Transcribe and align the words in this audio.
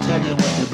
I'll 0.00 0.06
tell 0.06 0.24
you 0.24 0.34
what. 0.34 0.70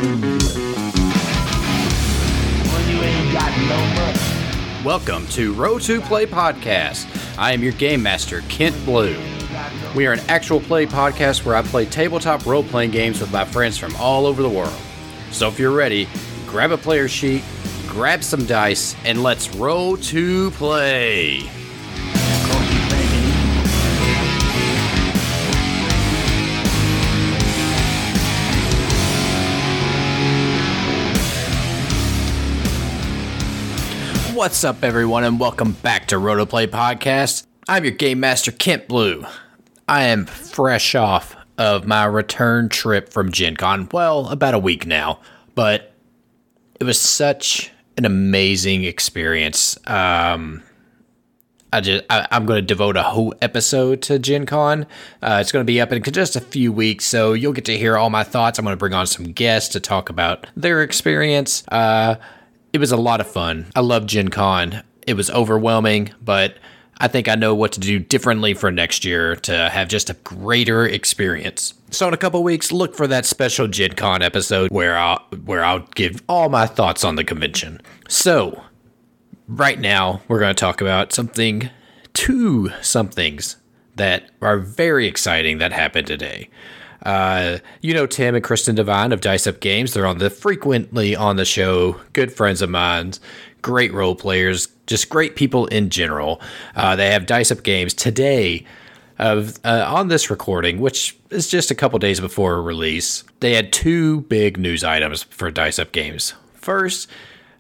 When 2.72 2.88
you 2.90 3.02
ain't 3.02 3.32
got 3.32 3.56
no 3.58 3.78
money. 3.94 4.84
Welcome 4.84 5.26
to 5.28 5.54
Roll 5.54 5.78
to 5.80 6.02
Play 6.02 6.26
Podcast. 6.26 7.06
I 7.38 7.52
am 7.52 7.62
your 7.62 7.72
game 7.72 8.02
master, 8.02 8.42
Kent 8.48 8.76
Blue. 8.84 9.16
We 9.94 10.06
are 10.06 10.12
an 10.12 10.20
actual 10.28 10.60
play 10.60 10.84
podcast 10.84 11.44
where 11.46 11.56
I 11.56 11.62
play 11.62 11.86
tabletop 11.86 12.44
role 12.44 12.64
playing 12.64 12.90
games 12.90 13.20
with 13.20 13.32
my 13.32 13.46
friends 13.46 13.78
from 13.78 13.96
all 13.96 14.26
over 14.26 14.42
the 14.42 14.48
world. 14.48 14.74
So 15.30 15.48
if 15.48 15.58
you're 15.58 15.74
ready, 15.74 16.06
grab 16.46 16.72
a 16.72 16.76
player 16.76 17.08
sheet, 17.08 17.42
grab 17.88 18.22
some 18.22 18.44
dice, 18.44 18.94
and 19.06 19.22
let's 19.22 19.54
roll 19.54 19.96
to 19.96 20.50
play. 20.52 21.48
What's 34.34 34.64
up, 34.64 34.82
everyone, 34.82 35.22
and 35.22 35.38
welcome 35.38 35.72
back 35.74 36.08
to 36.08 36.18
Roll 36.18 36.38
to 36.38 36.44
Play 36.44 36.66
Podcast. 36.66 37.46
I'm 37.68 37.84
your 37.84 37.92
game 37.92 38.18
master, 38.18 38.50
Kent 38.50 38.88
Blue. 38.88 39.24
I 39.86 40.04
am 40.04 40.26
fresh 40.26 40.96
off 40.96 41.36
of 41.56 41.86
my 41.86 42.04
return 42.04 42.68
trip 42.68 43.10
from 43.10 43.30
Gen 43.30 43.56
Con. 43.56 43.88
Well, 43.92 44.28
about 44.30 44.54
a 44.54 44.58
week 44.58 44.86
now, 44.86 45.20
but 45.54 45.94
it 46.80 46.84
was 46.84 47.00
such 47.00 47.70
an 47.96 48.04
amazing 48.04 48.82
experience. 48.82 49.78
Um, 49.86 50.64
I 51.72 51.80
just 51.80 52.04
I, 52.10 52.26
I'm 52.32 52.44
going 52.44 52.60
to 52.60 52.66
devote 52.66 52.96
a 52.96 53.04
whole 53.04 53.34
episode 53.40 54.02
to 54.02 54.18
Gen 54.18 54.46
Con. 54.46 54.84
Uh, 55.22 55.38
it's 55.40 55.52
going 55.52 55.64
to 55.64 55.72
be 55.72 55.80
up 55.80 55.92
in 55.92 56.02
just 56.02 56.34
a 56.34 56.40
few 56.40 56.72
weeks, 56.72 57.04
so 57.04 57.34
you'll 57.34 57.52
get 57.52 57.66
to 57.66 57.78
hear 57.78 57.96
all 57.96 58.10
my 58.10 58.24
thoughts. 58.24 58.58
I'm 58.58 58.64
going 58.64 58.72
to 58.72 58.78
bring 58.78 58.94
on 58.94 59.06
some 59.06 59.26
guests 59.26 59.68
to 59.74 59.80
talk 59.80 60.10
about 60.10 60.48
their 60.56 60.82
experience. 60.82 61.62
Uh, 61.68 62.16
it 62.74 62.80
was 62.80 62.90
a 62.90 62.96
lot 62.96 63.20
of 63.20 63.28
fun. 63.28 63.66
I 63.76 63.80
love 63.80 64.04
Gen 64.04 64.28
Con. 64.28 64.82
It 65.06 65.14
was 65.14 65.30
overwhelming, 65.30 66.12
but 66.20 66.56
I 66.98 67.06
think 67.06 67.28
I 67.28 67.36
know 67.36 67.54
what 67.54 67.70
to 67.72 67.80
do 67.80 68.00
differently 68.00 68.52
for 68.52 68.72
next 68.72 69.04
year 69.04 69.36
to 69.36 69.68
have 69.70 69.86
just 69.86 70.10
a 70.10 70.14
greater 70.14 70.84
experience. 70.84 71.74
So 71.90 72.08
in 72.08 72.14
a 72.14 72.16
couple 72.16 72.42
weeks, 72.42 72.72
look 72.72 72.96
for 72.96 73.06
that 73.06 73.26
special 73.26 73.68
Gen 73.68 73.92
Con 73.92 74.22
episode 74.22 74.72
where 74.72 74.98
I'll 74.98 75.20
where 75.44 75.64
I'll 75.64 75.86
give 75.94 76.20
all 76.28 76.48
my 76.48 76.66
thoughts 76.66 77.04
on 77.04 77.14
the 77.14 77.22
convention. 77.22 77.80
So 78.08 78.64
right 79.46 79.78
now 79.78 80.22
we're 80.26 80.40
going 80.40 80.54
to 80.54 80.60
talk 80.60 80.80
about 80.80 81.12
something 81.12 81.70
two 82.12 82.70
somethings 82.82 83.56
that 83.94 84.30
are 84.42 84.58
very 84.58 85.06
exciting 85.06 85.58
that 85.58 85.72
happened 85.72 86.08
today 86.08 86.50
uh, 87.04 87.58
you 87.80 87.94
know 87.94 88.06
tim 88.06 88.34
and 88.34 88.44
kristen 88.44 88.74
devine 88.74 89.12
of 89.12 89.20
dice 89.20 89.46
up 89.46 89.60
games. 89.60 89.92
They're 89.94 90.06
on 90.06 90.18
the 90.18 90.30
frequently 90.30 91.14
on 91.14 91.36
the 91.36 91.44
show. 91.44 92.00
Good 92.12 92.32
friends 92.32 92.62
of 92.62 92.70
mine. 92.70 93.12
Great 93.62 93.92
role 93.92 94.14
players. 94.14 94.68
Just 94.86 95.08
great 95.08 95.36
people 95.36 95.66
in 95.66 95.88
general. 95.88 96.40
Uh, 96.76 96.96
they 96.96 97.10
have 97.10 97.26
dice 97.26 97.50
up 97.50 97.62
games 97.62 97.94
today 97.94 98.66
of 99.18 99.58
uh, 99.64 99.84
on 99.86 100.08
this 100.08 100.30
recording, 100.30 100.80
which 100.80 101.16
is 101.30 101.48
just 101.48 101.70
a 101.70 101.74
couple 101.74 101.98
days 101.98 102.20
before 102.20 102.60
release, 102.62 103.24
they 103.40 103.54
had 103.54 103.72
two 103.72 104.22
big 104.22 104.58
news 104.58 104.82
items 104.82 105.22
for 105.24 105.50
Dice 105.50 105.78
Up 105.78 105.92
Games. 105.92 106.34
First, 106.54 107.08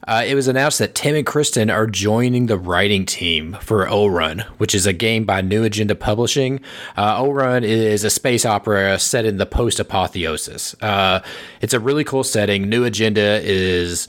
uh, 0.06 0.22
it 0.26 0.34
was 0.34 0.48
announced 0.48 0.78
that 0.78 0.94
Tim 0.94 1.14
and 1.16 1.26
Kristen 1.26 1.70
are 1.70 1.86
joining 1.86 2.46
the 2.46 2.58
writing 2.58 3.06
team 3.06 3.56
for 3.60 3.86
Orun, 3.86 4.42
which 4.58 4.74
is 4.74 4.86
a 4.86 4.92
game 4.92 5.24
by 5.24 5.40
New 5.40 5.64
Agenda 5.64 5.94
Publishing. 5.94 6.60
Uh, 6.96 7.20
Orun 7.22 7.62
is 7.62 8.04
a 8.04 8.10
space 8.10 8.44
opera 8.44 8.98
set 8.98 9.24
in 9.24 9.38
the 9.38 9.46
post 9.46 9.80
apotheosis. 9.80 10.74
Uh, 10.82 11.20
it's 11.60 11.74
a 11.74 11.80
really 11.80 12.04
cool 12.04 12.24
setting. 12.24 12.68
New 12.68 12.84
Agenda 12.84 13.40
is 13.42 14.08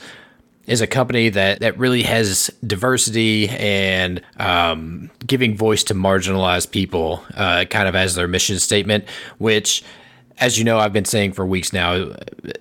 is 0.67 0.81
a 0.81 0.87
company 0.87 1.29
that 1.29 1.59
that 1.59 1.77
really 1.77 2.03
has 2.03 2.49
diversity 2.65 3.47
and 3.49 4.21
um, 4.37 5.11
giving 5.25 5.55
voice 5.55 5.83
to 5.85 5.93
marginalized 5.93 6.71
people, 6.71 7.23
uh, 7.35 7.65
kind 7.65 7.87
of 7.87 7.95
as 7.95 8.15
their 8.15 8.27
mission 8.27 8.59
statement, 8.59 9.05
which. 9.37 9.83
As 10.37 10.57
you 10.57 10.65
know, 10.65 10.79
I've 10.79 10.91
been 10.91 11.05
saying 11.05 11.31
for 11.31 11.45
weeks 11.45 11.71
now, 11.71 12.11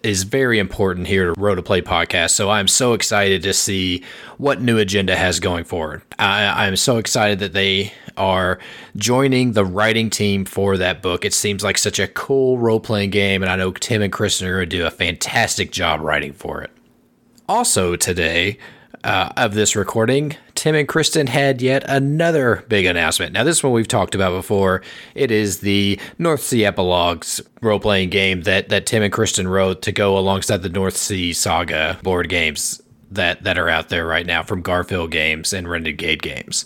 is 0.03 0.23
very 0.23 0.59
important 0.61 1.09
here 1.09 1.33
to 1.35 1.41
Roll 1.41 1.57
to 1.57 1.62
Play 1.62 1.83
podcast. 1.83 2.31
So 2.31 2.49
I'm 2.51 2.69
so 2.69 2.93
excited 2.93 3.43
to 3.43 3.53
see 3.53 4.05
what 4.39 4.61
new 4.61 4.79
agenda 4.79 5.17
has 5.17 5.41
going 5.41 5.65
forward. 5.65 6.03
I, 6.19 6.67
I'm 6.67 6.77
so 6.77 6.99
excited 6.99 7.41
that 7.41 7.53
they 7.53 7.93
are 8.17 8.61
joining 8.97 9.53
the 9.53 9.65
writing 9.65 10.09
team 10.09 10.45
for 10.45 10.77
that 10.77 11.03
book. 11.03 11.25
It 11.25 11.35
seems 11.35 11.65
like 11.65 11.77
such 11.77 11.99
a 11.99 12.07
cool 12.07 12.59
role 12.59 12.79
playing 12.79 13.11
game, 13.11 13.43
and 13.43 13.51
I 13.51 13.57
know 13.57 13.73
Tim 13.73 14.03
and 14.03 14.12
Kristen 14.12 14.47
are 14.47 14.56
going 14.56 14.71
to 14.71 14.77
do 14.77 14.87
a 14.87 14.91
fantastic 14.91 15.73
job 15.73 16.01
writing 16.01 16.33
for 16.33 16.62
it. 16.62 16.71
Also, 17.49 17.97
today 17.97 18.56
uh, 19.04 19.32
of 19.37 19.54
this 19.54 19.76
recording, 19.76 20.37
Tim 20.54 20.75
and 20.75 20.88
Kristen 20.88 21.26
had 21.26 21.60
yet 21.60 21.84
another 21.87 22.65
big 22.69 22.87
announcement. 22.87 23.34
Now, 23.34 23.44
this 23.44 23.62
one 23.62 23.72
we've 23.72 23.87
talked 23.87 24.15
about 24.15 24.32
before. 24.32 24.82
It 25.15 25.31
is 25.31 25.60
the 25.60 26.00
North 26.19 26.41
Sea 26.41 26.65
Epilogues 26.65 27.41
role 27.60 27.78
playing 27.78 28.10
game 28.10 28.43
that, 28.43 28.70
that 28.70 28.87
Tim 28.87 29.03
and 29.03 29.12
Kristen 29.12 29.47
wrote 29.47 29.82
to 29.82 29.93
go 29.93 30.16
alongside 30.19 30.62
the 30.62 30.70
North 30.70 30.97
Sea 30.97 31.34
Saga 31.34 31.98
board 32.03 32.31
games 32.31 32.82
that, 33.10 33.43
that 33.44 33.59
are 33.59 33.69
out 33.69 33.91
there 33.91 34.06
right 34.06 34.26
now 34.26 34.43
from 34.43 34.62
Garphill 34.62 35.10
Games 35.10 35.53
and 35.53 35.69
Renegade 35.69 36.22
Games. 36.22 36.64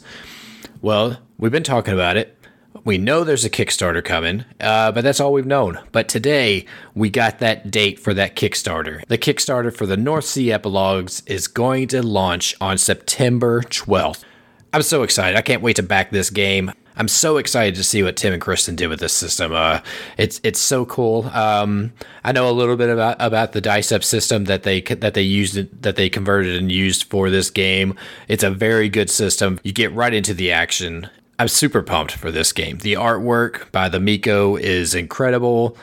Well, 0.80 1.18
we've 1.38 1.52
been 1.52 1.64
talking 1.64 1.92
about 1.92 2.16
it. 2.16 2.37
We 2.84 2.98
know 2.98 3.24
there's 3.24 3.44
a 3.44 3.50
Kickstarter 3.50 4.04
coming, 4.04 4.44
uh, 4.60 4.92
but 4.92 5.02
that's 5.02 5.20
all 5.20 5.32
we've 5.32 5.46
known. 5.46 5.78
But 5.92 6.08
today, 6.08 6.64
we 6.94 7.10
got 7.10 7.38
that 7.40 7.70
date 7.70 7.98
for 7.98 8.14
that 8.14 8.36
Kickstarter. 8.36 9.04
The 9.06 9.18
Kickstarter 9.18 9.74
for 9.74 9.86
the 9.86 9.96
North 9.96 10.24
Sea 10.24 10.52
Epilogues 10.52 11.22
is 11.26 11.48
going 11.48 11.88
to 11.88 12.02
launch 12.02 12.54
on 12.60 12.78
September 12.78 13.62
12th. 13.62 14.24
I'm 14.72 14.82
so 14.82 15.02
excited. 15.02 15.36
I 15.36 15.42
can't 15.42 15.62
wait 15.62 15.76
to 15.76 15.82
back 15.82 16.10
this 16.10 16.30
game. 16.30 16.72
I'm 16.98 17.08
so 17.08 17.36
excited 17.36 17.76
to 17.76 17.84
see 17.84 18.02
what 18.02 18.16
Tim 18.16 18.32
and 18.32 18.42
Kristen 18.42 18.74
did 18.74 18.88
with 18.88 18.98
this 18.98 19.12
system. 19.12 19.52
Uh, 19.52 19.80
it's 20.16 20.40
it's 20.42 20.58
so 20.58 20.84
cool. 20.84 21.26
Um, 21.28 21.92
I 22.24 22.32
know 22.32 22.50
a 22.50 22.52
little 22.52 22.76
bit 22.76 22.90
about 22.90 23.16
about 23.20 23.52
the 23.52 23.60
dice 23.60 23.92
up 23.92 24.02
system 24.02 24.46
that 24.46 24.64
they 24.64 24.80
that 24.80 25.14
they 25.14 25.22
used 25.22 25.82
that 25.82 25.94
they 25.94 26.10
converted 26.10 26.56
and 26.56 26.72
used 26.72 27.04
for 27.04 27.30
this 27.30 27.50
game. 27.50 27.94
It's 28.26 28.42
a 28.42 28.50
very 28.50 28.88
good 28.88 29.10
system. 29.10 29.60
You 29.62 29.72
get 29.72 29.92
right 29.92 30.12
into 30.12 30.34
the 30.34 30.50
action. 30.50 31.08
I'm 31.38 31.48
super 31.48 31.82
pumped 31.82 32.12
for 32.12 32.32
this 32.32 32.52
game. 32.52 32.78
The 32.78 32.94
artwork 32.94 33.70
by 33.70 33.88
the 33.88 34.00
Mico 34.00 34.56
is 34.56 34.94
incredible. 34.94 35.76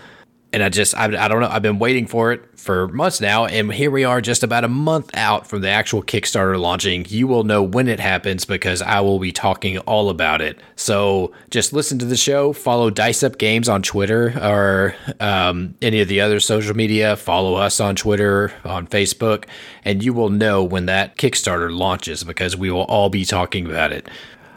And 0.51 0.63
I 0.63 0.69
just, 0.69 0.95
I, 0.95 1.05
I 1.05 1.27
don't 1.27 1.41
know, 1.41 1.49
I've 1.49 1.61
been 1.61 1.79
waiting 1.79 2.07
for 2.07 2.31
it 2.31 2.43
for 2.57 2.87
months 2.89 3.19
now. 3.19 3.45
And 3.45 3.71
here 3.73 3.91
we 3.91 4.05
are, 4.05 4.21
just 4.21 4.41
about 4.41 4.63
a 4.63 4.69
month 4.69 5.11
out 5.13 5.47
from 5.47 5.61
the 5.61 5.69
actual 5.69 6.01
Kickstarter 6.01 6.59
launching. 6.59 7.05
You 7.09 7.27
will 7.27 7.43
know 7.43 7.61
when 7.61 7.87
it 7.87 7.99
happens 7.99 8.45
because 8.45 8.81
I 8.81 9.01
will 9.01 9.19
be 9.19 9.33
talking 9.33 9.77
all 9.79 10.09
about 10.09 10.41
it. 10.41 10.59
So 10.75 11.33
just 11.49 11.73
listen 11.73 11.99
to 11.99 12.05
the 12.05 12.15
show, 12.15 12.53
follow 12.53 12.89
Dice 12.89 13.21
Up 13.21 13.37
Games 13.37 13.67
on 13.67 13.81
Twitter 13.81 14.33
or 14.41 14.95
um, 15.19 15.75
any 15.81 15.99
of 15.99 16.07
the 16.07 16.21
other 16.21 16.39
social 16.39 16.75
media. 16.75 17.17
Follow 17.17 17.55
us 17.55 17.79
on 17.79 17.95
Twitter, 17.95 18.53
on 18.63 18.87
Facebook, 18.87 19.45
and 19.83 20.03
you 20.03 20.13
will 20.13 20.29
know 20.29 20.63
when 20.63 20.85
that 20.85 21.17
Kickstarter 21.17 21.75
launches 21.75 22.23
because 22.23 22.55
we 22.55 22.71
will 22.71 22.85
all 22.85 23.09
be 23.09 23.25
talking 23.25 23.65
about 23.65 23.91
it. 23.91 24.07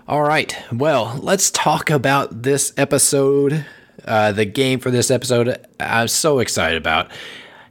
All 0.09 0.23
right. 0.23 0.57
Well, 0.73 1.21
let's 1.21 1.51
talk 1.51 1.91
about 1.91 2.43
this 2.43 2.73
episode. 2.79 3.67
Uh, 4.07 4.33
the 4.33 4.47
game 4.47 4.79
for 4.81 4.91
this 4.91 5.11
episode, 5.11 5.67
I'm 5.79 6.09
so 6.09 6.39
excited 6.39 6.79
about. 6.79 7.11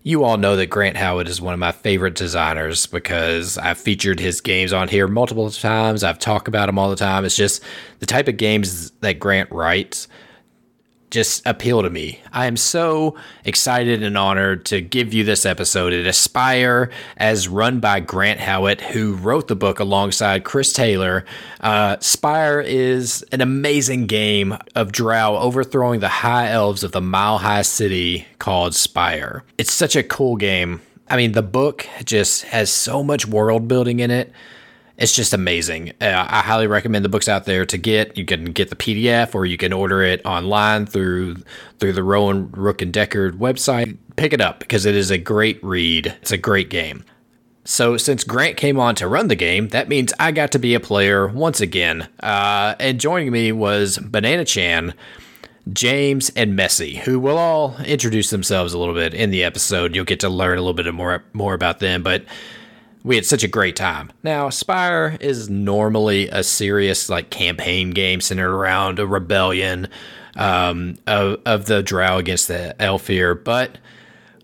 You 0.03 0.23
all 0.23 0.37
know 0.37 0.55
that 0.55 0.67
Grant 0.67 0.97
Howitt 0.97 1.27
is 1.27 1.41
one 1.41 1.55
of 1.55 1.59
my 1.59 1.71
favorite 1.71 2.13
designers 2.13 2.85
because 2.85 3.57
I've 3.57 3.79
featured 3.79 4.19
his 4.19 4.39
games 4.39 4.71
on 4.71 4.87
here 4.87 5.07
multiple 5.07 5.49
times. 5.49 6.03
I've 6.03 6.19
talked 6.19 6.47
about 6.47 6.67
them 6.67 6.78
all 6.78 6.91
the 6.91 6.95
time. 6.95 7.25
It's 7.25 7.35
just 7.35 7.63
the 8.01 8.05
type 8.05 8.28
of 8.28 8.37
games 8.37 8.91
that 9.01 9.19
Grant 9.19 9.51
writes 9.51 10.07
just 11.09 11.45
appeal 11.45 11.81
to 11.83 11.89
me. 11.89 12.21
I 12.33 12.47
am 12.47 12.57
so 12.57 13.15
excited 13.45 14.03
and 14.03 14.17
honored 14.17 14.65
to 14.65 14.81
give 14.81 15.13
you 15.13 15.23
this 15.23 15.45
episode 15.45 15.93
at 15.93 16.05
Aspire, 16.05 16.89
as 17.15 17.47
run 17.47 17.79
by 17.79 17.99
Grant 17.99 18.39
Howitt, 18.39 18.81
who 18.81 19.15
wrote 19.15 19.47
the 19.47 19.55
book 19.55 19.79
alongside 19.79 20.43
Chris 20.43 20.73
Taylor. 20.73 21.25
Uh, 21.61 21.97
Spire 21.99 22.59
is 22.59 23.23
an 23.31 23.41
amazing 23.41 24.07
game 24.07 24.57
of 24.75 24.91
Drow 24.91 25.37
overthrowing 25.37 26.01
the 26.01 26.09
high 26.09 26.49
elves 26.49 26.83
of 26.83 26.91
the 26.91 27.01
Mile 27.01 27.37
High 27.37 27.61
City 27.61 28.27
called 28.39 28.75
Spire. 28.75 29.43
It's 29.57 29.73
such 29.73 29.95
a 29.95 30.03
cool 30.03 30.35
game. 30.35 30.81
I 31.09 31.15
mean, 31.15 31.31
the 31.31 31.41
book 31.41 31.87
just 32.03 32.43
has 32.45 32.69
so 32.69 33.01
much 33.01 33.25
world 33.25 33.67
building 33.67 34.01
in 34.01 34.11
it 34.11 34.33
it's 34.97 35.14
just 35.14 35.34
amazing. 35.34 35.91
Uh, 36.02 36.26
I 36.28 36.41
highly 36.41 36.66
recommend 36.66 37.05
the 37.05 37.09
books 37.09 37.29
out 37.29 37.46
there 37.46 37.66
to 37.67 37.78
get. 37.78 38.17
You 38.17 38.26
can 38.26 38.46
get 38.46 38.70
the 38.70 38.76
PDF 38.76 39.35
or 39.35 39.46
you 39.46 39.58
can 39.58 39.72
order 39.72 40.02
it 40.02 40.26
online 40.26 40.88
through 40.88 41.38
through 41.79 41.94
the 41.94 42.03
Rowan 42.03 42.52
Rook 42.52 42.82
and 42.82 42.91
Deckard 42.91 43.34
website. 43.34 43.96
Pick 44.16 44.34
it 44.34 44.41
up 44.41 44.59
because 44.59 44.85
it 44.85 44.96
is 44.96 45.11
a 45.11 45.17
great 45.20 45.64
read. 45.64 46.08
It's 46.22 46.32
a 46.32 46.38
great 46.38 46.70
game. 46.70 47.03
So 47.64 47.97
since 47.97 48.23
Grant 48.23 48.58
came 48.58 48.79
on 48.79 48.96
to 48.96 49.08
run 49.08 49.28
the 49.28 49.35
game, 49.35 49.67
that 49.70 49.90
means 49.90 50.14
I 50.20 50.32
got 50.32 50.52
to 50.53 50.59
be 50.59 50.73
a 50.73 50.79
player 50.79 51.28
once 51.28 51.59
again. 51.59 52.08
Uh, 52.22 52.76
and 52.79 53.00
joining 53.00 53.32
me 53.32 53.52
was 53.52 53.97
Banana 53.97 54.46
Chan. 54.46 54.93
James 55.73 56.32
and 56.35 56.58
Messi, 56.58 56.96
who 56.96 57.20
will 57.20 57.38
all 57.38 57.76
introduce 57.79 58.29
themselves 58.29 58.73
a 58.73 58.79
little 58.79 58.93
bit 58.93 59.14
in 59.14 59.32
the 59.32 59.43
episode. 59.43 59.93
You'll 59.93 60.05
get 60.05 60.22
to 60.22 60.29
learn 60.29 60.58
a 60.58 60.61
little 60.61 60.73
bit 60.73 60.91
more 60.93 61.26
more 61.34 61.53
about 61.53 61.79
them, 61.79 62.03
but 62.03 62.23
we 63.07 63.15
had 63.15 63.25
such 63.25 63.43
a 63.43 63.47
great 63.47 63.77
time. 63.77 64.11
Now, 64.21 64.49
Spire 64.49 65.15
is 65.21 65.49
normally 65.49 66.27
a 66.27 66.43
serious 66.43 67.09
like 67.09 67.29
campaign 67.29 67.91
game 67.91 68.19
centered 68.19 68.53
around 68.53 68.99
a 68.99 69.07
rebellion 69.07 69.87
um, 70.35 70.97
of 71.07 71.39
of 71.45 71.65
the 71.65 71.81
Drow 71.81 72.17
against 72.17 72.49
the 72.49 72.75
Aelfir, 72.79 73.41
but 73.41 73.77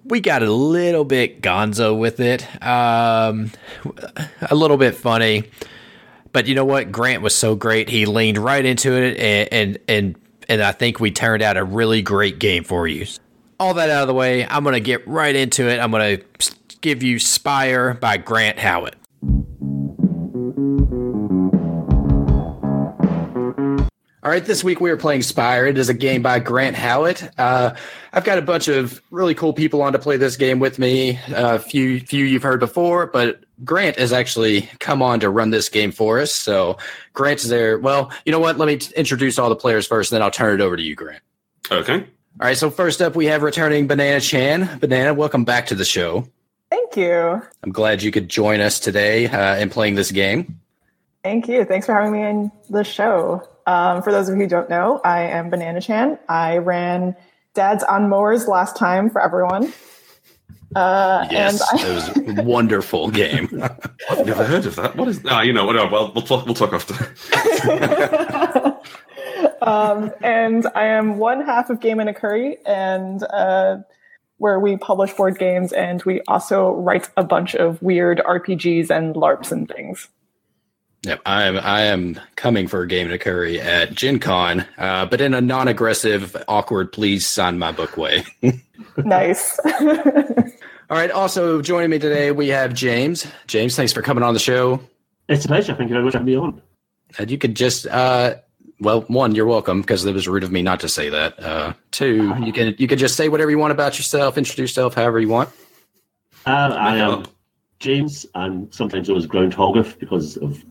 we 0.06 0.22
got 0.22 0.44
a 0.44 0.52
little 0.52 1.04
bit 1.04 1.42
gonzo 1.42 1.98
with 1.98 2.22
it, 2.22 2.48
um, 2.66 3.52
a 4.50 4.56
little 4.56 4.78
bit 4.78 4.96
funny. 4.96 5.44
But 6.32 6.48
you 6.48 6.56
know 6.56 6.66
what? 6.66 6.90
Grant 6.90 7.22
was 7.22 7.36
so 7.36 7.56
great; 7.56 7.90
he 7.90 8.06
leaned 8.06 8.38
right 8.38 8.66
into 8.66 8.94
it, 8.94 9.20
and 9.20 9.50
and 9.52 9.78
and, 9.90 10.16
and 10.48 10.62
I 10.62 10.72
think 10.72 11.02
we 11.02 11.12
turned 11.12 11.44
out 11.44 11.58
a 11.58 11.66
really 11.66 12.02
great 12.02 12.40
game 12.40 12.64
for 12.64 12.88
you. 12.88 13.08
All 13.60 13.74
that 13.74 13.90
out 13.90 14.04
of 14.04 14.08
the 14.08 14.14
way, 14.14 14.48
I'm 14.48 14.64
gonna 14.64 14.80
get 14.80 15.06
right 15.06 15.36
into 15.36 15.68
it. 15.68 15.80
I'm 15.80 15.92
gonna 15.92 16.20
give 16.84 17.02
you 17.02 17.18
Spire 17.18 17.96
by 17.96 18.18
Grant 18.18 18.60
Howitt. 18.60 18.96
All 24.22 24.30
right, 24.32 24.46
this 24.46 24.64
week 24.64 24.80
we 24.80 24.90
are 24.90 24.98
playing 24.98 25.22
Spire. 25.22 25.66
It 25.66 25.78
is 25.78 25.90
a 25.90 25.94
game 25.94 26.22
by 26.22 26.40
Grant 26.40 26.76
Howitt. 26.76 27.30
Uh, 27.38 27.76
I've 28.14 28.24
got 28.24 28.38
a 28.38 28.42
bunch 28.42 28.68
of 28.68 29.02
really 29.12 29.34
cool 29.34 29.54
people 29.54 29.82
on 29.82 29.94
to 29.94 30.00
play 30.00 30.18
this 30.18 30.38
game 30.38 30.60
with 30.60 30.78
me. 30.78 31.20
A 31.30 31.60
few, 31.60 32.00
few 32.02 32.26
you've 32.26 32.44
heard 32.44 32.60
before, 32.60 33.08
but 33.08 33.44
Grant 33.64 33.98
has 33.98 34.14
actually 34.14 34.70
come 34.80 35.02
on 35.02 35.20
to 35.22 35.30
run 35.30 35.52
this 35.52 35.70
game 35.70 35.92
for 35.92 36.20
us. 36.20 36.34
So 36.34 36.78
Grant 37.14 37.44
is 37.44 37.50
there. 37.50 37.80
Well, 37.80 38.12
you 38.26 38.32
know 38.32 38.40
what? 38.40 38.58
Let 38.58 38.68
me 38.68 38.78
t- 38.78 38.94
introduce 38.96 39.40
all 39.40 39.50
the 39.50 39.56
players 39.56 39.88
first, 39.88 40.12
and 40.12 40.18
then 40.18 40.22
I'll 40.22 40.32
turn 40.32 40.60
it 40.60 40.64
over 40.64 40.78
to 40.78 40.84
you, 40.84 40.96
Grant. 40.96 41.22
Okay. 41.70 41.96
All 41.96 42.48
right. 42.48 42.58
So 42.58 42.70
first 42.70 43.02
up, 43.02 43.16
we 43.16 43.26
have 43.28 43.42
returning 43.42 43.88
Banana 43.88 44.20
Chan. 44.22 44.80
Banana, 44.80 45.14
welcome 45.14 45.46
back 45.46 45.68
to 45.68 45.76
the 45.76 45.86
show. 45.86 46.28
Thank 46.74 46.98
you. 46.98 47.40
I'm 47.62 47.72
glad 47.72 48.02
you 48.02 48.10
could 48.10 48.28
join 48.28 48.60
us 48.60 48.80
today 48.80 49.28
uh, 49.28 49.58
in 49.58 49.70
playing 49.70 49.94
this 49.94 50.10
game. 50.10 50.60
Thank 51.24 51.48
you. 51.48 51.66
Thanks 51.66 51.86
for 51.86 51.94
having 51.94 52.12
me 52.12 52.24
in 52.24 52.52
the 52.68 52.84
show. 52.84 53.48
Um, 53.68 54.02
for 54.02 54.12
those 54.12 54.28
of 54.28 54.36
you 54.36 54.42
who 54.42 54.50
don't 54.50 54.72
know, 54.72 55.00
I 55.06 55.22
am 55.22 55.52
Banana 55.52 55.80
Chan. 55.82 56.18
I 56.28 56.58
ran 56.58 57.16
Dad's 57.54 57.84
on 57.84 58.10
Mowers 58.10 58.48
last 58.48 58.76
time 58.76 59.12
for 59.12 59.22
everyone. 59.22 59.72
Uh, 60.76 61.28
Yes, 61.30 61.62
and 61.72 61.80
I, 61.80 61.88
it 61.88 61.94
was 61.94 62.40
a 62.40 62.44
wonderful 62.44 63.12
game. 63.12 63.50
I've 64.10 64.26
never 64.26 64.44
heard 64.44 64.66
of 64.66 64.76
that. 64.78 64.96
What 64.96 65.08
is? 65.10 65.22
Ah, 65.28 65.44
you 65.44 65.54
know, 65.54 65.68
whatever. 65.68 65.92
Well, 65.92 66.12
we'll 66.16 66.24
talk. 66.24 66.48
We'll 66.48 66.56
talk 66.56 66.74
after. 66.74 66.96
um, 69.62 70.12
and 70.24 70.66
I 70.74 70.86
am 70.86 71.20
one 71.20 71.46
half 71.46 71.70
of 71.70 71.80
Game 71.82 72.00
& 72.00 72.02
a 72.02 72.14
Curry, 72.16 72.58
and 72.66 73.24
uh, 73.26 73.78
where 74.38 74.60
we 74.60 74.78
publish 74.78 75.14
board 75.14 75.38
games, 75.38 75.72
and 75.74 76.04
we 76.04 76.22
also 76.28 76.72
write 76.72 77.10
a 77.18 77.24
bunch 77.24 77.56
of 77.56 77.82
weird 77.82 78.22
RPGs 78.26 78.90
and 78.90 79.16
LARPs 79.16 79.52
and 79.52 79.68
things. 79.68 80.10
Yep, 81.04 81.22
I 81.26 81.44
am. 81.44 81.58
I 81.58 81.82
am 81.82 82.20
coming 82.38 82.68
for 82.68 82.82
a 82.82 82.88
game 82.88 83.10
to 83.10 83.18
curry 83.18 83.60
at 83.60 83.94
Gen 83.94 84.20
Con, 84.20 84.66
uh, 84.78 85.06
but 85.06 85.20
in 85.20 85.34
a 85.34 85.42
non-aggressive, 85.42 86.42
awkward, 86.48 86.94
please 86.94 87.28
sign 87.28 87.60
my 87.60 87.74
book 87.74 87.98
way. 87.98 88.24
nice. 88.98 89.60
All 90.90 90.98
right. 90.98 91.12
Also 91.12 91.62
joining 91.62 91.90
me 91.90 92.00
today, 92.00 92.32
we 92.32 92.50
have 92.50 92.74
James. 92.74 93.28
James, 93.48 93.76
thanks 93.76 93.92
for 93.92 94.02
coming 94.02 94.24
on 94.24 94.34
the 94.34 94.40
show. 94.40 94.80
It's 95.28 95.44
a 95.44 95.48
pleasure. 95.48 95.74
Thank 95.76 95.90
you 95.90 95.96
very 95.96 96.04
much 96.06 96.14
for 96.14 96.20
having 96.20 96.34
me 96.34 96.40
on. 96.40 96.62
And 97.18 97.30
you 97.30 97.38
could 97.38 97.56
just, 97.56 97.86
uh, 97.88 98.36
well, 98.84 99.02
one, 99.02 99.34
you're 99.34 99.46
welcome 99.46 99.82
because 99.82 100.06
it 100.06 100.14
was 100.14 100.28
rude 100.28 100.44
of 100.44 100.52
me 100.52 100.62
not 100.62 100.80
to 100.82 100.90
say 100.90 101.10
that. 101.10 101.42
Uh, 101.42 101.74
two, 101.92 102.36
you 102.44 102.54
can 102.54 102.76
you 102.78 102.88
can 102.88 102.98
just 102.98 103.16
say 103.16 103.30
whatever 103.30 103.50
you 103.50 103.58
want 103.58 103.72
about 103.72 103.98
yourself, 103.98 104.38
introduce 104.38 104.72
yourself 104.72 104.94
however 104.94 105.20
you 105.20 105.30
want. 105.30 105.50
Uh, 106.46 106.76
I 106.78 106.98
am 106.98 107.12
up. 107.12 107.28
James, 107.80 108.26
and 108.36 108.74
sometimes 108.74 109.10
known 109.10 109.18
as 109.18 109.28
Groundhogger 109.28 109.98
because 110.00 110.38
of 110.38 110.64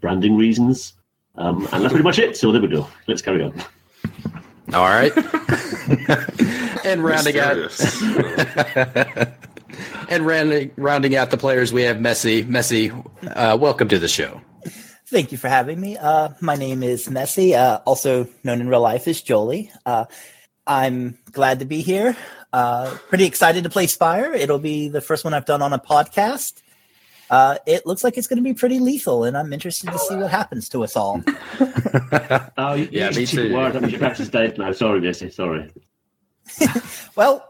branding 0.00 0.36
reasons. 0.36 0.94
Um, 1.36 1.68
and 1.72 1.82
that's 1.82 1.92
pretty 1.92 2.04
much 2.04 2.18
it. 2.18 2.36
So 2.36 2.52
there 2.52 2.60
we 2.60 2.68
go. 2.68 2.86
Let's 3.06 3.22
carry 3.22 3.42
on. 3.42 3.52
All 4.72 4.84
right. 4.84 5.12
and 6.84 7.02
rounding 7.02 7.38
out 7.38 7.56
and 10.08 10.26
rounding 10.26 10.70
rounding 10.76 11.16
out 11.16 11.30
the 11.30 11.36
players, 11.36 11.72
we 11.72 11.82
have 11.82 12.00
Messy. 12.00 12.42
Messy, 12.44 12.92
uh, 13.34 13.56
welcome 13.60 13.88
to 13.88 13.98
the 13.98 14.08
show. 14.08 14.40
Thank 15.06 15.32
you 15.32 15.38
for 15.38 15.48
having 15.48 15.80
me. 15.80 15.96
Uh, 15.98 16.30
my 16.40 16.54
name 16.54 16.82
is 16.82 17.10
Messy, 17.10 17.54
uh, 17.54 17.78
also 17.84 18.26
known 18.42 18.60
in 18.60 18.68
real 18.68 18.80
life 18.80 19.06
as 19.06 19.20
Jolie. 19.20 19.70
Uh, 19.84 20.06
I'm 20.66 21.18
glad 21.30 21.58
to 21.58 21.66
be 21.66 21.82
here. 21.82 22.16
Uh, 22.52 22.96
pretty 23.08 23.24
excited 23.26 23.64
to 23.64 23.70
play 23.70 23.86
Spire. 23.86 24.32
It'll 24.32 24.58
be 24.58 24.88
the 24.88 25.00
first 25.02 25.24
one 25.24 25.34
I've 25.34 25.44
done 25.44 25.60
on 25.60 25.72
a 25.74 25.78
podcast. 25.78 26.62
Uh, 27.28 27.56
it 27.66 27.86
looks 27.86 28.02
like 28.04 28.16
it's 28.16 28.26
going 28.26 28.36
to 28.38 28.42
be 28.42 28.54
pretty 28.54 28.78
lethal, 28.78 29.24
and 29.24 29.36
I'm 29.36 29.52
interested 29.52 29.90
to 29.90 29.98
see 29.98 30.16
what 30.16 30.30
happens 30.30 30.68
to 30.70 30.84
us 30.84 30.96
all. 30.96 31.22
Oh, 32.56 32.74
you 32.74 32.88
Yeah, 32.90 33.08
used 33.10 33.16
me 33.16 33.22
a 33.24 33.26
cheap 33.26 33.40
too. 33.50 33.54
Word. 33.54 33.72
That 33.72 33.82
means 33.82 33.92
your 33.92 34.00
character's 34.00 34.28
dead 34.28 34.56
now. 34.58 34.72
Sorry, 34.72 35.00
Missy. 35.00 35.30
Sorry. 35.30 35.70
Well, 37.16 37.48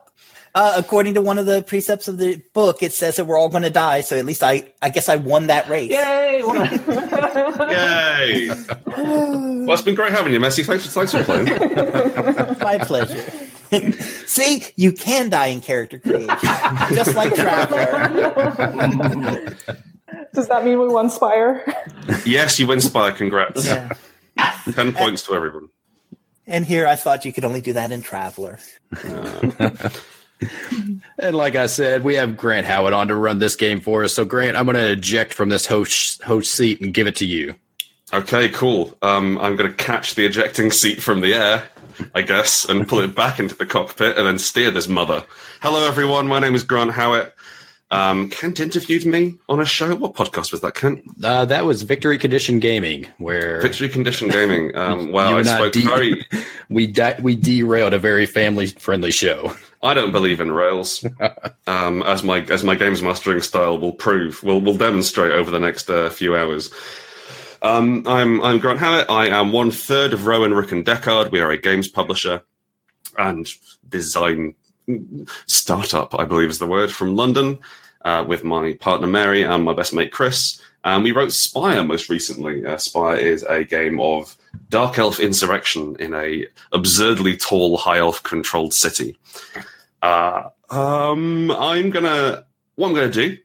uh, 0.55 0.75
according 0.77 1.15
to 1.15 1.23
one 1.23 1.39
of 1.39 1.47
the 1.47 1.63
precepts 1.63 2.07
of 2.07 2.19
the 2.19 2.41
book, 2.53 2.83
it 2.83 2.93
says 2.93 3.17
that 3.17 3.25
we're 3.25 3.39
all 3.39 3.49
going 3.49 3.65
to 3.65 3.71
die. 3.71 4.03
So 4.03 4.17
at 4.17 4.25
least 4.25 4.43
I, 4.43 4.73
I 4.81 4.91
guess 4.91 5.09
I 5.09 5.17
won 5.17 5.49
that 5.49 5.69
race. 5.69 5.91
Yay! 5.91 6.43
Yay! 7.71 8.51
Well, 9.65 9.73
it's 9.73 9.83
been 9.83 9.95
great 9.95 10.13
having 10.13 10.35
you, 10.35 10.39
Messi. 10.39 10.65
Thanks 10.65 10.85
for 10.85 10.91
thanks 10.91 11.13
for 11.13 11.25
playing. 11.25 11.47
My 12.61 12.77
pleasure. 12.79 13.25
See, 14.27 14.63
you 14.77 14.93
can 14.93 15.31
die 15.31 15.47
in 15.47 15.63
character 15.63 15.99
creation, 15.99 16.29
just 16.95 17.15
like 17.15 17.35
Traveler. 17.35 17.87
Does 20.35 20.49
that 20.49 20.65
mean 20.67 20.79
we 20.79 20.89
won 20.89 21.09
Spire? 21.09 21.65
yes, 22.27 22.61
you 22.61 22.67
win 22.67 22.83
Spire. 22.83 23.13
Congrats. 23.13 23.65
Yeah. 23.65 23.89
Ten 24.75 24.93
points 24.93 25.23
to 25.23 25.35
everyone. 25.35 25.71
And 26.47 26.67
here 26.67 26.87
I 26.87 26.97
thought 26.97 27.25
you 27.25 27.33
could 27.33 27.47
only 27.47 27.63
do 27.63 27.73
that 27.73 27.91
in 27.91 28.03
Traveler. 28.03 28.59
And 31.19 31.37
like 31.37 31.57
I 31.57 31.67
said, 31.67 32.05
we 32.05 32.15
have 32.15 32.37
Grant 32.37 32.67
Howitt 32.67 32.93
on 32.93 33.09
to 33.09 33.15
run 33.15 33.39
this 33.39 33.57
game 33.57 33.81
for 33.81 34.05
us. 34.05 34.15
So 34.15 34.25
Grant, 34.25 34.57
I'm 34.57 34.65
going 34.67 34.77
to 34.77 34.93
eject 34.93 35.33
from 35.33 35.49
this 35.49 35.67
host 35.67 36.23
host 36.23 36.53
seat 36.55 36.81
and 36.81 36.93
give 36.93 37.07
it 37.07 37.17
to 37.17 37.27
you. 37.27 37.55
Okay, 38.13 38.49
cool. 38.51 38.97
Um, 39.03 39.39
I'm 39.39 39.57
going 39.57 39.71
to 39.71 39.77
catch 39.77 40.15
the 40.15 40.27
ejecting 40.27 40.71
seat 40.71 41.03
from 41.03 41.21
the 41.21 41.35
air, 41.35 41.69
I 42.15 42.23
guess, 42.23 42.65
and 42.65 42.87
pull 42.87 43.01
it 43.01 43.15
back 43.15 43.41
into 43.41 43.55
the 43.55 43.67
cockpit 43.67 44.17
and 44.17 44.27
then 44.27 44.39
steer 44.39 44.71
this 44.71 44.89
mother. 44.89 45.25
Hello, 45.63 45.87
everyone. 45.87 46.29
My 46.29 46.39
name 46.39 46.55
is 46.55 46.63
Grant 46.63 46.93
Howitt. 46.93 47.35
Um, 47.91 48.29
Kent 48.31 48.61
interviewed 48.61 49.07
me 49.07 49.37
on 49.49 49.61
a 49.61 49.65
show. 49.65 49.95
What 49.95 50.15
podcast 50.15 50.53
was 50.53 50.61
that, 50.63 50.75
Kent? 50.75 51.03
Uh, 51.23 51.45
that 51.45 51.65
was 51.65 51.83
Victory 51.83 52.19
Condition 52.19 52.59
Gaming, 52.59 53.07
where 53.19 53.61
Victory 53.61 53.89
Condition 53.89 54.29
Gaming. 54.29 54.75
Um, 54.77 55.13
wow, 55.13 55.39
I 55.39 55.43
spoke 55.43 55.73
de- 55.73 55.83
very. 55.83 56.27
we 56.69 56.87
di- 56.87 57.19
we 57.23 57.37
derailed 57.37 57.95
a 57.95 57.99
very 57.99 58.27
family 58.27 58.67
friendly 58.67 59.13
show. 59.13 59.55
I 59.85 59.93
don't 59.93 60.13
believe 60.13 60.41
in 60.41 60.51
rails, 60.51 61.05
um, 61.67 62.03
as 62.03 62.25
my 62.25 62.41
as 62.51 62.65
my 62.65 62.75
games 62.75 63.03
mastering 63.03 63.43
style 63.43 63.79
will 63.79 63.93
prove. 63.93 64.43
Will 64.43 64.61
will 64.61 64.77
demonstrate 64.77 65.33
over 65.33 65.51
the 65.51 65.61
next 65.61 65.91
uh, 65.91 66.09
few 66.09 66.35
hours. 66.35 66.73
Um, 67.61 68.03
I'm 68.07 68.43
I'm 68.43 68.59
Grant 68.59 68.81
Howitt. 68.81 69.11
I 69.11 69.29
am 69.29 69.53
one 69.53 69.71
third 69.71 70.15
of 70.15 70.27
Rowan 70.27 70.55
Rook 70.55 70.73
and 70.73 70.85
Deckard. 70.85 71.31
We 71.31 71.41
are 71.41 71.51
a 71.51 71.59
games 71.59 71.87
publisher 71.87 72.43
and 73.19 73.47
design 73.89 74.55
startup, 75.47 76.19
I 76.19 76.25
believe 76.25 76.51
is 76.51 76.59
the 76.59 76.67
word, 76.67 76.91
from 76.91 77.15
London, 77.15 77.59
uh, 78.05 78.25
with 78.27 78.43
my 78.43 78.75
partner 78.81 79.07
Mary 79.07 79.43
and 79.43 79.65
my 79.65 79.75
best 79.75 79.95
mate 79.95 80.13
Chris. 80.13 80.61
And 80.85 81.03
we 81.03 81.13
wrote 81.13 81.33
Spire 81.33 81.83
most 81.85 82.11
recently. 82.11 82.65
Uh, 82.65 82.77
Spire 82.77 83.17
is 83.17 83.43
a 83.45 83.65
game 83.65 84.01
of 84.01 84.37
dark 84.69 84.99
elf 84.99 85.19
insurrection 85.19 85.97
in 85.99 86.15
a 86.15 86.47
absurdly 86.73 87.37
tall 87.37 87.77
high 87.79 87.99
elf 87.99 88.23
controlled 88.23 88.75
city. 88.75 89.19
Uh, 90.05 90.51
um, 90.69 91.51
I'm 91.51 91.89
gonna 91.91 92.45
what 92.75 92.89
I'm 92.89 92.95
gonna 92.95 93.11
do. 93.11 93.39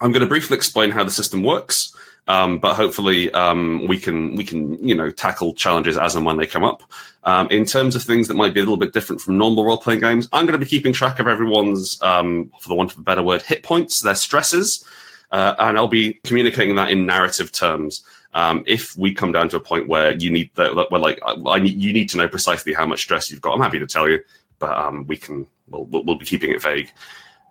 I'm 0.00 0.12
gonna 0.12 0.26
briefly 0.26 0.56
explain 0.56 0.90
how 0.90 1.04
the 1.04 1.10
system 1.10 1.42
works. 1.42 1.94
Um, 2.28 2.58
but 2.58 2.74
hopefully 2.74 3.32
um, 3.32 3.86
we 3.86 3.98
can 3.98 4.34
we 4.34 4.44
can 4.44 4.84
you 4.86 4.94
know 4.94 5.10
tackle 5.10 5.54
challenges 5.54 5.96
as 5.96 6.16
and 6.16 6.26
when 6.26 6.36
they 6.36 6.46
come 6.46 6.64
up. 6.64 6.82
Um, 7.22 7.48
in 7.50 7.64
terms 7.64 7.96
of 7.96 8.02
things 8.02 8.28
that 8.28 8.34
might 8.34 8.52
be 8.52 8.60
a 8.60 8.62
little 8.62 8.76
bit 8.76 8.92
different 8.92 9.22
from 9.22 9.38
normal 9.38 9.64
role 9.64 9.78
playing 9.78 10.00
games, 10.00 10.28
I'm 10.32 10.44
going 10.44 10.58
to 10.58 10.64
be 10.64 10.70
keeping 10.70 10.92
track 10.92 11.18
of 11.18 11.26
everyone's, 11.26 12.00
um, 12.02 12.52
for 12.60 12.68
the 12.68 12.74
want 12.76 12.92
of 12.92 12.98
a 12.98 13.02
better 13.02 13.22
word, 13.22 13.42
hit 13.42 13.64
points, 13.64 14.00
their 14.00 14.14
stresses, 14.14 14.84
uh, 15.32 15.54
and 15.58 15.76
I'll 15.76 15.88
be 15.88 16.14
communicating 16.24 16.76
that 16.76 16.90
in 16.90 17.04
narrative 17.04 17.50
terms. 17.50 18.04
Um, 18.34 18.62
if 18.66 18.96
we 18.96 19.12
come 19.12 19.32
down 19.32 19.48
to 19.48 19.56
a 19.56 19.60
point 19.60 19.88
where 19.88 20.12
you 20.14 20.30
need 20.30 20.50
that, 20.54 20.74
where 20.90 21.00
like 21.00 21.20
I, 21.24 21.32
I 21.32 21.56
you 21.56 21.92
need 21.92 22.08
to 22.10 22.16
know 22.16 22.28
precisely 22.28 22.74
how 22.74 22.86
much 22.86 23.00
stress 23.02 23.30
you've 23.30 23.40
got, 23.40 23.54
I'm 23.54 23.60
happy 23.60 23.80
to 23.80 23.86
tell 23.86 24.08
you, 24.08 24.20
but 24.58 24.76
um, 24.76 25.06
we 25.06 25.16
can 25.16 25.46
we'll, 25.68 25.84
we'll 25.84 26.04
we'll 26.04 26.18
be 26.18 26.24
keeping 26.24 26.50
it 26.50 26.62
vague. 26.62 26.90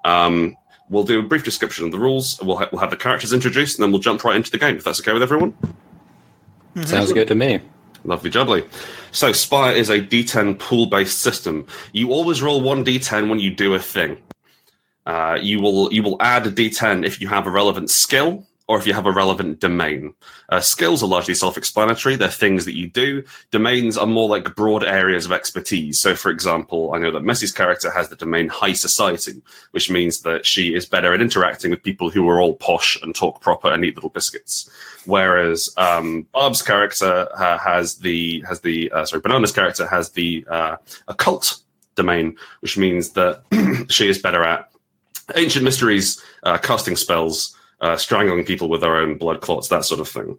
Um, 0.03 0.55
we'll 0.89 1.03
do 1.03 1.19
a 1.19 1.23
brief 1.23 1.43
description 1.43 1.85
of 1.85 1.91
the 1.91 1.99
rules. 1.99 2.39
We'll, 2.41 2.57
ha- 2.57 2.69
we'll 2.71 2.81
have 2.81 2.91
the 2.91 2.97
characters 2.97 3.33
introduced, 3.33 3.77
and 3.77 3.83
then 3.83 3.91
we'll 3.91 4.01
jump 4.01 4.23
right 4.23 4.35
into 4.35 4.51
the 4.51 4.57
game. 4.57 4.77
If 4.77 4.83
that's 4.83 4.99
okay 5.01 5.13
with 5.13 5.23
everyone. 5.23 5.57
Sounds 6.83 7.13
good 7.13 7.27
to 7.29 7.35
me. 7.35 7.61
Lovely 8.03 8.29
jubbly. 8.29 8.67
So 9.11 9.31
Spire 9.31 9.73
is 9.73 9.89
a 9.89 9.99
D10 9.99 10.59
pool-based 10.59 11.19
system. 11.19 11.65
You 11.93 12.11
always 12.11 12.41
roll 12.41 12.61
one 12.61 12.83
D10 12.83 13.29
when 13.29 13.39
you 13.39 13.49
do 13.49 13.73
a 13.73 13.79
thing. 13.79 14.17
Uh, 15.05 15.37
you 15.41 15.61
will 15.61 15.91
you 15.93 16.03
will 16.03 16.17
add 16.19 16.45
a 16.45 16.51
D10 16.51 17.05
if 17.05 17.21
you 17.21 17.27
have 17.27 17.47
a 17.47 17.51
relevant 17.51 17.89
skill 17.89 18.45
or 18.67 18.77
if 18.77 18.87
you 18.87 18.93
have 18.93 19.05
a 19.05 19.11
relevant 19.11 19.59
domain. 19.59 20.13
Uh, 20.49 20.59
skills 20.59 21.03
are 21.03 21.07
largely 21.07 21.33
self-explanatory; 21.33 22.15
they're 22.15 22.29
things 22.29 22.65
that 22.65 22.75
you 22.75 22.89
do. 22.89 23.23
Domains 23.51 23.97
are 23.97 24.07
more 24.07 24.27
like 24.27 24.55
broad 24.55 24.83
areas 24.83 25.25
of 25.25 25.31
expertise. 25.31 25.99
So, 25.99 26.15
for 26.15 26.29
example, 26.31 26.93
I 26.93 26.99
know 26.99 27.11
that 27.11 27.23
Messi's 27.23 27.51
character 27.51 27.91
has 27.91 28.09
the 28.09 28.15
domain 28.15 28.47
high 28.47 28.73
society, 28.73 29.41
which 29.71 29.89
means 29.89 30.21
that 30.21 30.45
she 30.45 30.73
is 30.73 30.85
better 30.85 31.13
at 31.13 31.21
interacting 31.21 31.71
with 31.71 31.83
people 31.83 32.09
who 32.09 32.27
are 32.29 32.41
all 32.41 32.55
posh 32.55 33.01
and 33.01 33.13
talk 33.13 33.41
proper 33.41 33.71
and 33.71 33.85
eat 33.85 33.95
little 33.95 34.09
biscuits. 34.09 34.69
Whereas 35.05 35.69
um, 35.77 36.27
Barb's 36.33 36.61
character 36.61 37.27
uh, 37.35 37.57
has 37.59 37.95
the 37.95 38.43
has 38.47 38.61
the 38.61 38.91
uh, 38.91 39.05
sorry 39.05 39.21
Banana's 39.21 39.51
character 39.51 39.85
has 39.85 40.09
the 40.09 40.45
uh, 40.49 40.77
occult 41.07 41.61
domain, 41.95 42.35
which 42.61 42.77
means 42.77 43.11
that 43.11 43.43
she 43.89 44.09
is 44.09 44.19
better 44.19 44.43
at 44.43 44.69
ancient 45.35 45.63
mysteries, 45.63 46.21
uh, 46.43 46.57
casting 46.57 46.95
spells, 46.95 47.55
uh, 47.81 47.97
strangling 47.97 48.45
people 48.45 48.69
with 48.69 48.81
their 48.81 48.95
own 48.95 49.17
blood 49.17 49.41
clots, 49.41 49.67
that 49.69 49.85
sort 49.85 50.01
of 50.01 50.07
thing. 50.07 50.37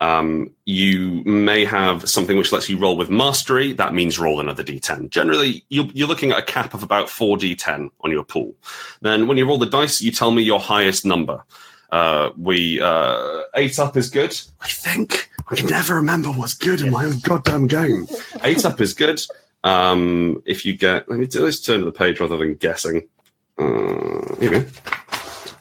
Um, 0.00 0.50
you 0.64 1.22
may 1.24 1.64
have 1.64 2.08
something 2.08 2.36
which 2.36 2.52
lets 2.52 2.68
you 2.68 2.78
roll 2.78 2.96
with 2.96 3.10
mastery. 3.10 3.72
That 3.72 3.94
means 3.94 4.18
roll 4.18 4.40
another 4.40 4.64
d10. 4.64 5.08
Generally, 5.08 5.64
you're, 5.70 5.86
you're 5.94 6.08
looking 6.08 6.32
at 6.32 6.38
a 6.38 6.42
cap 6.42 6.74
of 6.74 6.82
about 6.82 7.06
4d10 7.06 7.90
on 8.00 8.10
your 8.10 8.24
pool. 8.24 8.54
Then, 9.00 9.28
when 9.28 9.38
you 9.38 9.46
roll 9.46 9.58
the 9.58 9.66
dice, 9.66 10.02
you 10.02 10.10
tell 10.10 10.30
me 10.30 10.42
your 10.42 10.60
highest 10.60 11.06
number. 11.06 11.44
Uh, 11.90 12.30
we 12.36 12.80
uh, 12.80 13.42
eight 13.54 13.78
up 13.78 13.96
is 13.96 14.10
good. 14.10 14.36
I 14.60 14.68
think 14.68 15.30
I 15.48 15.54
can 15.54 15.66
never 15.66 15.94
remember 15.94 16.30
what's 16.30 16.54
good 16.54 16.80
in 16.80 16.90
my 16.90 17.04
own 17.04 17.20
goddamn 17.20 17.68
game. 17.68 18.08
Eight 18.42 18.64
up 18.64 18.80
is 18.80 18.94
good. 18.94 19.20
Um, 19.62 20.42
if 20.44 20.66
you 20.66 20.76
get, 20.76 21.08
let 21.08 21.18
me 21.18 21.26
do, 21.26 21.44
let's 21.44 21.60
turn 21.60 21.78
to 21.78 21.84
the 21.84 21.92
page 21.92 22.20
rather 22.20 22.36
than 22.36 22.54
guessing. 22.54 23.08
Uh, 23.56 24.34
here 24.40 24.50
we 24.50 24.60
go. 24.60 24.66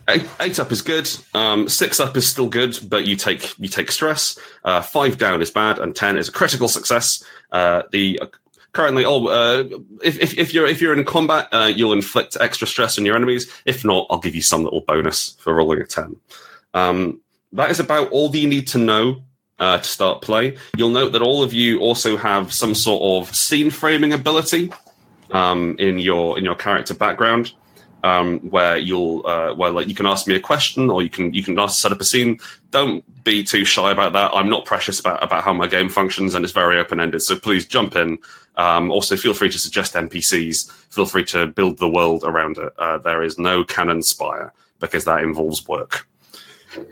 Eight, 0.09 0.27
eight 0.41 0.59
up 0.59 0.71
is 0.71 0.81
good. 0.81 1.09
Um, 1.33 1.69
six 1.69 1.99
up 1.99 2.17
is 2.17 2.27
still 2.27 2.49
good, 2.49 2.77
but 2.89 3.05
you 3.05 3.15
take 3.15 3.57
you 3.57 3.69
take 3.69 3.89
stress. 3.89 4.37
Uh, 4.65 4.81
five 4.81 5.17
down 5.17 5.41
is 5.41 5.49
bad, 5.49 5.79
and 5.79 5.95
ten 5.95 6.17
is 6.17 6.27
a 6.27 6.31
critical 6.31 6.67
success. 6.67 7.23
Uh, 7.51 7.83
the 7.91 8.19
uh, 8.19 8.25
currently, 8.73 9.05
oh, 9.05 9.27
uh, 9.27 9.63
if, 10.03 10.19
if 10.19 10.37
if 10.37 10.53
you're 10.53 10.67
if 10.67 10.81
you're 10.81 10.93
in 10.93 11.05
combat, 11.05 11.47
uh, 11.53 11.71
you'll 11.73 11.93
inflict 11.93 12.35
extra 12.41 12.67
stress 12.67 12.97
on 12.97 13.05
your 13.05 13.15
enemies. 13.15 13.49
If 13.65 13.85
not, 13.85 14.07
I'll 14.09 14.19
give 14.19 14.35
you 14.35 14.41
some 14.41 14.63
little 14.63 14.81
bonus 14.81 15.37
for 15.39 15.53
rolling 15.53 15.79
a 15.79 15.85
ten. 15.85 16.17
Um, 16.73 17.21
that 17.53 17.71
is 17.71 17.79
about 17.79 18.09
all 18.09 18.35
you 18.35 18.47
need 18.47 18.67
to 18.69 18.79
know 18.79 19.21
uh, 19.59 19.77
to 19.77 19.83
start 19.83 20.21
play. 20.21 20.57
You'll 20.75 20.89
note 20.89 21.13
that 21.13 21.21
all 21.21 21.43
of 21.43 21.53
you 21.53 21.79
also 21.79 22.17
have 22.17 22.51
some 22.51 22.75
sort 22.75 23.01
of 23.03 23.33
scene 23.33 23.69
framing 23.69 24.11
ability 24.11 24.73
um, 25.31 25.77
in 25.79 25.97
your 25.97 26.37
in 26.37 26.43
your 26.43 26.55
character 26.55 26.93
background 26.93 27.53
um, 28.03 28.39
where 28.39 28.77
you'll 28.77 29.25
uh, 29.25 29.53
where 29.53 29.71
like 29.71 29.87
you 29.87 29.95
can 29.95 30.05
ask 30.05 30.27
me 30.27 30.35
a 30.35 30.39
question 30.39 30.89
or 30.89 31.01
you 31.01 31.09
can 31.09 31.33
you 31.33 31.41
can 31.41 31.57
ask 31.57 31.81
set 31.81 31.91
up 31.91 32.01
a 32.01 32.05
scene. 32.05 32.39
Don't 32.71 33.03
be 33.23 33.43
too 33.43 33.65
shy 33.65 33.91
about 33.91 34.13
that. 34.13 34.31
I'm 34.33 34.49
not 34.49 34.65
precious 34.65 34.99
about 34.99 35.23
about 35.23 35.43
how 35.43 35.53
my 35.53 35.67
game 35.67 35.89
functions, 35.89 36.35
and 36.35 36.43
it's 36.43 36.53
very 36.53 36.77
open 36.77 36.99
ended. 36.99 37.21
So 37.21 37.37
please 37.37 37.65
jump 37.65 37.95
in. 37.95 38.19
Um, 38.55 38.91
also, 38.91 39.15
feel 39.15 39.33
free 39.33 39.49
to 39.49 39.57
suggest 39.57 39.93
NPCs. 39.93 40.71
Feel 40.91 41.05
free 41.05 41.25
to 41.25 41.47
build 41.47 41.79
the 41.79 41.89
world 41.89 42.23
around 42.23 42.57
it. 42.57 42.71
Uh, 42.77 42.97
there 42.99 43.23
is 43.23 43.39
no 43.39 43.63
canon 43.63 44.03
spire 44.03 44.53
because 44.79 45.05
that 45.05 45.23
involves 45.23 45.67
work. 45.67 46.07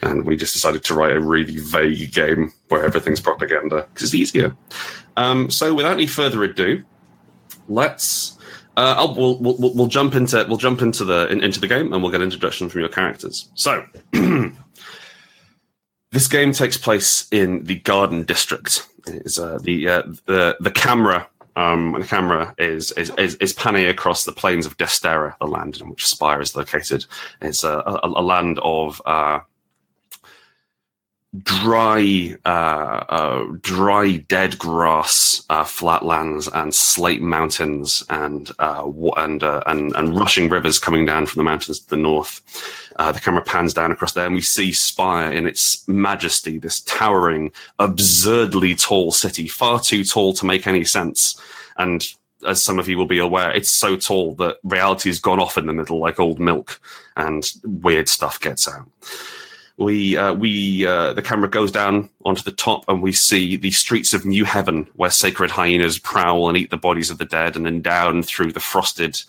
And 0.04 0.26
we 0.26 0.36
just 0.38 0.54
decided 0.54 0.84
to 0.86 0.94
write 0.94 1.16
a 1.16 1.20
really 1.20 1.58
vague 1.58 2.14
game 2.14 2.54
where 2.70 2.86
everything's 2.86 3.20
propaganda 3.20 3.88
because 3.94 4.08
it's 4.08 4.16
easier. 4.16 4.56
Um, 5.18 5.52
so, 5.52 5.74
without 5.74 5.94
any 5.94 6.08
further 6.08 6.44
ado, 6.44 6.84
let's 7.68 8.38
uh, 8.78 9.14
we'll, 9.16 9.38
we'll 9.40 9.74
we'll 9.74 9.88
jump 9.88 10.16
into 10.16 10.46
we'll 10.48 10.58
jump 10.58 10.82
into 10.82 11.04
the 11.04 11.28
in, 11.28 11.44
into 11.44 11.60
the 11.60 11.68
game 11.68 11.94
and 11.94 12.02
we'll 12.02 12.12
get 12.12 12.22
introduction 12.22 12.70
from 12.70 12.80
your 12.82 12.90
characters. 12.90 13.50
So, 13.54 13.86
this 16.12 16.28
game 16.28 16.54
takes 16.54 16.78
place 16.78 17.28
in 17.32 17.64
the 17.66 17.76
Garden 17.76 18.24
District. 18.24 18.88
Is 19.08 19.40
uh, 19.40 19.60
the 19.62 19.88
uh, 19.88 20.04
the 20.26 20.58
the 20.60 20.72
camera 20.72 21.28
um, 21.56 21.96
the 22.00 22.06
camera 22.06 22.56
is, 22.58 22.92
is 22.94 23.12
is 23.18 23.36
is 23.36 23.54
panning 23.54 23.88
across 23.88 24.24
the 24.24 24.32
plains 24.32 24.66
of 24.66 24.78
Destera, 24.78 25.36
the 25.40 25.48
land 25.48 25.80
in 25.82 25.90
which 25.90 26.08
Spire 26.08 26.42
is 26.42 26.56
located. 26.56 27.06
It's 27.42 27.64
a, 27.64 27.78
a, 27.80 28.00
a 28.04 28.22
land 28.22 28.60
of 28.64 29.02
uh, 29.06 29.40
dry, 31.44 32.36
uh, 32.46 33.04
uh, 33.08 33.46
dry, 33.62 34.18
dead 34.28 34.58
grass, 34.58 35.44
uh, 35.50 35.64
flatlands, 35.64 36.50
and 36.50 36.76
slate 36.76 37.22
mountains, 37.22 38.04
and 38.10 38.52
uh, 38.60 38.90
and, 39.18 39.44
uh, 39.44 39.64
and 39.66 39.96
and 39.96 40.18
rushing 40.18 40.50
rivers 40.50 40.78
coming 40.78 41.06
down 41.06 41.26
from 41.26 41.40
the 41.40 41.50
mountains 41.50 41.80
to 41.80 41.90
the 41.90 41.98
north. 41.98 42.42
Uh, 42.98 43.12
the 43.12 43.20
camera 43.20 43.42
pans 43.42 43.74
down 43.74 43.92
across 43.92 44.12
there, 44.12 44.26
and 44.26 44.36
we 44.36 44.42
see 44.42 44.74
Spire 44.74 45.32
in 45.32 45.48
its 45.48 45.88
majesty, 45.88 46.58
this 46.58 46.82
towering, 46.82 47.52
absurdly 47.80 48.76
tall 48.76 49.12
city, 49.12 49.48
far 49.48 49.80
too 49.80 50.04
tall 50.04 50.34
to 50.34 50.46
make 50.46 50.68
any 50.68 50.84
sense, 50.84 51.40
and. 51.78 52.14
As 52.48 52.64
some 52.64 52.80
of 52.80 52.90
you 52.90 52.98
will 52.98 53.06
be 53.06 53.20
aware, 53.20 53.52
it's 53.52 53.70
so 53.70 53.96
tall 53.96 54.34
that 54.38 54.58
reality 54.64 55.10
has 55.10 55.20
gone 55.20 55.40
off 55.40 55.60
in 55.60 55.68
the 55.68 55.74
middle 55.74 56.00
like 56.00 56.20
old 56.20 56.40
milk, 56.40 56.82
and 57.16 57.48
weird 57.64 58.10
stuff 58.10 58.40
gets 58.40 58.68
out 58.68 58.88
we 59.82 60.18
uh, 60.18 60.34
we 60.34 60.86
uh, 60.86 61.14
the 61.14 61.22
camera 61.22 61.50
goes 61.50 61.72
down 61.72 62.10
onto 62.26 62.44
the 62.44 62.52
top 62.52 62.86
and 62.88 63.02
we 63.02 63.12
see 63.12 63.56
the 63.56 63.72
streets 63.72 64.14
of 64.14 64.26
New 64.26 64.46
Heaven, 64.46 64.88
where 64.96 65.10
sacred 65.10 65.52
hyenas 65.52 66.00
prowl 66.00 66.48
and 66.48 66.58
eat 66.58 66.70
the 66.70 66.78
bodies 66.78 67.10
of 67.10 67.18
the 67.18 67.26
dead, 67.26 67.56
and 67.56 67.66
then 67.66 67.82
down 67.82 68.24
through 68.24 68.52
the 68.52 68.60
frosted 68.60 69.22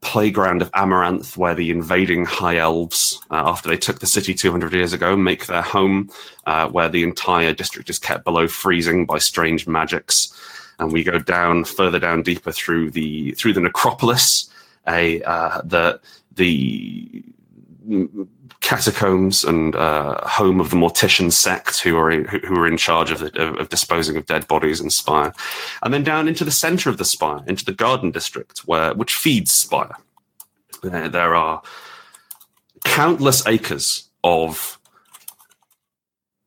playground 0.00 0.62
of 0.62 0.70
Amaranth, 0.74 1.36
where 1.36 1.54
the 1.54 1.70
invading 1.70 2.24
high 2.24 2.56
elves, 2.56 3.20
uh, 3.30 3.42
after 3.46 3.68
they 3.68 3.76
took 3.76 4.00
the 4.00 4.06
city 4.06 4.34
200 4.34 4.72
years 4.72 4.92
ago, 4.92 5.16
make 5.16 5.46
their 5.46 5.62
home, 5.62 6.10
uh, 6.46 6.68
where 6.68 6.88
the 6.88 7.04
entire 7.04 7.54
district 7.54 7.88
is 7.88 8.00
kept 8.00 8.24
below 8.24 8.48
freezing 8.48 9.06
by 9.06 9.18
strange 9.18 9.68
magics, 9.68 10.32
and 10.78 10.92
we 10.92 11.04
go 11.04 11.18
down 11.18 11.64
further 11.64 11.98
down 11.98 12.22
deeper 12.22 12.52
through 12.52 12.90
the 12.90 13.32
through 13.32 13.52
the 13.52 13.60
necropolis, 13.60 14.50
a 14.88 15.22
uh, 15.22 15.60
the 15.62 16.00
the 16.34 17.22
catacombs 18.60 19.44
and 19.44 19.74
uh, 19.74 20.18
home 20.26 20.60
of 20.60 20.70
the 20.70 20.76
Mortician 20.76 21.32
sect, 21.32 21.80
who 21.80 21.96
are 21.96 22.10
in, 22.10 22.24
who 22.24 22.54
are 22.56 22.66
in 22.66 22.76
charge 22.76 23.10
of, 23.10 23.18
the, 23.20 23.26
of, 23.40 23.56
of, 23.58 23.68
disposing 23.68 24.16
of 24.16 24.26
dead 24.26 24.46
bodies 24.48 24.80
in 24.80 24.90
Spire, 24.90 25.32
and 25.82 25.92
then 25.92 26.04
down 26.04 26.28
into 26.28 26.44
the 26.44 26.50
center 26.50 26.90
of 26.90 26.98
the 26.98 27.04
Spire, 27.04 27.42
into 27.46 27.64
the 27.64 27.72
Garden 27.72 28.10
District, 28.10 28.60
where 28.60 28.94
which 28.94 29.14
feeds 29.14 29.52
Spire. 29.52 29.96
There, 30.82 31.08
there 31.08 31.34
are 31.34 31.62
countless 32.84 33.46
acres 33.46 34.08
of 34.24 34.78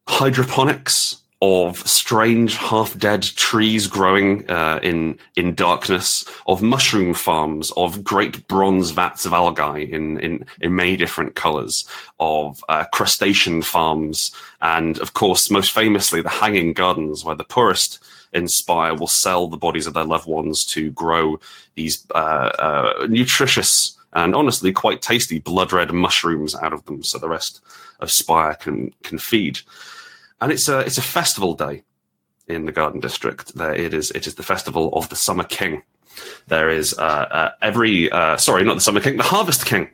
hydroponics 0.07 1.21
of 1.45 1.77
strange 1.87 2.55
half-dead 2.55 3.21
trees 3.21 3.85
growing 3.85 4.49
uh, 4.49 4.79
in 4.81 5.19
in 5.35 5.53
darkness, 5.53 6.25
of 6.47 6.63
mushroom 6.63 7.13
farms, 7.13 7.71
of 7.77 8.03
great 8.03 8.47
bronze 8.47 8.89
vats 8.89 9.25
of 9.27 9.33
algae 9.33 9.83
in 9.91 10.19
in, 10.19 10.45
in 10.61 10.75
many 10.75 10.97
different 10.97 11.35
colors, 11.35 11.85
of 12.19 12.63
uh, 12.67 12.85
crustacean 12.91 13.61
farms, 13.61 14.31
and 14.61 14.97
of 14.97 15.13
course, 15.13 15.51
most 15.51 15.71
famously, 15.71 16.19
the 16.19 16.29
Hanging 16.29 16.73
Gardens, 16.73 17.23
where 17.23 17.35
the 17.35 17.43
poorest 17.43 17.99
in 18.33 18.47
Spire 18.47 18.95
will 18.95 19.07
sell 19.07 19.47
the 19.47 19.63
bodies 19.65 19.85
of 19.85 19.93
their 19.93 20.03
loved 20.03 20.27
ones 20.27 20.65
to 20.65 20.89
grow 20.91 21.39
these 21.75 22.07
uh, 22.15 22.49
uh 22.57 23.07
nutritious 23.07 23.95
and 24.13 24.33
honestly 24.33 24.71
quite 24.71 25.01
tasty 25.01 25.39
blood 25.39 25.71
red 25.71 25.91
mushrooms 25.93 26.55
out 26.55 26.73
of 26.73 26.83
them, 26.85 27.03
so 27.03 27.19
the 27.19 27.29
rest 27.29 27.61
of 27.99 28.09
Spire 28.09 28.55
can 28.55 28.91
can 29.03 29.19
feed 29.19 29.59
and 30.41 30.51
it's 30.51 30.67
a 30.67 30.79
it's 30.79 30.97
a 30.97 31.01
festival 31.01 31.53
day 31.53 31.83
in 32.47 32.65
the 32.65 32.71
Garden 32.71 32.99
District. 32.99 33.53
There 33.55 33.73
it 33.73 33.93
is. 33.93 34.11
It 34.11 34.27
is 34.27 34.35
the 34.35 34.43
festival 34.43 34.89
of 34.93 35.09
the 35.09 35.15
Summer 35.15 35.43
King. 35.43 35.83
There 36.47 36.69
is 36.69 36.97
uh, 36.97 37.01
uh, 37.01 37.51
every 37.61 38.11
uh, 38.11 38.37
sorry, 38.37 38.63
not 38.63 38.75
the 38.75 38.81
Summer 38.81 39.01
King, 39.01 39.17
the 39.17 39.23
Harvest 39.23 39.65
King. 39.65 39.89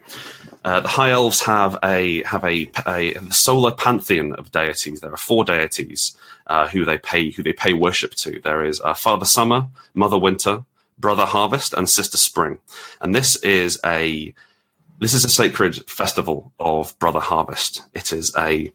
Uh, 0.63 0.79
the 0.79 0.87
High 0.87 1.09
Elves 1.09 1.41
have 1.41 1.77
a 1.83 2.23
have 2.23 2.43
a, 2.43 2.69
a, 2.85 3.15
a, 3.15 3.31
solar 3.31 3.71
pantheon 3.71 4.33
of 4.33 4.51
deities. 4.51 5.01
There 5.01 5.11
are 5.11 5.17
four 5.17 5.43
deities 5.43 6.15
uh, 6.47 6.67
who 6.67 6.85
they 6.85 6.99
pay 6.99 7.31
who 7.31 7.41
they 7.41 7.53
pay 7.53 7.73
worship 7.73 8.13
to. 8.15 8.39
There 8.43 8.63
is 8.63 8.79
uh, 8.81 8.93
Father 8.93 9.25
Summer, 9.25 9.67
Mother 9.95 10.19
Winter, 10.19 10.63
Brother 10.99 11.25
Harvest, 11.25 11.73
and 11.73 11.89
Sister 11.89 12.17
Spring. 12.17 12.59
And 12.99 13.15
this 13.15 13.37
is 13.37 13.79
a 13.83 14.35
this 14.99 15.15
is 15.15 15.25
a 15.25 15.29
sacred 15.29 15.89
festival 15.89 16.53
of 16.59 16.97
Brother 16.99 17.19
Harvest. 17.19 17.81
It 17.95 18.13
is 18.13 18.31
a 18.37 18.71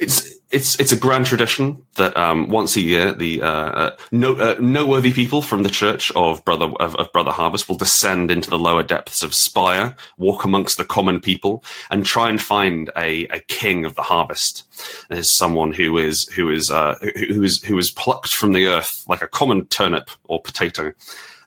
it's 0.00 0.32
it's 0.52 0.78
it's 0.78 0.92
a 0.92 0.96
grand 0.96 1.26
tradition 1.26 1.82
that 1.94 2.14
um, 2.16 2.48
once 2.48 2.76
a 2.76 2.80
year 2.80 3.12
the 3.12 3.40
uh, 3.42 3.46
uh, 3.46 3.96
no 4.12 4.34
uh, 4.34 4.54
noteworthy 4.60 5.12
people 5.12 5.40
from 5.40 5.62
the 5.62 5.70
Church 5.70 6.12
of 6.12 6.44
Brother 6.44 6.66
of, 6.78 6.94
of 6.96 7.10
Brother 7.12 7.30
Harvest 7.30 7.68
will 7.68 7.76
descend 7.76 8.30
into 8.30 8.50
the 8.50 8.58
lower 8.58 8.82
depths 8.82 9.22
of 9.22 9.34
Spire, 9.34 9.96
walk 10.18 10.44
amongst 10.44 10.76
the 10.76 10.84
common 10.84 11.20
people, 11.20 11.64
and 11.90 12.04
try 12.04 12.28
and 12.28 12.40
find 12.40 12.90
a, 12.96 13.24
a 13.28 13.40
king 13.40 13.84
of 13.86 13.94
the 13.94 14.02
harvest. 14.02 14.64
There's 15.08 15.30
someone 15.30 15.72
who 15.72 15.96
is 15.96 16.28
who 16.28 16.50
is 16.50 16.70
uh, 16.70 16.96
who, 17.00 17.42
is 17.42 17.62
who 17.64 17.78
is 17.78 17.90
plucked 17.90 18.34
from 18.34 18.52
the 18.52 18.66
earth 18.66 19.04
like 19.08 19.22
a 19.22 19.28
common 19.28 19.66
turnip 19.66 20.10
or 20.24 20.40
potato. 20.40 20.92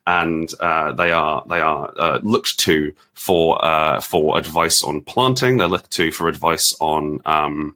And 0.07 0.53
uh, 0.59 0.91
they 0.93 1.11
are 1.11 1.43
they 1.49 1.61
are 1.61 1.91
uh, 1.97 2.19
looked 2.21 2.59
to 2.59 2.93
for 3.13 3.63
uh, 3.63 4.01
for 4.01 4.37
advice 4.37 4.83
on 4.83 5.01
planting. 5.01 5.57
They're 5.57 5.67
looked 5.67 5.91
to 5.91 6.11
for 6.11 6.27
advice 6.27 6.75
on 6.79 7.21
um, 7.25 7.75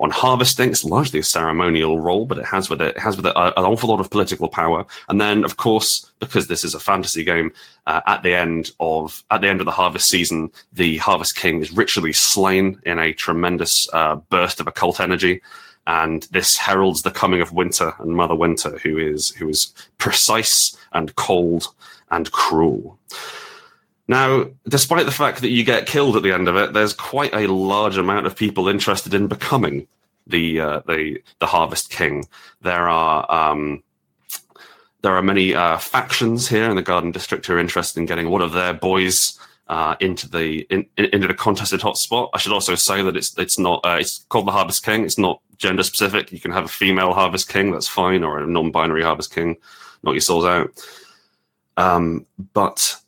on 0.00 0.10
harvesting. 0.10 0.70
It's 0.70 0.82
largely 0.82 1.20
a 1.20 1.22
ceremonial 1.22 2.00
role, 2.00 2.24
but 2.24 2.38
it 2.38 2.46
has 2.46 2.70
with 2.70 2.80
it, 2.80 2.96
it 2.96 2.98
has 2.98 3.16
with 3.16 3.26
it 3.26 3.36
a, 3.36 3.58
an 3.58 3.64
awful 3.64 3.90
lot 3.90 4.00
of 4.00 4.10
political 4.10 4.48
power. 4.48 4.84
And 5.08 5.20
then, 5.20 5.44
of 5.44 5.58
course, 5.58 6.10
because 6.18 6.48
this 6.48 6.64
is 6.64 6.74
a 6.74 6.80
fantasy 6.80 7.22
game, 7.22 7.52
uh, 7.86 8.00
at 8.06 8.22
the 8.22 8.34
end 8.34 8.72
of 8.80 9.22
at 9.30 9.42
the 9.42 9.48
end 9.48 9.60
of 9.60 9.66
the 9.66 9.72
harvest 9.72 10.08
season, 10.08 10.50
the 10.72 10.96
Harvest 10.96 11.36
King 11.36 11.60
is 11.60 11.70
ritually 11.70 12.14
slain 12.14 12.80
in 12.84 12.98
a 12.98 13.12
tremendous 13.12 13.88
uh, 13.92 14.16
burst 14.16 14.58
of 14.60 14.66
occult 14.66 15.00
energy. 15.00 15.42
And 15.86 16.22
this 16.30 16.56
heralds 16.56 17.02
the 17.02 17.10
coming 17.10 17.40
of 17.40 17.52
winter 17.52 17.92
and 17.98 18.14
Mother 18.14 18.34
Winter, 18.34 18.78
who 18.78 18.96
is 18.96 19.30
who 19.30 19.48
is 19.48 19.72
precise 19.98 20.76
and 20.92 21.14
cold 21.16 21.68
and 22.10 22.30
cruel. 22.32 22.98
Now, 24.10 24.46
despite 24.66 25.06
the 25.06 25.12
fact 25.12 25.40
that 25.40 25.50
you 25.50 25.62
get 25.62 25.86
killed 25.86 26.16
at 26.16 26.24
the 26.24 26.32
end 26.32 26.48
of 26.48 26.56
it, 26.56 26.72
there's 26.72 26.92
quite 26.92 27.32
a 27.32 27.46
large 27.46 27.96
amount 27.96 28.26
of 28.26 28.34
people 28.34 28.66
interested 28.66 29.14
in 29.14 29.28
becoming 29.28 29.86
the 30.26 30.58
uh, 30.58 30.80
the 30.88 31.22
the 31.38 31.46
Harvest 31.46 31.90
King. 31.90 32.26
There 32.60 32.88
are 32.88 33.24
um, 33.30 33.84
there 35.02 35.14
are 35.14 35.22
many 35.22 35.54
uh, 35.54 35.78
factions 35.78 36.48
here 36.48 36.68
in 36.68 36.74
the 36.74 36.82
Garden 36.82 37.12
District 37.12 37.46
who 37.46 37.54
are 37.54 37.60
interested 37.60 38.00
in 38.00 38.06
getting 38.06 38.30
one 38.30 38.42
of 38.42 38.50
their 38.50 38.72
boys 38.72 39.38
uh, 39.68 39.94
into 40.00 40.28
the 40.28 40.66
in, 40.70 40.86
in, 40.96 41.04
into 41.12 41.28
the 41.28 41.34
contested 41.34 41.78
hotspot. 41.78 42.30
I 42.34 42.38
should 42.38 42.52
also 42.52 42.74
say 42.74 43.02
that 43.02 43.16
it's 43.16 43.38
it's 43.38 43.60
not 43.60 43.86
uh, 43.86 43.98
it's 44.00 44.26
called 44.28 44.48
the 44.48 44.50
Harvest 44.50 44.84
King. 44.84 45.04
It's 45.04 45.18
not 45.18 45.40
gender 45.56 45.84
specific. 45.84 46.32
You 46.32 46.40
can 46.40 46.50
have 46.50 46.64
a 46.64 46.68
female 46.68 47.12
Harvest 47.12 47.48
King, 47.48 47.70
that's 47.70 47.86
fine, 47.86 48.24
or 48.24 48.40
a 48.40 48.46
non-binary 48.48 49.04
Harvest 49.04 49.32
King. 49.32 49.56
Knock 50.02 50.14
your 50.14 50.20
souls 50.20 50.46
out. 50.46 50.68
Um, 51.76 52.26
but 52.54 52.99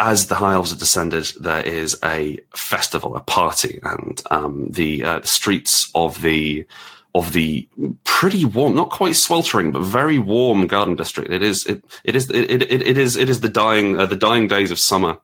as 0.00 0.26
the 0.26 0.34
High 0.34 0.54
Elves 0.54 0.70
have 0.70 0.78
descended, 0.78 1.30
there 1.38 1.62
is 1.62 1.96
a 2.02 2.38
festival, 2.56 3.14
a 3.14 3.20
party, 3.20 3.78
and 3.82 4.20
um, 4.30 4.68
the, 4.70 5.04
uh, 5.04 5.20
streets 5.22 5.90
of 5.94 6.22
the 6.22 6.66
of 7.14 7.32
the 7.32 7.68
pretty 8.04 8.44
warm, 8.44 8.74
not 8.76 8.90
quite 8.90 9.16
sweltering, 9.16 9.72
but 9.72 9.82
very 9.82 10.18
warm 10.18 10.66
Garden 10.68 10.94
District. 10.94 11.30
It 11.30 11.42
is 11.42 11.66
it 11.66 11.84
it 12.04 12.14
is 12.14 12.30
it 12.30 12.50
it, 12.50 12.62
it 12.70 12.96
is 12.96 13.16
it 13.16 13.28
is 13.28 13.40
the 13.40 13.48
dying 13.48 13.98
uh, 13.98 14.06
the 14.06 14.16
dying 14.16 14.46
days 14.46 14.70
of 14.70 14.78
summer, 14.78 15.18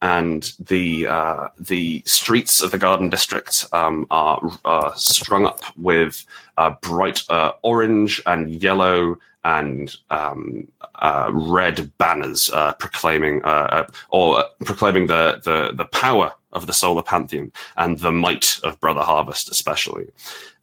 and 0.00 0.52
the 0.60 1.08
uh, 1.08 1.48
the 1.58 2.02
streets 2.06 2.62
of 2.62 2.70
the 2.70 2.78
Garden 2.78 3.10
District 3.10 3.66
um, 3.72 4.06
are 4.10 4.40
uh, 4.64 4.94
strung 4.94 5.46
up 5.46 5.62
with 5.76 6.24
uh, 6.56 6.70
bright 6.80 7.22
uh, 7.28 7.52
orange 7.62 8.20
and 8.26 8.50
yellow 8.62 9.16
and 9.44 9.94
um, 10.10 10.66
uh, 10.96 11.30
red 11.32 11.90
banners 11.98 12.50
uh, 12.50 12.72
proclaiming 12.74 13.42
uh, 13.44 13.86
or 14.10 14.44
proclaiming 14.64 15.06
the, 15.06 15.40
the 15.44 15.72
the 15.74 15.84
power 15.86 16.32
of 16.56 16.66
the 16.66 16.72
solar 16.72 17.02
pantheon 17.02 17.52
and 17.76 17.98
the 17.98 18.10
might 18.10 18.58
of 18.64 18.80
Brother 18.80 19.02
Harvest, 19.02 19.50
especially. 19.50 20.06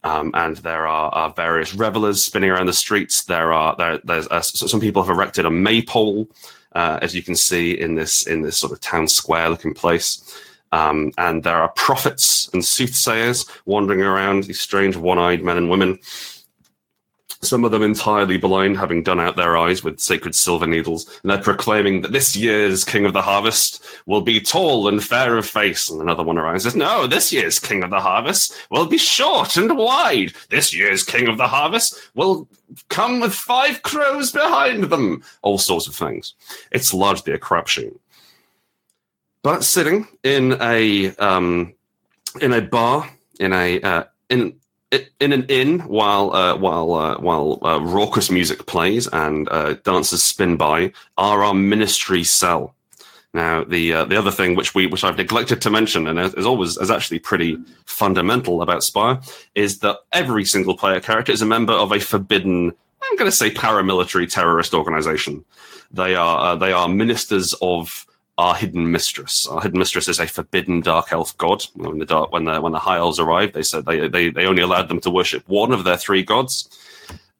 Um, 0.02 0.32
and 0.34 0.56
there 0.58 0.86
are, 0.86 1.10
are, 1.14 1.30
various 1.30 1.72
revelers 1.72 2.22
spinning 2.22 2.50
around 2.50 2.66
the 2.66 2.74
streets. 2.74 3.24
There 3.24 3.52
are 3.52 3.74
there, 3.76 3.98
there's 4.04 4.26
uh, 4.28 4.42
some 4.42 4.80
people 4.80 5.02
have 5.02 5.16
erected 5.16 5.46
a 5.46 5.50
maypole, 5.50 6.28
uh, 6.74 6.98
as 7.00 7.14
you 7.14 7.22
can 7.22 7.36
see 7.36 7.72
in 7.72 7.94
this 7.94 8.26
in 8.26 8.42
this 8.42 8.58
sort 8.58 8.72
of 8.72 8.80
town 8.80 9.08
square 9.08 9.48
looking 9.48 9.72
place. 9.72 10.38
Um, 10.74 11.12
and 11.18 11.44
there 11.44 11.62
are 11.62 11.68
prophets 11.68 12.50
and 12.52 12.64
soothsayers 12.64 13.46
wandering 13.64 14.02
around, 14.02 14.44
these 14.44 14.60
strange 14.60 14.96
one-eyed 14.96 15.42
men 15.42 15.56
and 15.56 15.70
women 15.70 16.00
some 17.44 17.64
of 17.64 17.70
them 17.70 17.82
entirely 17.82 18.38
blind, 18.38 18.76
having 18.78 19.02
done 19.02 19.20
out 19.20 19.36
their 19.36 19.56
eyes 19.56 19.84
with 19.84 20.00
sacred 20.00 20.34
silver 20.34 20.66
needles, 20.66 21.06
and 21.22 21.30
they're 21.30 21.38
proclaiming 21.38 22.00
that 22.00 22.12
this 22.12 22.34
year's 22.34 22.84
King 22.84 23.04
of 23.04 23.12
the 23.12 23.22
Harvest 23.22 23.84
will 24.06 24.22
be 24.22 24.40
tall 24.40 24.88
and 24.88 25.02
fair 25.02 25.36
of 25.36 25.46
face. 25.46 25.90
And 25.90 26.00
another 26.00 26.22
one 26.22 26.38
arises, 26.38 26.74
no, 26.74 27.06
this 27.06 27.32
year's 27.32 27.58
King 27.58 27.82
of 27.82 27.90
the 27.90 28.00
Harvest 28.00 28.54
will 28.70 28.86
be 28.86 28.98
short 28.98 29.56
and 29.56 29.76
wide. 29.76 30.32
This 30.50 30.74
year's 30.74 31.04
King 31.04 31.28
of 31.28 31.38
the 31.38 31.48
Harvest 31.48 31.98
will 32.14 32.48
come 32.88 33.20
with 33.20 33.34
five 33.34 33.82
crows 33.82 34.32
behind 34.32 34.84
them. 34.84 35.22
All 35.42 35.58
sorts 35.58 35.86
of 35.86 35.94
things. 35.94 36.34
It's 36.72 36.94
largely 36.94 37.32
a 37.32 37.38
crapshoot. 37.38 37.96
But 39.44 39.62
sitting 39.62 40.08
in 40.22 40.56
a 40.62 41.14
um, 41.16 41.74
in 42.40 42.54
a 42.54 42.62
bar 42.62 43.10
in 43.38 43.52
a 43.52 43.78
uh, 43.82 44.04
in 44.30 44.58
in 45.20 45.32
an 45.32 45.44
inn 45.50 45.80
while 45.80 46.32
uh, 46.32 46.56
while 46.56 46.94
uh, 46.94 47.18
while 47.18 47.58
uh, 47.62 47.78
raucous 47.78 48.30
music 48.30 48.64
plays 48.64 49.06
and 49.06 49.46
uh, 49.50 49.74
dancers 49.84 50.24
spin 50.24 50.56
by 50.56 50.94
are 51.18 51.44
our 51.44 51.52
ministry 51.52 52.24
cell. 52.24 52.74
Now, 53.34 53.64
the 53.64 53.92
uh, 53.92 54.04
the 54.06 54.16
other 54.16 54.30
thing 54.30 54.56
which 54.56 54.74
we 54.74 54.86
which 54.86 55.04
I've 55.04 55.18
neglected 55.18 55.60
to 55.60 55.70
mention 55.70 56.06
and 56.06 56.18
is 56.18 56.46
always 56.46 56.78
is 56.78 56.90
actually 56.90 57.18
pretty 57.18 57.58
fundamental 57.84 58.62
about 58.62 58.82
Spire 58.82 59.20
is 59.54 59.80
that 59.80 59.98
every 60.12 60.46
single 60.46 60.74
player 60.74 61.00
character 61.00 61.32
is 61.32 61.42
a 61.42 61.46
member 61.46 61.74
of 61.74 61.92
a 61.92 62.00
forbidden. 62.00 62.72
I'm 63.02 63.16
going 63.16 63.30
to 63.30 63.36
say 63.36 63.50
paramilitary 63.50 64.26
terrorist 64.32 64.72
organization. 64.72 65.44
They 65.90 66.14
are 66.14 66.38
uh, 66.38 66.56
they 66.56 66.72
are 66.72 66.88
ministers 66.88 67.54
of 67.60 68.06
our 68.36 68.54
hidden 68.54 68.90
mistress. 68.90 69.46
Our 69.46 69.60
hidden 69.60 69.78
mistress 69.78 70.08
is 70.08 70.18
a 70.18 70.26
forbidden 70.26 70.80
dark 70.80 71.12
elf 71.12 71.36
god. 71.36 71.64
When 71.74 71.98
the 71.98 72.06
dark, 72.06 72.32
when 72.32 72.44
the 72.44 72.60
when 72.60 72.72
the 72.72 72.78
high 72.78 72.96
elves 72.96 73.20
arrived, 73.20 73.54
they 73.54 73.62
said 73.62 73.86
they 73.86 74.08
they, 74.08 74.30
they 74.30 74.46
only 74.46 74.62
allowed 74.62 74.88
them 74.88 75.00
to 75.00 75.10
worship 75.10 75.48
one 75.48 75.72
of 75.72 75.84
their 75.84 75.96
three 75.96 76.22
gods. 76.22 76.68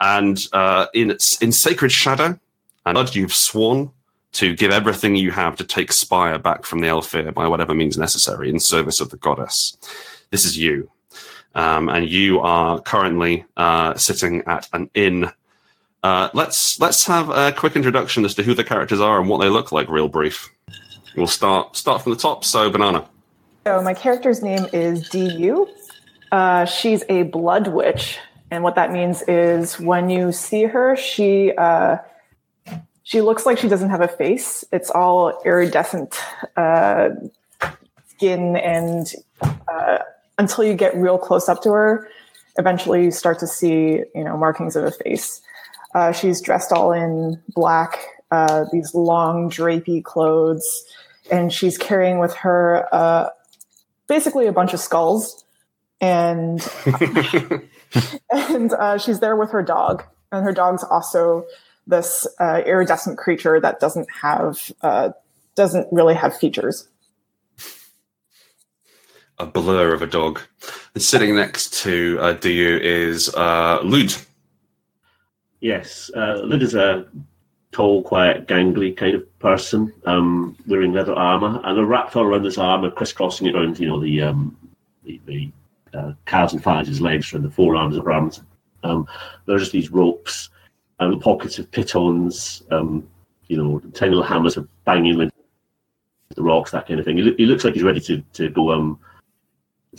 And 0.00 0.38
uh, 0.52 0.86
in 0.94 1.16
in 1.40 1.52
sacred 1.52 1.90
shadow, 1.90 2.38
and 2.86 3.14
you've 3.16 3.34
sworn 3.34 3.90
to 4.32 4.54
give 4.54 4.72
everything 4.72 5.16
you 5.16 5.30
have 5.30 5.56
to 5.56 5.64
take 5.64 5.92
Spire 5.92 6.38
back 6.38 6.64
from 6.64 6.80
the 6.80 6.88
Aelfir 6.88 7.32
by 7.32 7.46
whatever 7.46 7.74
means 7.74 7.96
necessary 7.96 8.50
in 8.50 8.58
service 8.58 9.00
of 9.00 9.10
the 9.10 9.16
goddess. 9.16 9.76
This 10.30 10.44
is 10.44 10.58
you, 10.58 10.90
um, 11.54 11.88
and 11.88 12.08
you 12.08 12.40
are 12.40 12.80
currently 12.80 13.44
uh, 13.56 13.94
sitting 13.94 14.42
at 14.46 14.68
an 14.72 14.90
inn. 14.94 15.30
Uh, 16.04 16.28
let's 16.34 16.78
let's 16.78 17.06
have 17.06 17.30
a 17.30 17.50
quick 17.52 17.74
introduction 17.74 18.24
as 18.24 18.34
to 18.34 18.42
who 18.42 18.54
the 18.54 18.64
characters 18.64 19.00
are 19.00 19.18
and 19.20 19.28
what 19.28 19.40
they 19.40 19.48
look 19.48 19.72
like, 19.72 19.88
real 19.88 20.08
brief. 20.08 20.50
We'll 21.16 21.26
start 21.26 21.76
start 21.76 22.02
from 22.02 22.12
the 22.12 22.18
top. 22.18 22.44
So, 22.44 22.70
banana. 22.70 23.08
So 23.66 23.80
my 23.80 23.94
character's 23.94 24.42
name 24.42 24.66
is 24.72 25.08
Du. 25.08 25.68
Uh, 26.32 26.64
she's 26.64 27.04
a 27.08 27.22
blood 27.22 27.68
witch, 27.68 28.18
and 28.50 28.62
what 28.62 28.74
that 28.74 28.92
means 28.92 29.22
is 29.22 29.78
when 29.78 30.10
you 30.10 30.32
see 30.32 30.64
her, 30.64 30.96
she 30.96 31.52
uh, 31.52 31.98
she 33.04 33.20
looks 33.20 33.46
like 33.46 33.58
she 33.58 33.68
doesn't 33.68 33.90
have 33.90 34.00
a 34.00 34.08
face. 34.08 34.64
It's 34.72 34.90
all 34.90 35.40
iridescent 35.44 36.18
uh, 36.56 37.10
skin, 38.08 38.56
and 38.56 39.12
uh, 39.40 39.98
until 40.36 40.64
you 40.64 40.74
get 40.74 40.96
real 40.96 41.18
close 41.18 41.48
up 41.48 41.62
to 41.62 41.70
her, 41.70 42.08
eventually 42.58 43.04
you 43.04 43.10
start 43.10 43.38
to 43.38 43.46
see 43.46 44.02
you 44.14 44.24
know 44.24 44.36
markings 44.36 44.74
of 44.74 44.84
a 44.84 44.90
face. 44.90 45.40
Uh, 45.94 46.10
she's 46.10 46.40
dressed 46.40 46.72
all 46.72 46.92
in 46.92 47.40
black, 47.54 47.98
uh, 48.30 48.64
these 48.72 48.94
long 48.94 49.50
drapey 49.50 50.02
clothes 50.02 50.84
and 51.30 51.52
she's 51.52 51.78
carrying 51.78 52.18
with 52.18 52.34
her 52.34 52.86
uh, 52.92 53.28
basically 54.06 54.46
a 54.46 54.52
bunch 54.52 54.72
of 54.72 54.80
skulls, 54.80 55.44
and 56.00 56.66
and 58.30 58.72
uh, 58.74 58.98
she's 58.98 59.20
there 59.20 59.36
with 59.36 59.50
her 59.50 59.62
dog, 59.62 60.04
and 60.32 60.44
her 60.44 60.52
dog's 60.52 60.84
also 60.84 61.46
this 61.86 62.26
uh, 62.40 62.62
iridescent 62.66 63.18
creature 63.18 63.60
that 63.60 63.80
doesn't 63.80 64.08
have 64.22 64.72
uh, 64.82 65.10
doesn't 65.54 65.86
really 65.92 66.14
have 66.14 66.36
features. 66.36 66.88
A 69.38 69.46
blur 69.46 69.92
of 69.92 70.00
a 70.00 70.06
dog. 70.06 70.40
And 70.94 71.02
sitting 71.02 71.34
next 71.34 71.74
to 71.82 72.18
uh, 72.20 72.34
Du 72.34 72.78
is 72.80 73.34
uh, 73.34 73.80
Lud. 73.82 74.14
Yes, 75.58 76.08
uh, 76.14 76.40
Lud 76.44 76.62
is 76.62 76.74
a 76.74 77.04
tall, 77.74 78.02
quiet, 78.02 78.46
gangly 78.46 78.96
kind 78.96 79.14
of 79.14 79.38
person, 79.40 79.92
um, 80.06 80.56
wearing 80.66 80.92
leather 80.92 81.14
armor, 81.14 81.60
and 81.64 81.76
they're 81.76 81.84
wrapped 81.84 82.16
all 82.16 82.24
around 82.24 82.44
this 82.44 82.58
armor, 82.58 82.90
crisscrossing 82.90 83.46
it 83.46 83.54
around, 83.54 83.78
you 83.78 83.88
know, 83.88 84.00
the 84.00 84.22
um, 84.22 84.56
the, 85.02 85.20
the 85.26 85.50
uh, 85.92 86.12
calves 86.24 86.52
and 86.52 86.62
thighs, 86.62 86.88
his 86.88 87.00
legs, 87.00 87.32
and 87.34 87.44
the 87.44 87.50
forearms 87.50 87.96
and 87.96 88.08
arms. 88.08 88.42
Um, 88.84 89.06
there's 89.46 89.62
just 89.62 89.72
these 89.72 89.90
ropes 89.90 90.50
and 91.00 91.20
pockets 91.20 91.58
of 91.58 91.70
pitons, 91.70 92.62
um, 92.70 93.06
you 93.48 93.56
know, 93.56 93.80
tiny 93.92 94.10
little 94.10 94.24
hammers 94.24 94.56
are 94.56 94.68
banging 94.84 95.20
into 95.20 95.32
the 96.34 96.42
rocks, 96.42 96.70
that 96.70 96.86
kind 96.86 97.00
of 97.00 97.06
thing. 97.06 97.18
He, 97.18 97.34
he, 97.36 97.46
looks 97.46 97.64
like 97.64 97.74
he's 97.74 97.82
ready 97.82 98.00
to, 98.00 98.20
to 98.34 98.48
go 98.50 98.72
um, 98.72 98.98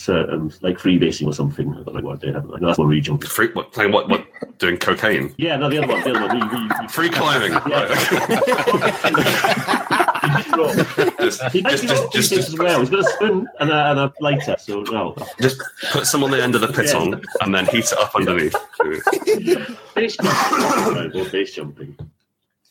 Um, 0.07 0.51
like 0.61 0.77
freebasing 0.77 1.27
or 1.27 1.33
something. 1.33 1.73
I 1.73 1.83
don't 1.83 1.95
know 1.95 2.01
what 2.01 2.21
they 2.21 2.31
have. 2.31 2.45
No, 2.45 2.57
that's 2.57 2.79
really 2.79 3.01
jumping. 3.01 3.29
Free, 3.29 3.51
what, 3.53 3.71
playing 3.71 3.91
what? 3.91 4.09
What? 4.09 4.25
Doing 4.59 4.77
cocaine? 4.77 5.33
Yeah, 5.37 5.57
no, 5.57 5.69
the 5.69 5.79
other 5.79 5.87
one. 5.87 6.03
The 6.03 6.11
other 6.11 6.27
one. 6.27 6.37
You, 6.37 6.43
you, 6.57 6.69
you, 6.81 6.87
Free 6.89 7.09
climbing. 7.09 7.53
Just, 11.19 11.43
He 11.51 11.61
just, 11.61 11.83
just, 11.83 12.11
just, 12.11 12.29
just, 12.31 12.49
as 12.49 12.57
well. 12.57 12.79
He's 12.79 12.89
got 12.89 12.99
a 12.99 13.03
spoon 13.03 13.47
and 13.59 13.69
a, 13.69 13.91
and 13.91 13.99
a 13.99 14.13
lighter. 14.19 14.55
So 14.59 14.81
no, 14.83 15.15
just 15.39 15.61
put 15.91 16.07
some 16.07 16.23
on 16.23 16.31
the 16.31 16.41
end 16.41 16.55
of 16.55 16.61
the 16.61 16.67
piton 16.67 17.23
and 17.41 17.53
then 17.53 17.65
heat 17.67 17.91
it 17.91 17.97
up 17.97 18.15
underneath. 18.15 18.55
base 19.95 20.17
jumping. 21.55 21.97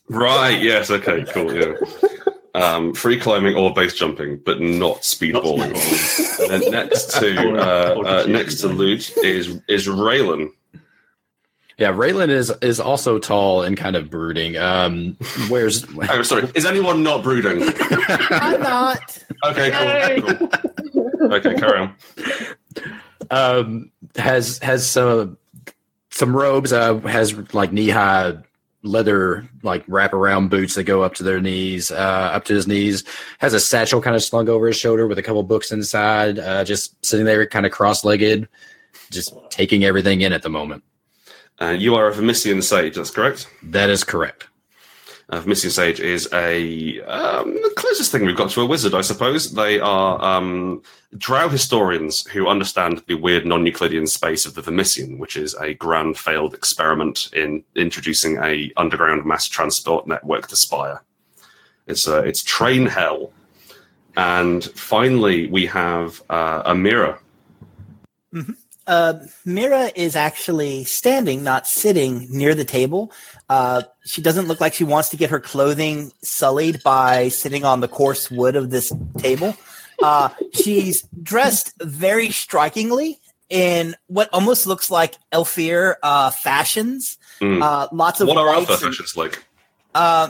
Right. 0.08 0.60
Yes. 0.60 0.90
Okay. 0.90 1.24
Cool. 1.28 1.54
Yeah. 1.54 1.74
Um, 2.56 2.94
free 2.94 3.18
climbing 3.18 3.56
or 3.56 3.74
base 3.74 3.94
jumping, 3.94 4.36
but 4.36 4.60
not 4.60 5.00
speedballing. 5.00 5.72
Not 5.72 6.52
and 6.52 6.62
then 6.62 6.70
next 6.70 7.10
to 7.18 7.58
uh, 7.58 8.00
uh, 8.00 8.26
next 8.28 8.60
to 8.60 8.68
Lud 8.68 9.04
is 9.24 9.60
is 9.68 9.88
Raylan. 9.88 10.50
Yeah, 11.78 11.92
Raylan 11.92 12.28
is 12.28 12.52
is 12.62 12.78
also 12.78 13.18
tall 13.18 13.62
and 13.62 13.76
kind 13.76 13.96
of 13.96 14.08
brooding. 14.08 14.56
Um, 14.56 15.16
where's 15.48 15.84
Oh, 16.08 16.22
sorry. 16.22 16.48
Is 16.54 16.64
anyone 16.64 17.02
not 17.02 17.24
brooding? 17.24 17.72
I'm 18.30 18.60
not. 18.62 19.24
Okay. 19.44 20.20
Cool. 20.22 20.36
cool. 20.36 21.32
Okay. 21.32 21.54
Carry 21.56 21.78
on. 21.80 21.94
um 23.32 23.90
has 24.14 24.58
has 24.58 24.88
some 24.88 25.36
some 26.10 26.36
robes. 26.36 26.72
Uh, 26.72 26.98
has 27.00 27.34
like 27.52 27.72
knee 27.72 27.88
high 27.88 28.36
leather 28.84 29.48
like 29.62 29.84
wraparound 29.86 30.50
boots 30.50 30.74
that 30.74 30.84
go 30.84 31.02
up 31.02 31.14
to 31.14 31.22
their 31.22 31.40
knees, 31.40 31.90
uh, 31.90 31.94
up 31.94 32.44
to 32.44 32.54
his 32.54 32.68
knees. 32.68 33.02
Has 33.38 33.54
a 33.54 33.60
satchel 33.60 34.00
kind 34.00 34.14
of 34.14 34.22
slung 34.22 34.48
over 34.48 34.68
his 34.68 34.76
shoulder 34.76 35.06
with 35.06 35.18
a 35.18 35.22
couple 35.22 35.42
books 35.42 35.72
inside. 35.72 36.38
Uh, 36.38 36.62
just 36.62 37.04
sitting 37.04 37.26
there, 37.26 37.44
kind 37.46 37.66
of 37.66 37.72
cross 37.72 38.04
legged, 38.04 38.48
just 39.10 39.34
taking 39.50 39.84
everything 39.84 40.20
in 40.20 40.32
at 40.32 40.42
the 40.42 40.50
moment. 40.50 40.84
Uh, 41.60 41.70
you 41.70 41.94
are 41.94 42.08
a 42.08 42.12
Vermissian 42.12 42.62
sage. 42.62 42.96
That's 42.96 43.10
correct. 43.10 43.48
That 43.62 43.90
is 43.90 44.04
correct. 44.04 44.48
Uh, 45.30 45.40
Vermissian 45.40 45.70
Sage 45.70 46.00
is 46.00 46.28
a 46.32 47.00
um, 47.02 47.54
the 47.54 47.72
closest 47.76 48.12
thing 48.12 48.26
we've 48.26 48.37
got 48.37 48.50
to 48.50 48.60
a 48.60 48.66
wizard, 48.66 48.94
I 48.94 49.00
suppose. 49.00 49.52
They 49.52 49.80
are 49.80 50.22
um, 50.22 50.82
drow 51.16 51.48
historians 51.48 52.26
who 52.28 52.46
understand 52.46 53.02
the 53.06 53.14
weird 53.14 53.46
non-Euclidean 53.46 54.06
space 54.06 54.44
of 54.44 54.54
the 54.54 54.60
Vermissian, 54.60 55.18
which 55.18 55.37
is 55.37 55.54
a 55.54 55.74
grand 55.74 56.18
failed 56.18 56.52
experiment 56.52 57.30
in 57.32 57.64
introducing 57.74 58.37
a 58.38 58.70
underground 58.76 59.24
mass 59.24 59.48
transport 59.48 60.06
network 60.06 60.48
to 60.48 60.56
Spire. 60.56 61.02
It's 61.87 62.06
uh, 62.06 62.22
it's 62.22 62.42
train 62.42 62.87
hell, 62.87 63.32
and 64.16 64.62
finally 64.74 65.46
we 65.46 65.66
have 65.66 66.22
uh, 66.28 66.70
Amira. 66.70 67.18
Uh, 68.86 69.14
Mira 69.44 69.90
is 69.94 70.14
actually 70.14 70.84
standing, 70.84 71.42
not 71.42 71.66
sitting, 71.66 72.26
near 72.30 72.54
the 72.54 72.64
table. 72.64 73.10
Uh, 73.48 73.82
she 74.04 74.20
doesn't 74.20 74.46
look 74.46 74.60
like 74.60 74.74
she 74.74 74.84
wants 74.84 75.08
to 75.10 75.16
get 75.16 75.30
her 75.30 75.40
clothing 75.40 76.12
sullied 76.22 76.82
by 76.82 77.28
sitting 77.28 77.64
on 77.64 77.80
the 77.80 77.88
coarse 77.88 78.30
wood 78.30 78.56
of 78.56 78.70
this 78.70 78.92
table. 79.16 79.56
Uh, 80.02 80.28
she's 80.52 81.02
dressed 81.22 81.72
very 81.80 82.30
strikingly 82.30 83.20
in 83.48 83.94
what 84.08 84.28
almost 84.32 84.66
looks 84.66 84.90
like 84.90 85.14
Aelfir 85.32 85.94
uh, 86.02 86.30
fashions. 86.30 87.18
Mm. 87.40 87.62
Uh, 87.62 87.88
lots 87.92 88.20
of 88.20 88.28
What 88.28 88.36
are 88.36 88.48
Aelfir 88.48 88.78
fashions 88.78 89.16
like? 89.16 89.44
uh, 89.94 90.28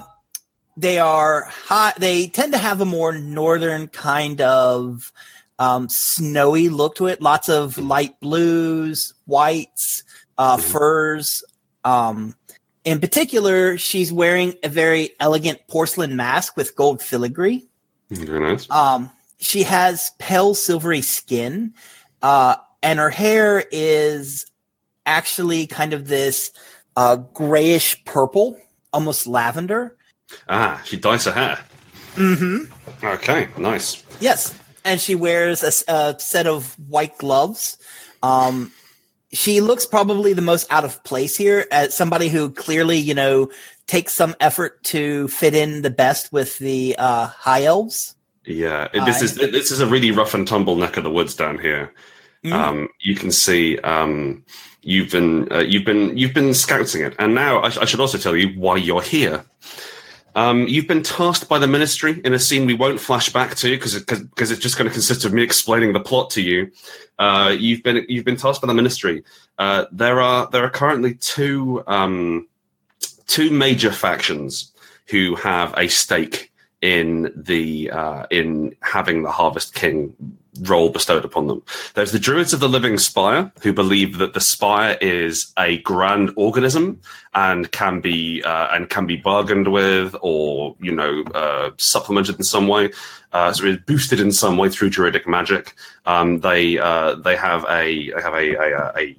they 0.76 0.98
are 0.98 1.44
hot. 1.44 1.96
They 1.98 2.26
tend 2.26 2.52
to 2.52 2.58
have 2.58 2.80
a 2.80 2.84
more 2.84 3.12
northern 3.12 3.88
kind 3.88 4.40
of 4.40 5.12
um, 5.58 5.88
snowy 5.88 6.68
look 6.68 6.96
to 6.96 7.06
it. 7.06 7.20
Lots 7.20 7.48
of 7.48 7.78
light 7.78 8.18
blues, 8.20 9.14
whites, 9.26 10.02
uh, 10.38 10.56
furs. 10.56 11.44
Um, 11.84 12.34
in 12.84 13.00
particular, 13.00 13.78
she's 13.78 14.12
wearing 14.12 14.54
a 14.62 14.68
very 14.68 15.10
elegant 15.20 15.60
porcelain 15.68 16.16
mask 16.16 16.56
with 16.56 16.76
gold 16.76 17.02
filigree. 17.02 17.66
Very 18.10 18.40
nice. 18.40 18.70
Um, 18.70 19.10
she 19.38 19.62
has 19.62 20.10
pale 20.18 20.54
silvery 20.54 21.00
skin, 21.00 21.74
uh, 22.22 22.56
and 22.82 22.98
her 22.98 23.10
hair 23.10 23.64
is 23.70 24.46
actually 25.06 25.66
kind 25.66 25.92
of 25.92 26.08
this 26.08 26.52
uh, 26.96 27.16
grayish 27.16 28.02
purple, 28.04 28.58
almost 28.92 29.26
lavender. 29.26 29.96
Ah, 30.48 30.80
she 30.84 30.96
dyes 30.96 31.24
her 31.24 31.32
hair. 31.32 31.64
Mm-hmm. 32.14 33.04
Okay, 33.04 33.48
nice. 33.58 34.02
Yes, 34.20 34.54
and 34.85 35.01
she 35.01 35.14
wears 35.14 35.62
a 35.62 36.18
set 36.18 36.47
of 36.47 36.79
white 36.88 37.18
gloves. 37.18 37.79
Um, 38.23 38.73
she 39.33 39.61
looks 39.61 39.85
probably 39.85 40.33
the 40.33 40.42
most 40.42 40.70
out 40.70 40.85
of 40.85 41.03
place 41.05 41.37
here 41.37 41.66
as 41.73 41.97
somebody 41.97 42.29
who 42.29 42.51
clearly, 42.51 42.99
you 42.99 43.14
know, 43.14 43.51
takes 43.87 44.14
some 44.14 44.35
effort 44.40 44.83
to 44.85 45.29
fit 45.29 45.55
in 45.55 45.83
the 45.83 45.90
best 45.90 46.33
with 46.33 46.59
the 46.59 46.94
uh, 46.99 47.27
high 47.27 47.64
elves. 47.64 48.14
Yeah, 48.47 48.88
this 48.92 49.23
is 49.23 49.37
this 49.37 49.70
is 49.70 49.81
a 49.81 49.87
really 49.87 50.11
rough 50.11 50.35
and 50.35 50.47
tumble 50.47 50.77
neck 50.77 50.99
of 50.99 51.05
the 51.05 51.11
woods 51.11 51.35
down 51.35 51.59
here. 51.59 51.92
Mm. 52.44 52.53
Um, 52.53 52.88
you 53.01 53.14
can 53.14 53.33
see 53.33 53.79
um, 53.79 54.44
you've 54.83 55.11
been 55.11 55.51
uh, 55.51 55.61
you've 55.61 55.87
been 55.87 56.16
you've 56.16 56.35
been 56.35 56.53
scouting 56.53 57.03
it, 57.03 57.14
and 57.18 57.35
now 57.35 57.61
I, 57.61 57.66
I 57.68 57.85
should 57.87 58.01
also 58.01 58.18
tell 58.18 58.37
you 58.37 58.49
why 58.59 58.77
you're 58.77 59.03
here. 59.03 59.44
Um, 60.35 60.66
you've 60.66 60.88
been 60.88 61.03
tasked 61.03 61.49
by 61.49 61.59
the 61.59 61.66
ministry 61.66 62.20
in 62.25 62.35
a 62.35 62.38
scene 62.38 62.66
we 62.66 62.75
won't 62.75 63.01
flash 63.01 63.33
back 63.33 63.55
to 63.57 63.70
because 63.70 63.99
because 64.01 64.51
it's 64.51 64.61
just 64.61 64.77
going 64.77 64.88
to 64.88 64.92
consist 64.92 65.25
of 65.25 65.33
me 65.33 65.42
explaining 65.42 65.92
the 65.92 66.01
plot 66.01 66.31
to 66.31 66.42
you. 66.42 66.73
Uh, 67.18 67.55
you've 67.59 67.83
been 67.83 68.05
you've 68.09 68.25
been 68.25 68.37
tasked 68.37 68.61
by 68.61 68.66
the 68.66 68.75
ministry. 68.75 69.23
Uh, 69.59 69.85
there 69.92 70.20
are 70.20 70.49
there 70.51 70.64
are 70.64 70.70
currently 70.70 71.14
two 71.14 71.85
um, 71.87 72.49
two 73.27 73.51
major 73.51 73.92
factions 73.92 74.73
who 75.07 75.35
have 75.37 75.73
a 75.77 75.88
stake 75.88 76.53
in 76.83 77.33
the 77.37 77.90
uh, 77.90 78.27
in 78.31 78.75
having 78.83 79.23
the 79.23 79.31
Harvest 79.31 79.75
King 79.75 80.14
role 80.62 80.88
bestowed 80.88 81.24
upon 81.24 81.46
them. 81.46 81.62
There's 81.94 82.12
the 82.12 82.18
Druids 82.18 82.52
of 82.52 82.60
the 82.60 82.68
Living 82.68 82.98
Spire 82.98 83.52
who 83.62 83.72
believe 83.72 84.18
that 84.18 84.34
the 84.34 84.40
spire 84.40 84.96
is 85.00 85.52
a 85.58 85.78
grand 85.78 86.32
organism 86.36 87.00
and 87.34 87.70
can 87.72 88.00
be 88.00 88.42
uh, 88.44 88.68
and 88.72 88.88
can 88.88 89.06
be 89.06 89.16
bargained 89.16 89.72
with 89.72 90.14
or 90.20 90.76
you 90.80 90.92
know 90.92 91.22
uh, 91.34 91.70
supplemented 91.76 92.36
in 92.36 92.44
some 92.44 92.68
way, 92.68 92.90
uh, 93.32 93.52
so 93.52 93.66
it's 93.66 93.82
boosted 93.84 94.20
in 94.20 94.32
some 94.32 94.56
way 94.56 94.68
through 94.68 94.90
druidic 94.90 95.26
magic. 95.26 95.74
Um, 96.06 96.40
they 96.40 96.78
uh, 96.78 97.16
they 97.16 97.36
have 97.36 97.64
a 97.68 98.12
have 98.20 98.34
a, 98.34 98.54
a, 98.54 98.92
a 98.96 99.16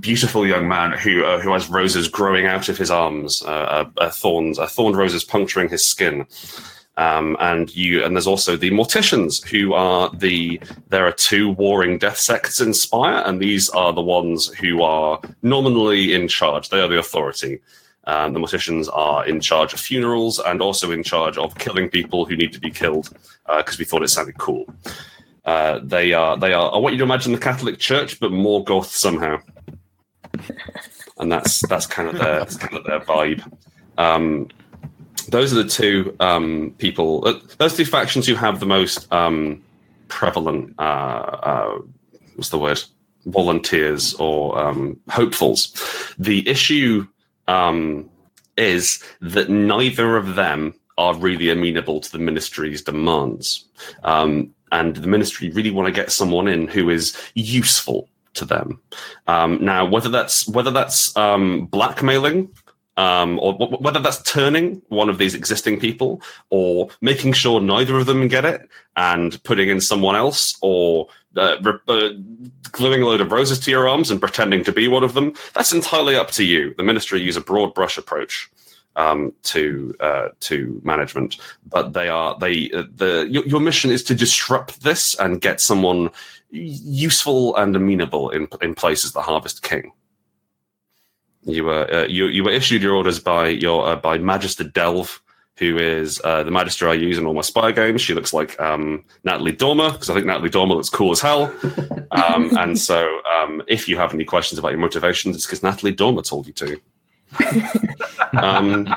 beautiful 0.00 0.46
young 0.46 0.68
man 0.68 0.92
who 0.92 1.24
uh, 1.24 1.40
who 1.40 1.52
has 1.52 1.68
roses 1.68 2.08
growing 2.08 2.46
out 2.46 2.68
of 2.68 2.78
his 2.78 2.90
arms, 2.90 3.42
uh, 3.42 3.84
uh, 3.96 4.10
thorns, 4.10 4.58
uh, 4.58 4.66
thorned 4.66 4.96
roses 4.96 5.24
puncturing 5.24 5.68
his 5.68 5.84
skin. 5.84 6.26
Um, 6.96 7.36
and 7.40 7.74
you 7.74 8.04
and 8.04 8.14
there's 8.14 8.26
also 8.26 8.56
the 8.56 8.70
morticians 8.70 9.44
who 9.44 9.74
are 9.74 10.10
the 10.14 10.60
there 10.90 11.06
are 11.06 11.12
two 11.12 11.50
warring 11.50 11.98
death 11.98 12.18
sects 12.18 12.60
in 12.60 12.72
Spire, 12.72 13.22
and 13.26 13.40
these 13.40 13.68
are 13.70 13.92
the 13.92 14.00
ones 14.00 14.48
who 14.54 14.82
are 14.82 15.20
nominally 15.42 16.14
in 16.14 16.28
charge. 16.28 16.68
They 16.68 16.80
are 16.80 16.88
the 16.88 16.98
authority. 16.98 17.60
Um, 18.06 18.34
the 18.34 18.38
morticians 18.38 18.88
are 18.92 19.26
in 19.26 19.40
charge 19.40 19.72
of 19.72 19.80
funerals 19.80 20.38
and 20.38 20.60
also 20.60 20.92
in 20.92 21.02
charge 21.02 21.38
of 21.38 21.56
killing 21.56 21.88
people 21.88 22.26
who 22.26 22.36
need 22.36 22.52
to 22.52 22.60
be 22.60 22.70
killed 22.70 23.10
because 23.56 23.78
we 23.78 23.84
thought 23.84 24.02
it 24.02 24.08
sounded 24.08 24.38
cool. 24.38 24.66
Uh, 25.44 25.80
they 25.82 26.12
are 26.12 26.36
they 26.36 26.52
are. 26.52 26.74
I 26.74 26.78
want 26.78 26.94
you 26.94 26.98
to 26.98 27.04
imagine 27.04 27.32
the 27.32 27.38
Catholic 27.38 27.78
Church, 27.78 28.20
but 28.20 28.30
more 28.30 28.62
goth 28.62 28.90
somehow. 28.90 29.38
And 31.18 31.30
that's 31.30 31.60
that's 31.66 31.86
kind 31.86 32.08
of 32.08 32.18
their 32.18 32.44
kind 32.46 32.74
of 32.74 32.84
their 32.84 33.00
vibe. 33.00 33.42
Um, 33.98 34.48
those 35.28 35.52
are 35.52 35.62
the 35.62 35.68
two 35.68 36.14
um, 36.20 36.74
people. 36.78 37.26
Uh, 37.26 37.40
those 37.58 37.76
two 37.76 37.84
factions 37.84 38.26
who 38.26 38.34
have 38.34 38.60
the 38.60 38.66
most 38.66 39.10
um, 39.12 39.62
prevalent. 40.08 40.74
Uh, 40.78 40.82
uh, 40.82 41.78
what's 42.36 42.50
the 42.50 42.58
word? 42.58 42.82
Volunteers 43.26 44.14
or 44.14 44.58
um, 44.58 45.00
hopefuls. 45.08 46.14
The 46.18 46.46
issue 46.48 47.06
um, 47.48 48.08
is 48.56 49.02
that 49.20 49.48
neither 49.48 50.16
of 50.16 50.34
them 50.34 50.74
are 50.98 51.14
really 51.14 51.50
amenable 51.50 52.00
to 52.00 52.12
the 52.12 52.18
ministry's 52.18 52.82
demands. 52.82 53.64
Um, 54.04 54.54
and 54.72 54.96
the 54.96 55.08
ministry 55.08 55.50
really 55.50 55.70
want 55.70 55.86
to 55.86 55.92
get 55.92 56.12
someone 56.12 56.48
in 56.48 56.68
who 56.68 56.90
is 56.90 57.16
useful 57.34 58.08
to 58.34 58.44
them. 58.44 58.80
Um, 59.26 59.64
now, 59.64 59.86
whether 59.86 60.08
that's 60.08 60.46
whether 60.48 60.70
that's 60.70 61.12
blackmailing 61.12 62.50
um, 62.96 63.38
or 63.40 63.52
w- 63.54 63.76
whether 63.78 64.00
that's 64.00 64.22
turning 64.22 64.80
one 64.88 65.08
of 65.08 65.18
these 65.18 65.34
existing 65.34 65.80
people 65.80 66.22
or 66.50 66.88
making 67.00 67.32
sure 67.32 67.60
neither 67.60 67.96
of 67.98 68.06
them 68.06 68.28
get 68.28 68.44
it 68.44 68.68
and 68.96 69.42
putting 69.44 69.68
in 69.68 69.80
someone 69.80 70.16
else 70.16 70.56
or 70.62 71.08
uh, 71.36 71.56
re- 71.62 71.78
uh, 71.88 72.10
gluing 72.70 73.02
a 73.02 73.06
load 73.06 73.20
of 73.20 73.32
roses 73.32 73.58
to 73.58 73.70
your 73.70 73.88
arms 73.88 74.10
and 74.10 74.20
pretending 74.20 74.62
to 74.64 74.72
be 74.72 74.86
one 74.88 75.02
of 75.04 75.14
them, 75.14 75.32
that's 75.54 75.72
entirely 75.72 76.14
up 76.14 76.30
to 76.30 76.44
you. 76.44 76.74
The 76.76 76.84
ministry 76.84 77.20
use 77.20 77.36
a 77.36 77.40
broad 77.40 77.74
brush 77.74 77.98
approach. 77.98 78.50
um, 78.96 79.32
to 79.42 79.94
uh, 80.00 80.28
to 80.40 80.80
management, 80.84 81.38
but 81.68 81.92
they 81.94 82.08
are 82.08 82.38
they 82.38 82.70
uh, 82.70 82.84
the 82.94 83.26
your, 83.28 83.44
your 83.44 83.60
mission 83.60 83.90
is 83.90 84.04
to 84.04 84.14
disrupt 84.14 84.82
this 84.82 85.14
and 85.18 85.40
get 85.40 85.60
someone 85.60 86.10
useful 86.50 87.56
and 87.56 87.74
amenable 87.74 88.30
in 88.30 88.46
in 88.62 88.74
place 88.74 89.04
as 89.04 89.12
the 89.12 89.22
Harvest 89.22 89.62
King. 89.62 89.92
You 91.46 91.64
were 91.64 91.92
uh, 91.92 92.06
you 92.06 92.26
you 92.26 92.44
were 92.44 92.50
issued 92.50 92.82
your 92.82 92.94
orders 92.94 93.18
by 93.18 93.48
your 93.48 93.86
uh, 93.86 93.96
by 93.96 94.18
Magister 94.18 94.64
Delve, 94.64 95.20
who 95.58 95.76
is 95.76 96.20
uh, 96.24 96.42
the 96.42 96.50
Magister 96.50 96.88
I 96.88 96.94
use 96.94 97.18
in 97.18 97.26
all 97.26 97.34
my 97.34 97.42
spy 97.42 97.72
games. 97.72 98.00
She 98.00 98.14
looks 98.14 98.32
like 98.32 98.58
um, 98.60 99.04
Natalie 99.24 99.52
Dormer 99.52 99.92
because 99.92 100.10
I 100.10 100.14
think 100.14 100.26
Natalie 100.26 100.50
Dormer 100.50 100.74
looks 100.74 100.90
cool 100.90 101.12
as 101.12 101.20
hell. 101.20 101.52
Um, 102.14 102.56
and 102.56 102.78
so, 102.78 103.18
um, 103.36 103.60
if 103.66 103.88
you 103.88 103.96
have 103.96 104.14
any 104.14 104.24
questions 104.24 104.56
about 104.60 104.70
your 104.70 104.78
motivations, 104.78 105.34
it's 105.34 105.46
because 105.46 105.64
Natalie 105.64 105.90
Dormer 105.90 106.22
told 106.22 106.46
you 106.46 106.52
to. 106.52 106.80
um, 108.40 108.94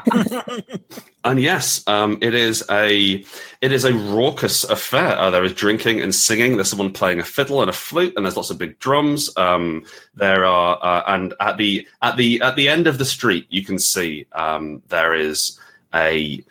and 1.24 1.42
yes, 1.42 1.86
um, 1.88 2.18
it 2.22 2.34
is 2.34 2.64
a 2.70 3.24
it 3.62 3.72
is 3.72 3.86
a 3.86 3.94
raucous 3.94 4.64
affair. 4.64 5.18
Uh, 5.18 5.30
there 5.30 5.44
is 5.44 5.54
drinking 5.54 6.02
and 6.02 6.14
singing. 6.14 6.56
There's 6.56 6.70
someone 6.70 6.94
playing 6.94 7.20
a 7.20 7.24
fiddle 7.24 7.62
and 7.62 7.70
a 7.70 7.74
flute, 7.74 8.14
and 8.16 8.26
there's 8.26 8.38
lots 8.38 8.50
of 8.50 8.58
big 8.58 8.80
drums. 8.80 9.36
Um, 9.38 9.86
there 10.16 10.46
are, 10.46 10.80
uh, 10.82 11.04
and 11.08 11.34
at 11.40 11.58
the 11.58 11.88
at 12.02 12.18
the 12.18 12.42
at 12.42 12.56
the 12.56 12.70
end 12.70 12.88
of 12.88 12.98
the 12.98 13.06
street, 13.06 13.46
you 13.50 13.64
can 13.64 13.80
see 13.80 14.26
um, 14.34 14.82
there 14.88 15.14
is 15.14 15.60
a 15.94 16.44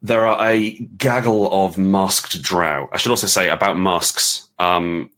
there 0.00 0.26
are 0.26 0.48
a 0.48 0.78
gaggle 0.96 1.52
of 1.64 1.76
masked 1.76 2.40
drow. 2.42 2.88
I 2.92 2.98
should 2.98 3.10
also 3.10 3.26
say 3.26 3.48
about 3.48 3.76
masks. 3.76 4.48
Um, 4.58 5.10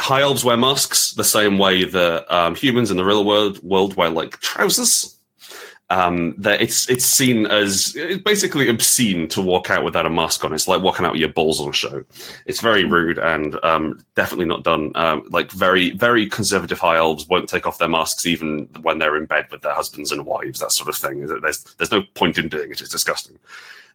high 0.00 0.22
elves 0.22 0.44
wear 0.44 0.56
masks 0.56 1.12
the 1.12 1.24
same 1.24 1.58
way 1.58 1.84
that 1.84 2.34
um, 2.34 2.54
humans 2.54 2.90
in 2.90 2.96
the 2.96 3.04
real 3.04 3.24
world 3.24 3.62
world 3.62 3.96
wear 3.96 4.10
like 4.10 4.40
trousers. 4.40 5.16
Um, 5.92 6.36
that 6.38 6.62
it's 6.62 6.88
it's 6.88 7.04
seen 7.04 7.46
as 7.46 7.96
it's 7.96 8.22
basically 8.22 8.68
obscene 8.68 9.26
to 9.26 9.42
walk 9.42 9.70
out 9.70 9.82
without 9.82 10.06
a 10.06 10.10
mask 10.10 10.44
on. 10.44 10.52
It's 10.52 10.68
like 10.68 10.82
walking 10.82 11.04
out 11.04 11.12
with 11.12 11.20
your 11.20 11.32
balls 11.32 11.60
on 11.60 11.72
show. 11.72 12.04
It's 12.46 12.60
very 12.60 12.84
rude 12.84 13.18
and 13.18 13.58
um, 13.64 14.00
definitely 14.14 14.46
not 14.46 14.62
done. 14.62 14.92
Um, 14.94 15.26
like 15.30 15.50
very 15.50 15.90
very 15.90 16.28
conservative 16.28 16.78
high 16.78 16.96
elves 16.96 17.26
won't 17.26 17.48
take 17.48 17.66
off 17.66 17.78
their 17.78 17.88
masks 17.88 18.24
even 18.24 18.68
when 18.82 19.00
they're 19.00 19.16
in 19.16 19.26
bed 19.26 19.48
with 19.50 19.62
their 19.62 19.74
husbands 19.74 20.12
and 20.12 20.24
wives. 20.24 20.60
That 20.60 20.70
sort 20.70 20.88
of 20.88 20.94
thing. 20.94 21.26
There's 21.26 21.64
there's 21.76 21.90
no 21.90 22.02
point 22.14 22.38
in 22.38 22.48
doing 22.48 22.70
it. 22.70 22.80
It's 22.80 22.90
disgusting. 22.90 23.36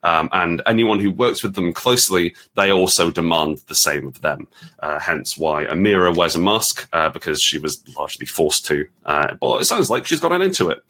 Um, 0.05 0.29
and 0.31 0.61
anyone 0.67 0.99
who 0.99 1.11
works 1.11 1.41
with 1.41 1.55
them 1.55 1.73
closely, 1.73 2.35
they 2.53 2.71
also 2.71 3.09
demand 3.09 3.57
the 3.67 3.75
same 3.75 4.07
of 4.07 4.21
them. 4.21 4.47
Uh, 4.79 4.99
hence 4.99 5.37
why 5.37 5.65
Amira 5.65 6.15
wears 6.15 6.35
a 6.35 6.39
mask 6.39 6.87
uh, 6.93 7.09
because 7.09 7.41
she 7.41 7.57
was 7.57 7.83
largely 7.97 8.27
forced 8.27 8.65
to. 8.67 8.87
Uh, 9.05 9.33
but 9.41 9.61
it 9.61 9.65
sounds 9.65 9.89
like 9.89 10.05
she's 10.05 10.19
gotten 10.19 10.43
into 10.43 10.69
it. 10.69 10.83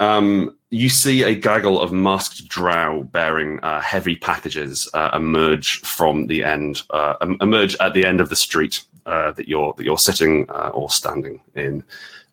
Um, 0.00 0.56
you 0.70 0.88
see 0.88 1.22
a 1.22 1.34
gaggle 1.34 1.80
of 1.80 1.92
masked 1.92 2.48
drow 2.48 3.04
bearing 3.04 3.60
uh, 3.60 3.80
heavy 3.80 4.16
packages 4.16 4.88
uh, 4.94 5.10
emerge 5.12 5.80
from 5.82 6.26
the 6.26 6.42
end, 6.42 6.82
uh, 6.90 7.14
emerge 7.40 7.76
at 7.76 7.94
the 7.94 8.04
end 8.04 8.20
of 8.20 8.28
the 8.28 8.36
street 8.36 8.84
uh, 9.06 9.32
that 9.32 9.48
you're 9.48 9.72
that 9.74 9.84
you're 9.84 9.98
sitting 9.98 10.50
uh, 10.50 10.70
or 10.74 10.90
standing 10.90 11.40
in, 11.54 11.84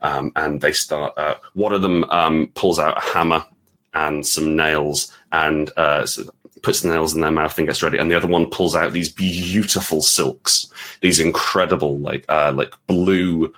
um, 0.02 0.32
and 0.36 0.62
they 0.62 0.72
start. 0.72 1.14
Uh, 1.18 1.36
one 1.54 1.74
of 1.74 1.82
them 1.82 2.04
um, 2.06 2.50
pulls 2.56 2.80
out 2.80 2.98
a 2.98 3.02
hammer 3.02 3.46
and 3.94 4.26
some 4.26 4.56
nails 4.56 5.12
and 5.32 5.72
uh, 5.78 6.06
puts 6.64 6.82
the 6.82 6.90
nails 6.90 7.14
in 7.14 7.22
their 7.22 7.32
mouth 7.32 7.58
and 7.58 7.68
gets 7.68 7.84
ready. 7.84 7.98
And 7.98 8.10
the 8.10 8.16
other 8.16 8.28
one 8.28 8.50
pulls 8.50 8.76
out 8.76 8.94
these 8.94 9.10
beautiful 9.10 10.02
silks, 10.02 10.68
these 11.02 11.20
incredible 11.20 12.00
like 12.00 12.26
uh, 12.30 12.54
like 12.56 12.74
blue, 12.88 13.54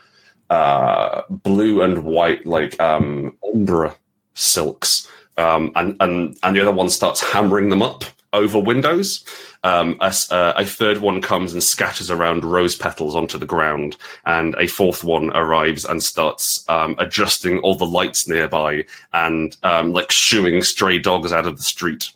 uh, 0.50 1.22
blue 1.30 1.82
and 1.82 2.04
white 2.04 2.46
like 2.46 2.80
um, 2.82 3.38
ombre 3.43 3.96
silks. 4.34 5.08
Um, 5.38 5.72
and 5.76 5.96
and 6.00 6.38
and 6.43 6.56
the 6.56 6.62
other 6.62 6.72
one 6.72 6.89
starts 6.89 7.22
hammering 7.22 7.69
them 7.69 7.82
up 7.82 8.04
over 8.34 8.60
windows. 8.60 9.24
Um, 9.63 9.96
a, 10.02 10.13
uh, 10.30 10.54
a 10.58 10.65
third 10.65 10.98
one 10.98 11.22
comes 11.22 11.54
and 11.54 11.63
scatters 11.63 12.12
around 12.12 12.43
rose 12.43 12.76
petals 12.76 13.15
onto 13.15 13.38
the 13.38 13.46
ground, 13.46 13.96
and 14.26 14.56
a 14.56 14.67
fourth 14.67 15.04
one 15.04 15.30
arrives 15.36 15.86
and 15.86 16.04
starts 16.04 16.67
um, 16.69 16.96
adjusting 17.00 17.60
all 17.60 17.76
the 17.76 17.86
lights 17.86 18.28
nearby 18.28 18.86
and 19.13 19.56
um, 19.63 19.93
like 19.93 20.12
shooing 20.12 20.63
stray 20.63 21.00
dogs 21.00 21.32
out 21.32 21.46
of 21.46 21.58
the 21.58 21.63
street. 21.63 22.12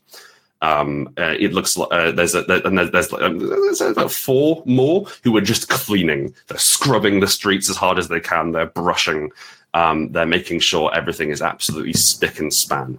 Um, 0.62 1.14
uh, 1.18 1.36
it 1.40 1.54
looks 1.54 1.78
like 1.78 1.90
uh, 1.92 2.12
there's 2.12 2.34
a, 2.34 2.42
there, 2.42 2.66
and 2.66 2.78
there's, 2.78 2.92
there's, 2.92 3.14
um, 3.14 3.38
there's 3.40 3.82
about 3.82 4.12
four 4.12 4.64
more 4.66 5.06
who 5.24 5.38
are 5.38 5.42
just 5.42 5.70
cleaning. 5.70 6.34
They're 6.48 6.58
scrubbing 6.58 7.20
the 7.20 7.28
streets 7.28 7.70
as 7.70 7.78
hard 7.78 8.00
as 8.00 8.08
they 8.08 8.20
can. 8.20 8.52
They're 8.52 8.66
brushing. 8.66 9.32
Um, 9.74 10.12
they're 10.12 10.26
making 10.26 10.62
sure 10.62 10.94
everything 10.96 11.30
is 11.30 11.42
absolutely 11.42 11.94
spick 11.94 12.40
and 12.40 12.52
span. 12.52 12.98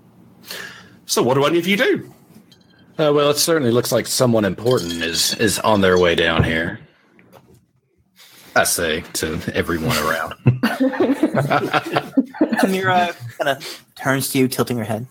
So, 1.07 1.23
what 1.23 1.35
do 1.35 1.45
any 1.47 1.59
of 1.59 1.67
you 1.67 1.77
do? 1.77 2.15
Uh, 2.99 3.13
well, 3.13 3.31
it 3.31 3.37
certainly 3.37 3.71
looks 3.71 3.93
like 3.93 4.07
someone 4.07 4.45
important 4.45 5.03
is 5.03 5.35
is 5.37 5.59
on 5.61 5.81
their 5.81 5.99
way 5.99 6.15
down 6.17 6.43
here. 6.43 6.81
I 8.57 8.65
say 8.65 9.03
to 9.15 9.41
everyone 9.55 9.97
around. 9.99 10.35
Amira 12.59 13.15
kind 13.39 13.49
of 13.51 13.85
turns 13.95 14.31
to 14.31 14.39
you, 14.39 14.49
tilting 14.49 14.79
her 14.79 14.85
head. 14.85 15.07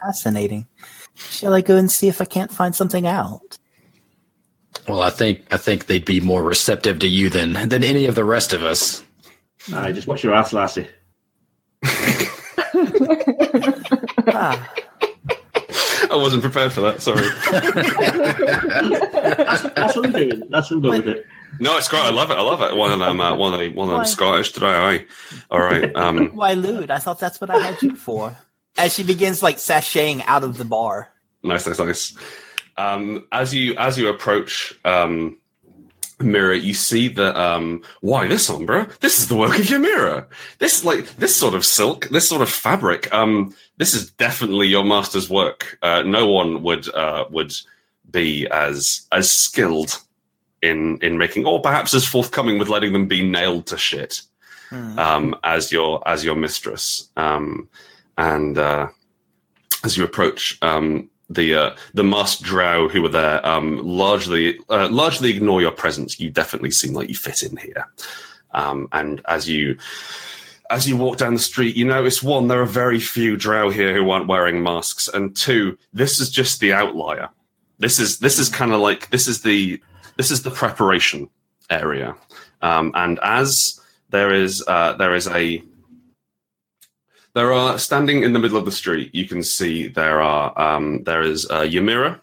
Fascinating. 0.00 0.68
Shall 1.16 1.52
I 1.52 1.62
go 1.62 1.76
and 1.76 1.90
see 1.90 2.06
if 2.06 2.20
I 2.20 2.26
can't 2.26 2.52
find 2.52 2.76
something 2.76 3.06
out? 3.06 3.58
well, 4.88 5.02
I 5.02 5.10
think 5.10 5.46
I 5.50 5.56
think 5.56 5.86
they'd 5.86 6.04
be 6.04 6.20
more 6.20 6.42
receptive 6.44 7.00
to 7.00 7.08
you 7.08 7.28
than 7.28 7.54
than 7.68 7.82
any 7.82 8.06
of 8.06 8.14
the 8.14 8.24
rest 8.24 8.52
of 8.52 8.62
us. 8.62 9.02
I 9.74 9.90
just 9.90 10.06
watch 10.06 10.22
your 10.22 10.34
ass, 10.34 10.52
lassie. 10.52 10.86
Ah, 14.28 14.68
I 16.18 16.22
wasn't 16.22 16.42
prepared 16.42 16.72
for 16.72 16.80
that. 16.82 17.02
Sorry. 17.02 17.22
That's 19.74 19.96
what 19.96 20.06
I'm 20.06 20.12
doing. 20.12 20.42
That's 20.50 20.70
what 20.70 20.76
I'm 20.76 20.82
going 20.82 21.04
with 21.04 21.16
it. 21.16 21.26
no, 21.60 21.76
it's 21.76 21.88
great. 21.88 22.02
I 22.02 22.10
love 22.10 22.30
it. 22.30 22.34
I 22.34 22.40
love 22.42 22.60
it. 22.62 22.76
One 22.76 22.92
of 22.92 22.98
them. 22.98 23.20
Uh, 23.20 23.34
one 23.36 23.54
of 23.54 23.60
the 23.60 23.68
one 23.70 23.88
of 23.88 23.96
them 23.96 24.04
Scottish 24.04 24.52
today. 24.52 24.66
Aye. 24.66 25.06
All 25.50 25.60
right. 25.60 25.94
Um, 25.94 26.28
why, 26.34 26.54
Lude? 26.54 26.90
I 26.90 26.98
thought 26.98 27.18
that's 27.20 27.40
what 27.40 27.50
I 27.50 27.58
had 27.58 27.82
you 27.82 27.96
for. 27.96 28.36
As 28.78 28.94
she 28.94 29.02
begins 29.02 29.42
like 29.42 29.56
sashaying 29.56 30.22
out 30.26 30.44
of 30.44 30.58
the 30.58 30.64
bar. 30.64 31.08
nice, 31.42 31.66
nice, 31.66 31.78
nice. 31.78 32.16
Um, 32.76 33.26
as 33.32 33.54
you 33.54 33.74
as 33.76 33.98
you 33.98 34.08
approach 34.08 34.74
um, 34.84 35.38
Mirror, 36.18 36.54
you 36.54 36.72
see 36.72 37.08
the 37.08 37.38
um, 37.38 37.82
why 38.00 38.26
this 38.26 38.48
Umbra? 38.48 38.88
This 39.00 39.18
is 39.18 39.28
the 39.28 39.36
work 39.36 39.58
of 39.58 39.68
your 39.68 39.80
mirror. 39.80 40.26
This 40.58 40.82
like 40.84 41.16
this 41.16 41.36
sort 41.36 41.54
of 41.54 41.64
silk, 41.64 42.08
this 42.08 42.28
sort 42.28 42.40
of 42.40 42.48
fabric. 42.48 43.12
Um, 43.12 43.54
this 43.76 43.92
is 43.92 44.10
definitely 44.12 44.68
your 44.68 44.84
master's 44.84 45.28
work. 45.28 45.78
Uh, 45.82 46.02
no 46.02 46.26
one 46.26 46.62
would 46.62 46.92
uh, 46.94 47.26
would 47.30 47.52
be 48.10 48.46
as 48.48 49.06
as 49.12 49.30
skilled 49.30 50.00
in 50.62 50.98
in 51.02 51.18
making, 51.18 51.44
or 51.44 51.60
perhaps 51.60 51.92
as 51.92 52.06
forthcoming 52.06 52.58
with 52.58 52.68
letting 52.68 52.94
them 52.94 53.06
be 53.06 53.28
nailed 53.28 53.66
to 53.66 53.76
shit 53.76 54.22
Hmm. 54.70 54.98
um, 54.98 55.36
as 55.44 55.70
your 55.70 56.02
as 56.08 56.24
your 56.24 56.34
mistress. 56.34 57.08
Um, 57.16 57.68
and 58.18 58.58
uh, 58.58 58.88
as 59.84 59.96
you 59.96 60.04
approach 60.04 60.58
um, 60.62 61.10
the 61.28 61.54
uh, 61.54 61.76
the 61.94 62.04
masked 62.04 62.42
drow 62.42 62.88
who 62.88 63.02
were 63.02 63.08
there, 63.08 63.44
um, 63.46 63.78
largely 63.78 64.58
uh, 64.68 64.88
largely 64.88 65.30
ignore 65.30 65.60
your 65.60 65.72
presence. 65.72 66.20
You 66.20 66.30
definitely 66.30 66.70
seem 66.70 66.94
like 66.94 67.08
you 67.08 67.14
fit 67.14 67.42
in 67.42 67.56
here. 67.56 67.88
Um, 68.52 68.88
and 68.92 69.20
as 69.26 69.48
you 69.48 69.76
as 70.70 70.88
you 70.88 70.96
walk 70.96 71.18
down 71.18 71.34
the 71.34 71.40
street, 71.40 71.76
you 71.76 71.84
notice 71.84 72.22
one, 72.22 72.48
there 72.48 72.60
are 72.60 72.66
very 72.66 72.98
few 72.98 73.36
drow 73.36 73.70
here 73.70 73.94
who 73.94 74.10
aren't 74.10 74.26
wearing 74.26 74.62
masks, 74.62 75.08
and 75.08 75.34
two, 75.36 75.78
this 75.92 76.18
is 76.18 76.30
just 76.30 76.60
the 76.60 76.72
outlier. 76.72 77.28
This 77.78 77.98
is 77.98 78.18
this 78.18 78.38
is 78.38 78.48
kind 78.48 78.72
of 78.72 78.80
like 78.80 79.10
this 79.10 79.28
is 79.28 79.42
the 79.42 79.80
this 80.16 80.30
is 80.30 80.42
the 80.42 80.50
preparation 80.50 81.28
area. 81.70 82.14
Um, 82.62 82.92
and 82.94 83.18
as 83.22 83.80
there 84.10 84.32
is 84.32 84.64
uh, 84.66 84.94
there 84.94 85.14
is 85.14 85.28
a 85.28 85.62
there 87.36 87.52
are 87.52 87.78
standing 87.78 88.22
in 88.22 88.32
the 88.32 88.38
middle 88.38 88.56
of 88.56 88.64
the 88.64 88.72
street. 88.72 89.14
You 89.14 89.28
can 89.28 89.42
see 89.42 89.88
there 89.88 90.22
are 90.22 90.58
um, 90.58 91.04
there 91.04 91.20
is 91.20 91.44
uh, 91.50 91.60
Ymira, 91.60 92.18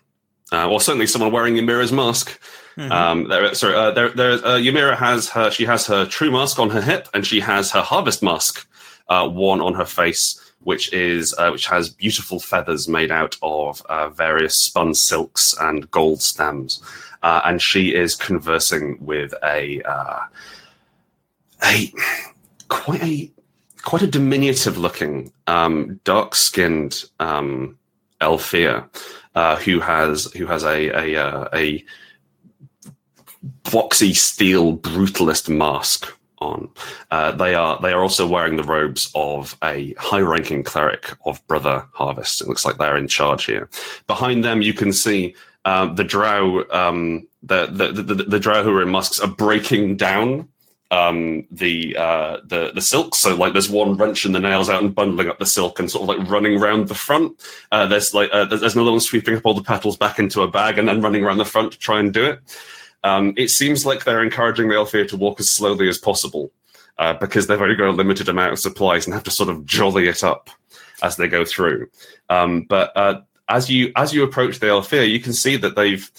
uh, 0.52 0.67
or 0.67 0.82
certainly 0.82 1.06
someone 1.06 1.32
wearing 1.32 1.54
Ymira's 1.54 1.91
mask. 1.91 2.41
Mhm. 2.78 2.91
Um, 2.91 3.28
there, 3.28 3.54
sorry, 3.54 3.76
uh, 3.76 3.91
there, 3.91 4.10
there. 4.10 4.32
Uh, 4.32 4.58
Ymira 4.58 4.97
has 4.97 5.30
her. 5.30 5.52
She 5.52 5.65
has 5.65 5.86
her 5.86 6.08
true 6.08 6.32
mask 6.32 6.58
on 6.58 6.71
her 6.71 6.82
hip, 6.82 7.08
and 7.13 7.28
she 7.28 7.39
has 7.41 7.69
her 7.71 7.84
harvest 7.84 8.23
mask 8.23 8.67
uh, 9.08 9.30
worn 9.32 9.62
on 9.62 9.76
her 9.76 9.86
face, 9.86 10.41
which 10.62 10.91
is 10.91 11.36
uh, 11.38 11.52
which 11.52 11.67
has 11.67 11.89
beautiful 11.89 12.39
feathers 12.39 12.88
made 12.88 13.12
out 13.12 13.36
of 13.43 13.84
uh, 13.89 14.10
various 14.10 14.56
spun 14.58 14.95
silks 14.95 15.54
and 15.62 15.91
gold 15.91 16.23
stems. 16.23 16.82
Uh, 17.21 17.41
and 17.45 17.62
she 17.62 17.93
is 17.93 18.15
conversing 18.15 18.97
with 18.99 19.36
a 19.43 19.80
uh, 19.84 20.21
a 21.63 21.93
quite 22.67 23.04
a 23.04 23.32
quite 23.84 24.02
a 24.02 24.08
diminutive 24.08 24.78
looking, 24.78 25.32
um, 25.48 26.00
dark 26.04 26.36
skinned 26.36 27.04
um, 27.19 27.78
Aelfir, 28.22 28.89
uh, 29.36 29.56
who 29.58 29.80
has 29.80 30.32
who 30.34 30.46
has 30.48 30.63
a 30.63 30.89
a, 30.89 31.24
uh, 31.24 31.50
a 31.54 31.84
boxy 33.63 34.15
steel 34.15 34.78
brutalist 34.78 35.50
mask 35.50 36.08
on. 36.39 36.69
Uh, 37.12 37.32
they 37.32 37.56
are 37.56 37.80
they 37.82 37.91
are 37.91 38.02
also 38.02 38.26
wearing 38.28 38.56
the 38.56 38.63
robes 38.63 39.12
of 39.15 39.58
a 39.63 39.93
high-ranking 39.98 40.63
cleric 40.63 41.15
of 41.26 41.46
Brother 41.48 41.86
Harvest. 41.93 42.41
It 42.41 42.48
looks 42.48 42.65
like 42.65 42.78
they're 42.78 42.98
in 42.98 43.08
charge 43.08 43.46
here. 43.46 43.69
Behind 44.08 44.43
them, 44.43 44.62
you 44.62 44.74
can 44.74 44.93
see 44.93 45.36
um, 45.65 45.96
the 45.96 46.04
drow, 46.04 46.63
um, 46.72 47.28
the, 47.41 47.67
the, 47.67 47.91
the 47.91 48.15
the 48.24 48.39
drow 48.39 48.63
who 48.63 48.74
are 48.76 48.82
in 48.82 48.89
musks 48.89 49.19
are 49.19 49.28
breaking 49.28 49.98
down 49.98 50.50
um, 50.94 51.48
the 51.50 51.98
uh, 51.98 52.38
the 52.46 52.72
the 52.74 52.82
silk. 52.82 53.16
So 53.16 53.36
like, 53.36 53.54
there's 53.54 53.70
one 53.70 53.98
wrenching 53.98 54.32
the 54.32 54.40
nails 54.40 54.70
out 54.70 54.84
and 54.84 54.94
bundling 54.94 55.28
up 55.28 55.40
the 55.40 55.46
silk 55.46 55.80
and 55.80 55.90
sort 55.90 56.04
of 56.04 56.16
like 56.16 56.30
running 56.30 56.62
around 56.62 56.88
the 56.88 56.96
front. 56.96 57.42
Uh, 57.72 57.88
there's 57.88 58.14
like 58.14 58.30
uh, 58.32 58.46
there's 58.46 58.76
another 58.76 58.92
one 58.92 59.00
sweeping 59.00 59.36
up 59.36 59.46
all 59.46 59.56
the 59.56 59.64
petals 59.64 59.98
back 59.98 60.20
into 60.20 60.44
a 60.44 60.48
bag 60.48 60.78
and 60.78 60.88
then 60.88 61.02
running 61.02 61.24
around 61.24 61.40
the 61.40 61.46
front 61.46 61.72
to 61.72 61.80
try 61.80 62.00
and 62.00 62.14
do 62.14 62.24
it. 62.24 62.40
Um, 63.04 63.34
it 63.38 63.50
seems 63.50 63.88
like 63.88 64.04
they're 64.04 64.24
encouraging 64.24 64.70
the 64.70 64.76
Aelfir 64.76 65.08
to 65.10 65.18
walk 65.18 65.40
as 65.40 65.50
slowly 65.50 65.90
as 65.90 65.98
possible 65.98 66.52
uh, 67.00 67.14
because 67.16 67.48
they've 67.48 67.62
only 67.62 67.76
got 67.76 67.90
a 67.90 67.92
limited 67.92 68.30
amount 68.30 68.54
of 68.54 68.60
supplies 68.60 69.06
and 69.06 69.16
have 69.16 69.24
to 69.24 69.32
sort 69.32 69.50
of 69.50 69.66
jolly 69.66 70.08
it 70.08 70.24
up 70.24 70.50
as 71.02 71.18
they 71.18 71.28
go 71.28 71.44
through. 71.44 71.90
Um, 72.30 72.66
but 72.70 72.96
uh, 72.96 73.22
as 73.50 73.68
you 73.68 73.92
as 73.96 74.14
you 74.14 74.24
approach 74.24 74.60
the 74.60 74.68
Aelfir, 74.68 75.10
you 75.10 75.20
can 75.20 75.34
see 75.34 75.58
that 75.58 75.76
they've 75.76 76.10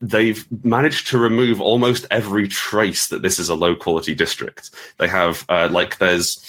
they've 0.00 0.46
managed 0.64 1.06
to 1.08 1.18
remove 1.18 1.60
almost 1.60 2.06
every 2.10 2.48
trace 2.48 3.08
that 3.08 3.22
this 3.22 3.38
is 3.38 3.48
a 3.48 3.54
low 3.54 3.74
quality 3.74 4.14
district. 4.14 4.70
They 4.98 5.08
have 5.08 5.44
uh, 5.48 5.68
like 5.70 5.98
there's 5.98 6.44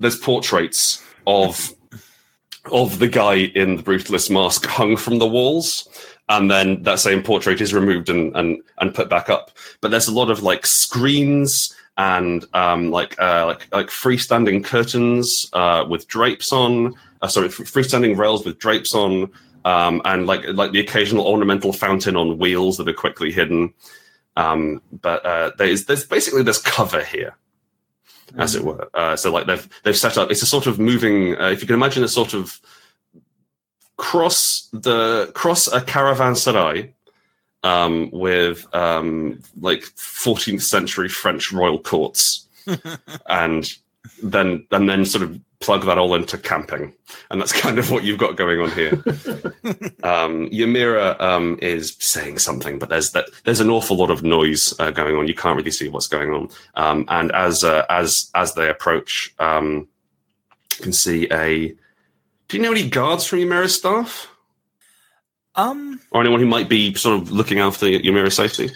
there's 0.00 0.16
portraits 0.16 1.04
of 1.26 1.72
of 2.72 2.98
the 2.98 3.08
guy 3.08 3.34
in 3.34 3.76
the 3.76 3.82
brutalist 3.82 4.30
mask 4.30 4.66
hung 4.66 4.96
from 4.96 5.18
the 5.18 5.26
walls 5.26 5.88
and 6.28 6.50
then 6.50 6.82
that 6.82 6.98
same 6.98 7.22
portrait 7.22 7.60
is 7.60 7.72
removed 7.72 8.08
and 8.08 8.34
and, 8.36 8.62
and 8.80 8.94
put 8.94 9.08
back 9.08 9.30
up 9.30 9.50
but 9.80 9.90
there's 9.90 10.08
a 10.08 10.12
lot 10.12 10.30
of 10.30 10.42
like 10.42 10.66
screens 10.66 11.74
and 11.96 12.44
um, 12.54 12.90
like 12.90 13.18
uh, 13.20 13.44
like 13.46 13.66
like 13.72 13.86
freestanding 13.88 14.64
curtains 14.64 15.48
uh, 15.52 15.84
with 15.88 16.06
drapes 16.08 16.52
on 16.52 16.94
uh, 17.22 17.28
sorry 17.28 17.48
freestanding 17.48 18.16
rails 18.16 18.44
with 18.44 18.58
drapes 18.58 18.94
on 18.94 19.30
um, 19.68 20.00
and 20.06 20.26
like 20.26 20.44
like 20.48 20.72
the 20.72 20.80
occasional 20.80 21.26
ornamental 21.26 21.74
fountain 21.74 22.16
on 22.16 22.38
wheels 22.38 22.78
that 22.78 22.88
are 22.88 22.94
quickly 22.94 23.30
hidden. 23.30 23.74
Um, 24.34 24.80
but 24.90 25.26
uh, 25.26 25.50
there's 25.58 25.84
there's 25.84 26.06
basically 26.06 26.42
this 26.42 26.60
cover 26.60 27.04
here 27.04 27.36
as 28.38 28.54
it 28.54 28.64
were. 28.64 28.88
Uh, 28.94 29.14
so 29.14 29.30
like 29.30 29.46
they've 29.46 29.68
they've 29.82 29.96
set 29.96 30.16
up 30.16 30.30
it's 30.30 30.42
a 30.42 30.46
sort 30.46 30.66
of 30.66 30.78
moving 30.78 31.38
uh, 31.38 31.50
if 31.50 31.60
you 31.60 31.66
can 31.66 31.74
imagine 31.74 32.02
a 32.02 32.08
sort 32.08 32.32
of 32.32 32.60
cross 33.98 34.68
the 34.72 35.30
cross 35.34 35.66
a 35.66 35.82
caravanserai 35.82 36.90
um, 37.62 38.10
with 38.10 38.66
um, 38.74 39.42
like 39.60 39.80
14th 39.96 40.62
century 40.62 41.10
French 41.10 41.52
royal 41.52 41.78
courts, 41.78 42.46
and 43.28 43.76
then 44.22 44.66
and 44.70 44.88
then 44.88 45.04
sort 45.04 45.24
of 45.24 45.38
plug 45.60 45.84
that 45.86 45.98
all 45.98 46.14
into 46.14 46.38
camping, 46.38 46.92
and 47.30 47.40
that's 47.40 47.52
kind 47.60 47.78
of 47.78 47.90
what 47.90 48.04
you've 48.04 48.18
got 48.18 48.36
going 48.36 48.60
on 48.60 48.70
here. 48.72 48.92
um, 50.02 50.48
Ymira 50.50 51.20
um, 51.20 51.58
is 51.60 51.96
saying 51.98 52.38
something, 52.38 52.78
but 52.78 52.88
there's 52.88 53.12
that 53.12 53.28
there's 53.44 53.60
an 53.60 53.70
awful 53.70 53.96
lot 53.96 54.10
of 54.10 54.22
noise 54.22 54.74
uh, 54.78 54.90
going 54.90 55.16
on. 55.16 55.28
You 55.28 55.34
can't 55.34 55.56
really 55.56 55.70
see 55.70 55.88
what's 55.88 56.06
going 56.08 56.32
on, 56.32 56.48
um, 56.74 57.04
and 57.08 57.32
as 57.32 57.64
uh, 57.64 57.84
as 57.88 58.30
as 58.34 58.54
they 58.54 58.68
approach, 58.68 59.34
um, 59.38 59.88
you 60.78 60.82
can 60.82 60.92
see 60.92 61.26
a 61.32 61.74
do 62.48 62.56
you 62.56 62.62
know 62.62 62.72
any 62.72 62.88
guards 62.88 63.26
from 63.26 63.40
Ymira's 63.40 63.74
staff? 63.74 64.28
Um, 65.54 66.00
or 66.12 66.20
anyone 66.20 66.40
who 66.40 66.46
might 66.46 66.68
be 66.68 66.94
sort 66.94 67.20
of 67.20 67.32
looking 67.32 67.58
after 67.58 67.86
Ymira's 67.86 68.36
safety? 68.36 68.70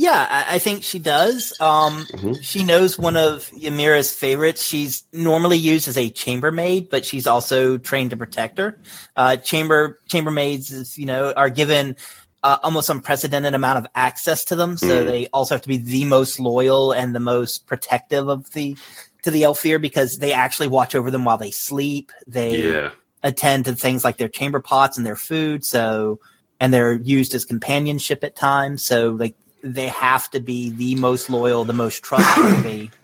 Yeah, 0.00 0.26
I, 0.30 0.54
I 0.54 0.58
think 0.58 0.82
she 0.82 0.98
does. 0.98 1.52
Um, 1.60 2.06
Mhm. 2.12 2.42
she 2.42 2.64
knows 2.64 2.98
one 2.98 3.18
of 3.18 3.50
Ymira's 3.50 4.10
favorites. 4.10 4.64
She's 4.64 5.04
normally 5.12 5.58
used 5.58 5.88
as 5.88 5.98
a 5.98 6.08
chambermaid, 6.08 6.88
but 6.88 7.04
she's 7.04 7.26
also 7.26 7.76
trained 7.76 8.08
to 8.10 8.16
protect 8.16 8.56
her. 8.56 8.78
Uh, 9.14 9.36
chamber 9.36 9.98
chambermaids, 10.08 10.72
is, 10.72 10.96
you 10.96 11.04
know, 11.04 11.34
are 11.36 11.50
given 11.50 11.96
uh, 12.42 12.56
almost 12.62 12.88
unprecedented 12.88 13.52
amount 13.52 13.76
of 13.76 13.86
access 13.94 14.42
to 14.46 14.56
them, 14.56 14.78
so 14.78 14.86
Mm. 15.04 15.06
they 15.06 15.26
also 15.34 15.54
have 15.54 15.60
to 15.60 15.68
be 15.68 15.76
the 15.76 16.06
most 16.06 16.40
loyal 16.40 16.92
and 16.92 17.14
the 17.14 17.20
most 17.20 17.66
protective 17.66 18.26
of 18.30 18.50
the 18.52 18.74
to 19.22 19.30
the 19.30 19.42
Aelfir 19.42 19.78
because 19.78 20.16
they 20.16 20.32
actually 20.32 20.68
watch 20.68 20.94
over 20.94 21.10
them 21.10 21.26
while 21.26 21.36
they 21.36 21.50
sleep. 21.50 22.10
They 22.26 22.72
Yeah. 22.72 22.90
attend 23.22 23.66
to 23.66 23.74
things 23.74 24.02
like 24.04 24.16
their 24.16 24.30
chamber 24.30 24.60
pots 24.60 24.96
and 24.96 25.04
their 25.06 25.16
food. 25.16 25.62
So, 25.66 26.18
and 26.58 26.72
they're 26.72 26.94
used 26.94 27.34
as 27.34 27.44
companionship 27.44 28.24
at 28.24 28.34
times. 28.36 28.82
So, 28.82 29.10
like, 29.10 29.34
they 29.62 29.88
have 29.88 30.30
to 30.30 30.40
be 30.40 30.70
the 30.70 30.94
most 30.96 31.30
loyal, 31.30 31.64
the 31.64 31.72
most 31.72 32.02
trustworthy. 32.02 32.90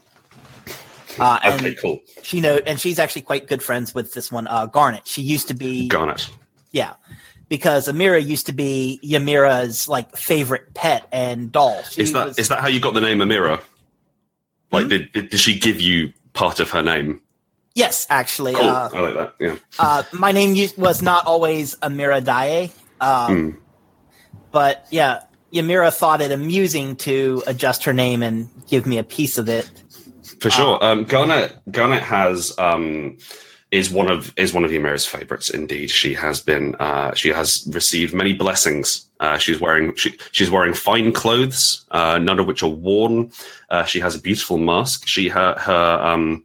Uh, 1.18 1.40
Okay, 1.54 1.74
cool. 1.76 1.98
she 2.22 2.42
know, 2.42 2.60
and 2.66 2.78
she's 2.78 2.98
actually 2.98 3.22
quite 3.22 3.46
good 3.48 3.62
friends 3.62 3.94
with 3.94 4.12
this 4.12 4.30
one, 4.30 4.46
uh, 4.48 4.66
Garnet. 4.66 5.06
She 5.08 5.22
used 5.22 5.48
to 5.48 5.54
be, 5.54 5.88
Garnet. 5.88 6.28
yeah, 6.72 6.92
because 7.48 7.88
Amira 7.88 8.22
used 8.22 8.44
to 8.46 8.52
be 8.52 9.00
Yamira's 9.02 9.88
like 9.88 10.14
favorite 10.14 10.74
pet 10.74 11.08
and 11.10 11.50
doll. 11.50 11.82
She 11.84 12.02
Is 12.02 12.12
that 12.12 12.26
was- 12.26 12.38
is 12.38 12.48
that 12.48 12.60
how 12.60 12.68
you 12.68 12.80
got 12.80 12.92
the 12.92 13.00
name 13.00 13.18
Amira? 13.20 13.62
Like, 14.70 14.82
Hmm? 14.82 14.88
did, 14.90 15.12
did 15.12 15.30
did 15.30 15.40
she 15.40 15.58
give 15.58 15.80
you 15.80 16.12
part 16.34 16.60
of 16.60 16.68
her 16.72 16.82
name? 16.82 17.22
yes, 17.74 18.06
actually. 18.10 18.52
Cool. 18.52 18.68
Uh, 18.68 18.90
I 18.92 19.00
like 19.00 19.14
that. 19.14 19.34
Yeah. 19.40 19.56
uh, 19.78 20.02
my 20.12 20.32
name 20.32 20.54
was 20.76 21.00
not 21.00 21.24
always 21.26 21.76
Amira 21.76 22.22
Daye. 22.22 22.72
Um, 23.00 23.30
Mm. 23.30 23.56
But 24.52 24.86
yeah, 24.90 25.20
Ymira 25.56 25.94
thought 25.94 26.20
it 26.20 26.30
amusing 26.30 26.96
to 26.96 27.42
adjust 27.46 27.84
her 27.84 27.92
name 27.92 28.22
and 28.22 28.48
give 28.68 28.86
me 28.86 28.98
a 28.98 29.04
piece 29.04 29.38
of 29.38 29.48
it. 29.48 29.70
For 30.40 30.50
sure. 30.50 30.82
Um, 30.84 31.04
Garnet 31.04 31.56
Garnet 31.70 32.02
has 32.02 32.56
um, 32.58 33.16
is 33.70 33.90
one 33.90 34.10
of 34.10 34.32
is 34.36 34.52
one 34.52 34.64
of 34.64 34.70
Ymira's 34.70 35.06
favorites. 35.06 35.50
Indeed, 35.50 35.90
she 35.90 36.14
has 36.14 36.40
been. 36.40 36.74
Uh, 36.76 37.14
she 37.14 37.30
has 37.30 37.68
received 37.72 38.14
many 38.14 38.32
blessings. 38.32 39.06
Uh, 39.20 39.38
she's 39.38 39.60
wearing 39.60 39.94
she, 39.96 40.16
she's 40.32 40.50
wearing 40.50 40.74
fine 40.74 41.12
clothes, 41.12 41.84
uh, 41.90 42.18
none 42.18 42.38
of 42.38 42.46
which 42.46 42.62
are 42.62 42.68
worn. 42.68 43.30
Uh, 43.70 43.84
she 43.84 44.00
has 44.00 44.14
a 44.14 44.20
beautiful 44.20 44.58
mask. 44.58 45.06
She 45.06 45.28
her 45.28 45.54
her 45.58 46.00
um, 46.02 46.44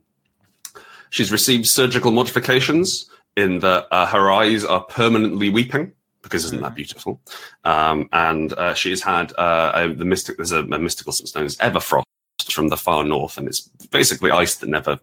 she's 1.10 1.32
received 1.32 1.68
surgical 1.68 2.12
modifications 2.12 3.10
in 3.38 3.60
that 3.60 3.88
uh, 3.92 4.06
her 4.08 4.32
eyes 4.32 4.64
are 4.66 4.84
permanently 4.84 5.50
weeping 5.50 5.94
because 6.22 6.46
isn't 6.46 6.62
that 6.62 6.76
beautiful? 6.76 7.22
Um, 7.64 8.10
and 8.12 8.54
uh, 8.54 8.74
she's 8.74 9.02
had 9.02 9.34
uh, 9.38 9.72
a, 9.74 9.94
the 9.94 10.06
mystic. 10.06 10.38
There's 10.38 10.52
a, 10.52 10.60
a 10.60 10.80
mystical 10.80 11.14
substance 11.14 11.36
known 11.36 11.46
as 11.46 11.58
Everfrost 11.58 12.04
from 12.50 12.70
the 12.70 12.78
far 12.78 13.04
north, 13.04 13.38
and 13.38 13.48
it's 13.48 13.62
basically 13.92 14.32
ice 14.32 14.56
that 14.56 14.70
never 14.70 15.00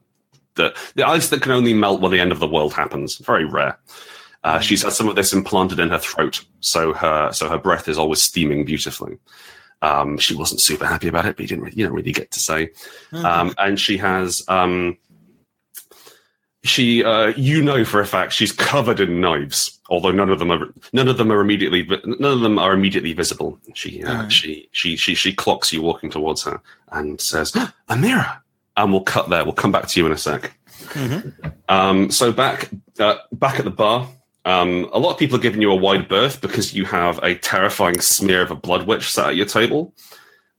that 0.54 0.76
the 0.94 1.06
ice 1.06 1.28
that 1.30 1.42
can 1.42 1.52
only 1.52 1.74
melt 1.74 2.00
when 2.00 2.12
the 2.12 2.20
end 2.20 2.32
of 2.32 2.40
the 2.40 2.48
world 2.48 2.72
happens. 2.72 3.18
Very 3.18 3.44
rare. 3.44 3.78
Uh, 4.44 4.60
she's 4.60 4.82
had 4.82 4.92
some 4.92 5.08
of 5.08 5.16
this 5.16 5.32
implanted 5.32 5.80
in 5.80 5.90
her 5.90 5.98
throat, 5.98 6.44
so 6.60 6.92
her 6.92 7.32
so 7.32 7.48
her 7.48 7.58
breath 7.58 7.88
is 7.88 7.98
always 7.98 8.22
steaming 8.22 8.64
beautifully. 8.64 9.18
Um, 9.80 10.18
she 10.18 10.34
wasn't 10.34 10.60
super 10.60 10.86
happy 10.86 11.08
about 11.08 11.26
it, 11.26 11.36
but 11.36 11.42
you 11.42 11.48
didn't 11.48 11.64
really, 11.64 11.76
you 11.76 11.84
don't 11.84 11.94
really 11.94 12.12
get 12.12 12.30
to 12.32 12.40
say. 12.40 12.70
Um, 13.12 13.54
and 13.58 13.78
she 13.78 13.96
has 13.96 14.44
um, 14.48 14.98
she 16.68 17.02
uh, 17.04 17.28
you 17.36 17.62
know 17.62 17.84
for 17.84 18.00
a 18.00 18.06
fact 18.06 18.32
she's 18.32 18.52
covered 18.52 19.00
in 19.00 19.20
knives, 19.20 19.78
although 19.88 20.10
none 20.10 20.30
of 20.30 20.38
them 20.38 20.50
are 20.52 20.72
none 20.92 21.08
of 21.08 21.16
them 21.16 21.32
are 21.32 21.40
immediately 21.40 21.88
none 22.04 22.32
of 22.32 22.40
them 22.40 22.58
are 22.58 22.72
immediately 22.72 23.12
visible. 23.12 23.58
She 23.74 24.02
uh, 24.04 24.24
Mhm. 24.24 24.30
she 24.30 24.68
she 24.72 24.96
she 24.96 25.14
she 25.14 25.32
clocks 25.32 25.72
you 25.72 25.82
walking 25.82 26.10
towards 26.10 26.42
her 26.44 26.60
and 26.92 27.20
says, 27.20 27.52
"Amira," 27.88 28.38
and 28.76 28.92
we'll 28.92 29.02
cut 29.02 29.28
there. 29.30 29.44
We'll 29.44 29.54
come 29.54 29.72
back 29.72 29.88
to 29.88 30.00
you 30.00 30.06
in 30.06 30.12
a 30.12 30.18
sec. 30.18 30.52
Mhm. 30.94 31.52
Um, 31.68 32.10
so 32.10 32.32
back 32.32 32.70
uh, 33.00 33.16
back 33.32 33.58
at 33.58 33.64
the 33.64 33.70
bar, 33.70 34.08
um, 34.44 34.88
a 34.92 34.98
lot 34.98 35.12
of 35.12 35.18
people 35.18 35.36
are 35.38 35.42
giving 35.42 35.60
you 35.62 35.70
a 35.70 35.76
wide 35.76 36.08
berth 36.08 36.40
because 36.40 36.74
you 36.74 36.84
have 36.84 37.18
a 37.22 37.34
terrifying 37.34 38.00
smear 38.00 38.42
of 38.42 38.50
a 38.50 38.54
blood 38.54 38.86
witch 38.86 39.10
sat 39.10 39.28
at 39.30 39.36
your 39.36 39.46
table. 39.46 39.92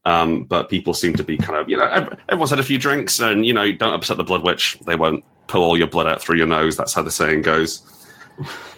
Um, 0.05 0.45
but 0.45 0.69
people 0.69 0.93
seem 0.93 1.13
to 1.15 1.23
be 1.23 1.37
kind 1.37 1.59
of, 1.59 1.69
you 1.69 1.75
know, 1.77 1.85
everyone's 2.29 2.49
had 2.51 2.59
a 2.59 2.63
few 2.63 2.77
drinks, 2.77 3.19
and 3.19 3.45
you 3.45 3.53
know, 3.53 3.71
don't 3.73 3.93
upset 3.93 4.17
the 4.17 4.23
blood 4.23 4.43
witch. 4.43 4.77
They 4.85 4.95
won't 4.95 5.23
pull 5.49 5.63
all 5.63 5.77
your 5.77 5.87
blood 5.87 6.07
out 6.07 6.21
through 6.21 6.37
your 6.37 6.47
nose. 6.47 6.77
That's 6.77 6.93
how 6.93 7.01
the 7.01 7.11
saying 7.11 7.41
goes. 7.41 7.81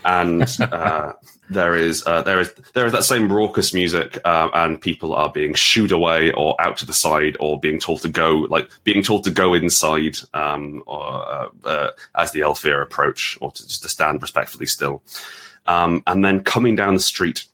And 0.04 0.44
uh, 0.60 1.14
there 1.50 1.76
is 1.76 2.04
uh, 2.08 2.22
there 2.24 2.40
is 2.40 2.52
there 2.74 2.86
is 2.86 2.94
that 2.94 3.04
same 3.04 3.32
raucous 3.32 3.74
music, 3.74 4.18
uh, 4.26 4.50
and 4.54 4.82
people 4.82 5.14
are 5.14 5.32
being 5.32 5.54
shooed 5.54 5.92
away 5.92 6.32
or 6.32 6.60
out 6.60 6.78
to 6.78 6.86
the 6.86 6.94
side, 6.94 7.38
or 7.40 7.60
being 7.60 7.80
told 7.80 8.02
to 8.02 8.10
go, 8.10 8.48
like 8.50 8.70
being 8.84 9.04
told 9.04 9.24
to 9.26 9.32
go 9.32 9.54
inside, 9.54 10.18
um, 10.34 10.82
or 10.88 11.04
uh, 11.04 11.48
uh, 11.66 11.92
as 12.16 12.32
the 12.32 12.40
Aelfir 12.40 12.82
approach, 12.82 13.38
or 13.42 13.52
to 13.52 13.68
just 13.68 13.84
to 13.84 13.90
stand 13.90 14.22
respectfully 14.22 14.66
still. 14.66 15.04
Um, 15.68 16.02
and 16.08 16.26
then 16.26 16.44
coming 16.44 16.76
down 16.76 16.96
the 16.96 17.02
street, 17.02 17.46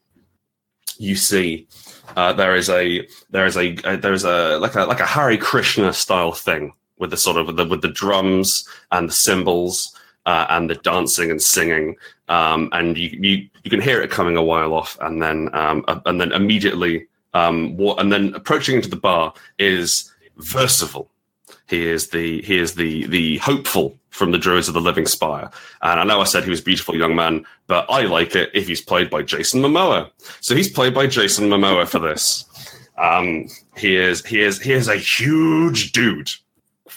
you 0.97 1.15
see 1.15 1.67
uh, 2.15 2.33
there 2.33 2.55
is 2.55 2.69
a 2.69 3.07
there 3.31 3.45
is 3.45 3.57
a 3.57 3.75
uh, 3.83 3.97
there 3.97 4.13
is 4.13 4.23
a 4.23 4.59
like 4.59 4.75
a 4.75 4.85
like 4.85 5.01
a 5.01 5.05
Hare 5.05 5.37
Krishna 5.37 5.91
style 5.91 6.31
thing 6.31 6.73
with 6.99 7.11
the 7.11 7.17
sort 7.17 7.37
of 7.37 7.47
with 7.47 7.57
the, 7.57 7.65
with 7.65 7.81
the 7.81 7.89
drums 7.89 8.67
and 8.91 9.09
the 9.09 9.13
cymbals 9.13 9.95
uh, 10.25 10.45
and 10.49 10.69
the 10.69 10.75
dancing 10.75 11.31
and 11.31 11.41
singing, 11.41 11.95
um, 12.29 12.69
and 12.73 12.97
you, 12.97 13.09
you 13.21 13.49
you 13.63 13.69
can 13.69 13.81
hear 13.81 14.01
it 14.01 14.11
coming 14.11 14.37
a 14.37 14.43
while 14.43 14.73
off, 14.73 14.97
and 15.01 15.21
then 15.21 15.49
um, 15.53 15.83
uh, 15.87 15.99
and 16.05 16.19
then 16.19 16.31
immediately 16.31 17.07
um, 17.33 17.75
what, 17.77 17.99
and 17.99 18.11
then 18.11 18.33
approaching 18.33 18.75
into 18.75 18.89
the 18.89 18.95
bar 18.95 19.33
is 19.59 20.11
Versival. 20.39 21.07
He 21.67 21.85
is 21.87 22.09
the 22.09 22.41
he 22.41 22.57
is 22.57 22.75
the 22.75 23.05
the 23.07 23.37
hopeful 23.37 23.97
from 24.09 24.31
the 24.31 24.37
Druids 24.37 24.67
of 24.67 24.73
the 24.73 24.81
Living 24.81 25.05
Spire. 25.05 25.49
And 25.81 25.99
I 25.99 26.03
know 26.03 26.19
I 26.19 26.23
said 26.23 26.43
he 26.43 26.49
was 26.49 26.61
a 26.61 26.63
beautiful 26.63 26.95
young 26.95 27.15
man, 27.15 27.45
but 27.67 27.85
I 27.89 28.01
like 28.03 28.35
it 28.35 28.49
if 28.53 28.67
he's 28.67 28.81
played 28.81 29.09
by 29.09 29.21
Jason 29.21 29.61
Momoa. 29.61 30.09
So 30.41 30.55
he's 30.55 30.69
played 30.69 30.93
by 30.93 31.07
Jason 31.07 31.49
Momoa 31.49 31.87
for 31.87 31.99
this. 31.99 32.45
Um, 32.97 33.47
he 33.75 33.95
is 33.95 34.25
he 34.25 34.41
is 34.41 34.59
he 34.59 34.73
is 34.73 34.87
a 34.87 34.95
huge 34.95 35.91
dude, 35.91 36.31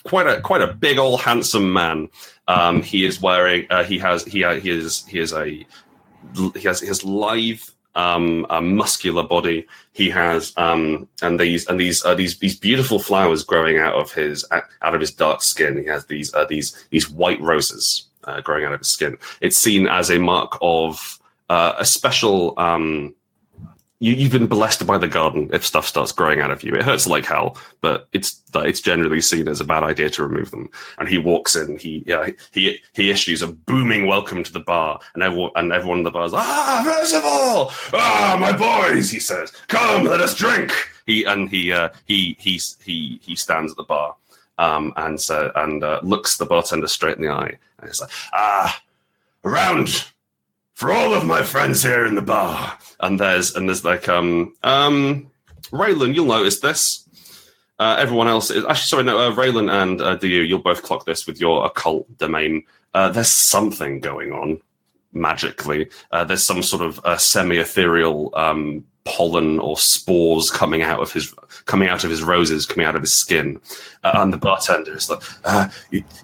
quite 0.05 0.27
a 0.27 0.41
quite 0.41 0.63
a 0.63 0.73
big 0.73 0.99
old 0.99 1.21
handsome 1.21 1.73
man. 1.73 2.09
Um, 2.49 2.83
he 2.83 3.05
is 3.05 3.21
wearing 3.21 3.67
uh, 3.71 3.85
he 3.85 3.99
has 3.99 4.25
he 4.25 4.45
uh, 4.45 4.61
he 4.61 4.71
is 4.71 5.07
he 5.07 5.19
is 5.19 5.33
a 5.33 5.67
he 6.55 6.63
has 6.63 6.81
his 6.81 7.05
lithe 7.05 7.61
um, 7.95 8.47
a 8.51 8.61
muscular 8.61 9.23
body. 9.23 9.67
He 9.93 10.11
has 10.11 10.53
um, 10.57 11.09
and 11.23 11.39
these 11.39 11.67
and 11.67 11.79
these 11.79 12.05
uh, 12.05 12.15
these 12.15 12.39
these 12.39 12.59
beautiful 12.59 12.99
flowers 12.99 13.45
growing 13.45 13.79
out 13.79 13.95
of 13.95 14.13
his 14.13 14.45
out 14.51 14.95
of 14.95 15.01
his 15.01 15.11
dark 15.11 15.43
skin. 15.43 15.79
He 15.79 15.87
has 15.87 16.07
these 16.07 16.33
uh, 16.35 16.45
these 16.45 16.87
these 16.91 17.11
white 17.11 17.41
roses 17.41 18.07
uh, 18.25 18.41
growing 18.41 18.65
out 18.65 18.73
of 18.73 18.81
his 18.81 18.89
skin. 18.91 19.19
It's 19.41 19.57
seen 19.57 19.87
as 19.87 20.11
a 20.11 20.19
mark 20.19 20.57
of 20.61 21.19
uh, 21.49 21.75
a 21.79 21.85
special. 21.85 22.55
Um, 22.59 23.15
you, 24.01 24.15
you've 24.15 24.33
been 24.33 24.47
blessed 24.47 24.87
by 24.87 24.99
the 24.99 25.07
garden 25.07 25.51
if 25.53 25.65
stuff 25.65 25.87
starts 25.87 26.11
growing 26.11 26.41
out 26.41 26.51
of 26.51 26.63
you. 26.65 26.75
It 26.75 26.83
hurts 26.83 27.07
like 27.07 27.27
hell, 27.27 27.57
but 27.83 28.09
it's 28.13 28.41
it's 28.55 28.81
generally 28.81 29.21
seen 29.21 29.47
as 29.47 29.61
a 29.61 29.65
bad 29.65 29.85
idea 29.85 30.11
to 30.11 30.23
remove 30.23 30.51
them. 30.51 30.71
And 30.99 31.09
he 31.09 31.19
walks 31.19 31.55
in, 31.55 31.79
he 31.79 32.03
yeah, 32.07 32.31
he 32.53 32.81
he 32.95 33.11
issues 33.11 33.43
a 33.43 33.49
booming 33.49 34.07
welcome 34.07 34.43
to 34.43 34.53
the 34.53 34.61
bar, 34.61 34.99
and 35.15 35.23
everyone 35.23 35.53
and 35.55 35.73
everyone 35.73 35.99
in 35.99 36.05
the 36.05 36.11
bar 36.11 36.25
is 36.25 36.33
ah 36.35 36.83
Versival, 36.85 37.71
ah 37.93 38.37
my 38.41 38.53
boys, 38.57 39.11
he 39.11 39.21
says, 39.21 39.53
come 39.69 40.05
let 40.05 40.21
us 40.21 40.35
drink. 40.35 40.73
He 41.07 41.25
and 41.25 41.49
he 41.51 41.73
uh, 41.73 41.91
he 42.07 42.37
he 42.41 42.59
he 42.83 43.21
he 43.23 43.37
stands 43.37 43.73
at 43.73 43.77
the 43.77 43.85
bar, 43.85 44.17
um, 44.59 44.95
and 44.97 45.21
so 45.21 45.53
and 45.57 45.85
uh, 45.85 46.01
looks 46.03 46.39
the 46.39 46.47
bartender 46.47 46.89
straight 46.89 47.17
in 47.17 47.23
the 47.23 47.31
eye, 47.31 47.59
and 47.79 47.89
he's 47.89 48.01
like 48.01 48.11
ah 48.33 48.81
around 49.45 50.07
for 50.81 50.91
all 50.91 51.13
of 51.13 51.27
my 51.27 51.43
friends 51.43 51.83
here 51.83 52.07
in 52.07 52.15
the 52.15 52.23
bar. 52.23 52.79
And 53.01 53.21
there's 53.21 53.55
and 53.55 53.69
there's 53.69 53.85
like 53.85 54.09
um 54.09 54.55
um 54.63 55.31
Raylan, 55.71 56.15
you'll 56.15 56.25
notice 56.25 56.61
this. 56.61 57.07
Uh, 57.79 57.97
everyone 57.99 58.29
else 58.29 58.51
is 58.51 58.65
actually 58.65 58.89
sorry, 58.89 59.05
no, 59.05 59.19
uh, 59.19 59.35
Raylan 59.35 59.71
and 59.71 60.01
uh, 60.01 60.19
you 60.23 60.41
you'll 60.41 60.61
both 60.61 60.83
clock 60.83 61.05
this 61.05 61.27
with 61.27 61.39
your 61.39 61.67
occult 61.67 62.07
domain. 62.17 62.65
Uh, 62.95 63.11
there's 63.11 63.29
something 63.29 64.01
going 64.01 64.33
on 64.33 64.59
magically. 65.13 65.91
Uh, 66.13 66.25
there's 66.25 66.43
some 66.43 66.63
sort 66.63 66.83
of 66.83 66.99
uh, 67.05 67.19
semi-ethereal 67.19 68.31
um, 68.35 68.87
pollen 69.11 69.59
or 69.59 69.77
spores 69.77 70.51
coming 70.51 70.83
out 70.83 71.01
of 71.01 71.13
his 71.13 71.35
coming 71.67 71.89
out 71.89 72.05
of 72.05 72.11
his 72.11 72.23
roses, 72.23 72.65
coming 72.65 72.87
out 72.87 72.95
of 72.95 73.03
his 73.03 73.13
skin. 73.13 73.61
Uh, 74.05 74.13
and 74.15 74.33
the 74.33 74.39
bartender 74.39 74.97
is 74.97 75.11
like, 75.11 75.21
uh, 75.45 75.69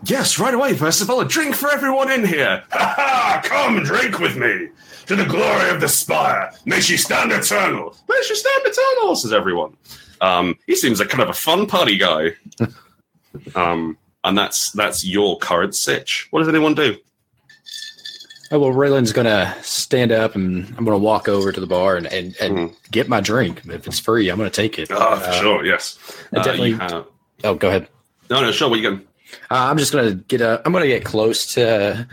"Yes, 0.04 0.38
right 0.38 0.54
away, 0.54 0.72
Versival, 0.74 1.20
a 1.20 1.28
drink 1.28 1.56
for 1.56 1.68
everyone 1.68 2.10
in 2.10 2.24
here. 2.24 2.62
Ha 2.70 2.94
ha! 2.96 3.40
Come 3.44 3.82
drink 3.82 4.20
with 4.20 4.36
me 4.36 4.68
to 5.06 5.16
the 5.16 5.24
glory 5.24 5.70
of 5.70 5.80
the 5.80 5.88
spire. 5.88 6.52
May 6.64 6.80
she 6.80 6.96
stand 6.96 7.32
eternal. 7.32 7.96
May 8.08 8.22
she 8.22 8.36
stand 8.36 8.62
eternal," 8.64 9.16
says 9.16 9.32
everyone. 9.32 9.76
Um, 10.20 10.56
he 10.66 10.76
seems 10.76 11.00
like 11.00 11.08
kind 11.08 11.22
of 11.22 11.28
a 11.28 11.34
fun 11.34 11.66
party 11.66 11.96
guy. 11.98 12.32
um, 13.54 13.98
and 14.24 14.38
that's 14.38 14.70
that's 14.72 15.04
your 15.04 15.38
current 15.38 15.74
sitch. 15.74 16.28
What 16.30 16.40
does 16.40 16.48
anyone 16.48 16.74
do? 16.74 16.96
Oh, 18.52 18.58
well, 18.60 18.70
Raylan's 18.72 19.12
gonna 19.12 19.56
stand 19.62 20.12
up 20.12 20.34
and 20.36 20.72
I'm 20.78 20.84
gonna 20.84 20.98
walk 20.98 21.28
over 21.28 21.50
to 21.52 21.60
the 21.60 21.66
bar 21.66 21.96
and, 21.96 22.06
and, 22.06 22.36
and 22.40 22.56
Mhm. 22.58 22.74
get 22.90 23.08
my 23.08 23.20
drink. 23.20 23.62
If 23.66 23.86
it's 23.86 23.98
free, 23.98 24.28
I'm 24.28 24.36
gonna 24.38 24.50
take 24.50 24.78
it. 24.78 24.88
For 24.88 24.94
Uh, 24.94 25.32
sure, 25.40 25.64
yes. 25.64 25.98
I 26.32 26.38
Uh, 26.38 26.42
definitely- 26.42 26.72
have- 26.74 27.06
Oh, 27.44 27.54
go 27.54 27.68
ahead. 27.68 27.88
no, 28.30 28.40
no, 28.40 28.52
sure. 28.52 28.68
What 28.70 28.76
you 28.78 28.82
going? 28.82 29.00
Uh, 29.50 29.54
I'm 29.70 29.78
just 29.78 29.92
gonna 29.92 30.12
get 30.14 30.40
a. 30.40 30.62
I'm 30.64 30.72
gonna 30.72 30.86
get 30.86 31.04
close 31.04 31.46
to 31.54 32.06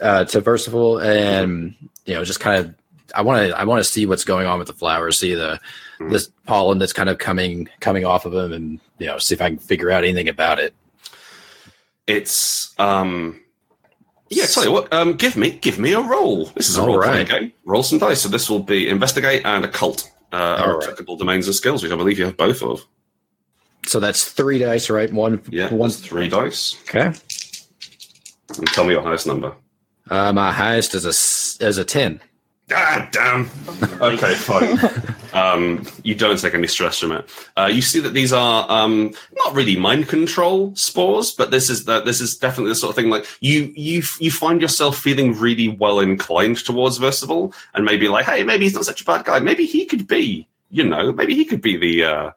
uh, 0.00 0.24
to 0.24 0.40
Versival 0.40 1.04
and 1.04 1.74
you 2.06 2.14
know 2.14 2.24
just 2.24 2.40
kind 2.40 2.64
of. 2.64 2.74
I 3.14 3.22
want 3.22 3.48
to. 3.48 3.58
I 3.58 3.64
want 3.64 3.80
to 3.84 3.90
see 3.90 4.06
what's 4.06 4.24
going 4.24 4.46
on 4.46 4.58
with 4.60 4.68
the 4.68 4.72
flowers. 4.74 5.18
See 5.18 5.34
the 5.34 5.58
Mhm. 6.00 6.12
this 6.12 6.30
pollen 6.46 6.78
that's 6.78 6.92
kind 6.92 7.08
of 7.08 7.18
coming 7.18 7.68
coming 7.80 8.04
off 8.06 8.24
of 8.24 8.32
them, 8.32 8.52
and 8.52 8.80
you 8.98 9.06
know 9.08 9.18
see 9.18 9.34
if 9.34 9.42
I 9.42 9.48
can 9.48 9.58
figure 9.58 9.90
out 9.90 10.04
anything 10.04 10.28
about 10.28 10.58
it. 10.60 10.72
It's 12.06 12.72
um. 12.78 13.40
Yeah, 14.30 14.46
tell 14.46 14.64
you 14.64 14.72
what. 14.72 14.92
Um, 14.92 15.14
give 15.14 15.36
me, 15.36 15.50
give 15.50 15.78
me 15.78 15.92
a 15.92 16.00
roll. 16.00 16.46
This 16.54 16.68
is 16.68 16.78
a 16.78 16.82
All 16.82 16.86
role 16.98 17.02
playing 17.02 17.26
game. 17.26 17.52
Roll 17.64 17.82
some 17.82 17.98
dice. 17.98 18.22
So 18.22 18.28
this 18.28 18.48
will 18.48 18.62
be 18.62 18.88
investigate 18.88 19.42
and 19.44 19.64
occult. 19.64 20.10
Uh, 20.32 20.36
are 20.36 20.74
right. 20.78 20.84
applicable 20.84 21.16
domains 21.16 21.46
and 21.48 21.56
skills, 21.56 21.82
which 21.82 21.90
I 21.90 21.96
believe 21.96 22.16
you 22.16 22.24
have 22.26 22.36
both 22.36 22.62
of. 22.62 22.86
So 23.86 23.98
that's 23.98 24.24
three 24.30 24.58
dice, 24.60 24.88
right? 24.88 25.12
One. 25.12 25.42
Yeah, 25.50 25.68
One. 25.70 25.78
one 25.78 25.90
three 25.90 26.28
dice. 26.28 26.76
Okay. 26.82 27.06
And 27.06 28.66
tell 28.68 28.84
me 28.84 28.92
your 28.92 29.02
highest 29.02 29.26
number. 29.26 29.52
Uh, 30.08 30.32
my 30.32 30.52
highest 30.52 30.94
is 30.94 31.04
a 31.04 31.64
is 31.66 31.78
a 31.78 31.84
ten. 31.84 32.20
Ah, 32.72 33.08
damn. 33.10 33.50
Okay, 34.00 34.34
fine. 34.34 34.78
um, 35.32 35.86
you 36.04 36.14
don't 36.14 36.38
take 36.38 36.54
any 36.54 36.66
stress 36.66 36.98
from 36.98 37.12
it. 37.12 37.28
Uh, 37.56 37.66
you 37.72 37.82
see 37.82 38.00
that 38.00 38.14
these 38.14 38.32
are 38.32 38.70
um, 38.70 39.12
not 39.34 39.54
really 39.54 39.76
mind 39.76 40.08
control 40.08 40.74
spores, 40.76 41.32
but 41.32 41.50
this 41.50 41.68
is 41.68 41.84
that 41.86 42.04
this 42.04 42.20
is 42.20 42.36
definitely 42.36 42.70
the 42.70 42.76
sort 42.76 42.90
of 42.90 42.96
thing 42.96 43.10
like 43.10 43.26
you 43.40 43.72
you 43.74 44.02
you 44.18 44.30
find 44.30 44.60
yourself 44.60 44.98
feeling 44.98 45.34
really 45.34 45.68
well 45.68 46.00
inclined 46.00 46.58
towards 46.58 46.98
Versival, 46.98 47.54
and 47.74 47.84
maybe 47.84 48.08
like, 48.08 48.26
hey, 48.26 48.44
maybe 48.44 48.64
he's 48.64 48.74
not 48.74 48.84
such 48.84 49.02
a 49.02 49.04
bad 49.04 49.24
guy. 49.24 49.38
Maybe 49.40 49.66
he 49.66 49.84
could 49.84 50.06
be, 50.06 50.46
you 50.70 50.84
know, 50.84 51.12
maybe 51.12 51.34
he 51.34 51.44
could 51.44 51.62
be 51.62 51.76
the. 51.76 52.04
Uh, 52.04 52.30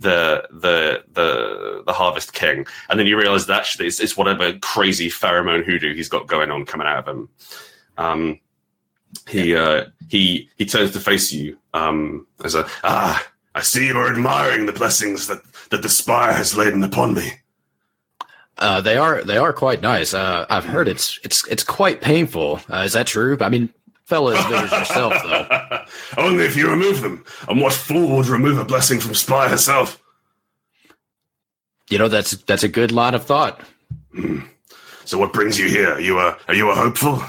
the 0.00 0.46
the 0.52 1.02
the 1.12 1.82
the 1.84 1.92
harvest 1.92 2.32
king, 2.32 2.64
and 2.88 3.00
then 3.00 3.08
you 3.08 3.18
realize 3.18 3.46
that 3.46 3.58
actually 3.58 3.88
it's, 3.88 3.98
it's 3.98 4.16
whatever 4.16 4.52
crazy 4.60 5.08
pheromone 5.10 5.64
hoodoo 5.64 5.92
he's 5.92 6.08
got 6.08 6.28
going 6.28 6.52
on 6.52 6.64
coming 6.64 6.86
out 6.86 6.98
of 6.98 7.08
him. 7.08 7.28
Um, 7.96 8.38
he 9.28 9.54
uh, 9.54 9.86
he 10.08 10.48
he 10.56 10.66
turns 10.66 10.92
to 10.92 11.00
face 11.00 11.32
you 11.32 11.58
um, 11.74 12.26
as 12.44 12.54
a 12.54 12.66
ah. 12.84 13.26
I 13.54 13.62
see 13.62 13.88
you 13.88 13.98
are 13.98 14.12
admiring 14.12 14.66
the 14.66 14.72
blessings 14.72 15.26
that 15.26 15.42
that 15.70 15.82
the 15.82 15.88
spire 15.88 16.32
has 16.32 16.56
laden 16.56 16.82
upon 16.84 17.14
me. 17.14 17.32
Uh, 18.58 18.80
they 18.80 18.96
are 18.96 19.22
they 19.24 19.36
are 19.36 19.52
quite 19.52 19.82
nice. 19.82 20.14
Uh, 20.14 20.46
I've 20.48 20.64
heard 20.64 20.88
it's 20.88 21.18
it's 21.24 21.46
it's 21.48 21.64
quite 21.64 22.00
painful. 22.00 22.60
Uh, 22.70 22.78
is 22.78 22.92
that 22.92 23.06
true? 23.06 23.36
I 23.40 23.48
mean, 23.48 23.68
fellas, 24.04 24.44
there's 24.46 24.70
yourself 24.70 25.14
though. 25.24 25.84
Only 26.22 26.44
if 26.44 26.56
you 26.56 26.70
remove 26.70 27.00
them. 27.00 27.24
And 27.48 27.60
what 27.60 27.72
fool 27.72 28.16
would 28.16 28.26
remove 28.26 28.58
a 28.58 28.64
blessing 28.64 29.00
from 29.00 29.14
Spire 29.14 29.48
herself? 29.48 30.00
You 31.90 31.98
know 31.98 32.08
that's 32.08 32.32
that's 32.44 32.64
a 32.64 32.68
good 32.68 32.92
line 32.92 33.14
of 33.14 33.24
thought. 33.24 33.60
So 35.04 35.18
what 35.18 35.32
brings 35.32 35.58
you 35.58 35.68
here? 35.68 35.94
Are 35.94 36.00
you 36.00 36.18
a 36.18 36.36
are 36.48 36.54
you 36.54 36.70
a 36.70 36.74
hopeful? 36.74 37.22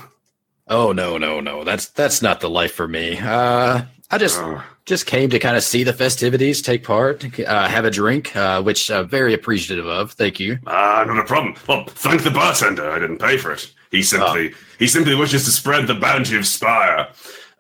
Oh 0.70 0.92
no 0.92 1.18
no 1.18 1.40
no 1.40 1.64
that's 1.64 1.88
that's 1.90 2.22
not 2.22 2.40
the 2.42 2.50
life 2.50 2.74
for 2.74 2.88
me. 2.88 3.18
Uh, 3.18 3.82
I 4.12 4.18
just 4.18 4.40
Oh, 4.40 4.64
just 4.86 5.06
came 5.06 5.30
to 5.32 5.40
kind 5.40 5.56
of 5.58 5.64
see 5.64 5.84
the 5.84 5.94
festivities, 5.94 6.62
take 6.62 6.84
part, 6.84 7.24
uh, 7.40 7.68
have 7.68 7.86
a 7.86 7.92
drink, 7.92 8.36
uh, 8.36 8.62
which 8.62 8.90
uh, 8.90 9.04
very 9.04 9.34
appreciative 9.34 9.86
of. 9.88 10.12
Thank 10.14 10.40
you. 10.40 10.58
Ah, 10.68 11.04
not 11.08 11.20
a 11.20 11.24
problem. 11.24 11.56
Well, 11.68 11.86
thank 11.88 12.24
the 12.24 12.32
bartender. 12.32 12.90
I 12.90 13.00
didn't 13.00 13.18
pay 13.20 13.38
for 13.38 13.52
it. 13.52 13.72
He 13.92 14.04
simply 14.04 14.54
he 14.78 14.88
simply 14.88 15.16
wishes 15.16 15.46
to 15.46 15.52
spread 15.52 15.88
the 15.88 15.96
bounty 15.96 16.38
of 16.38 16.46
Spire. 16.46 17.08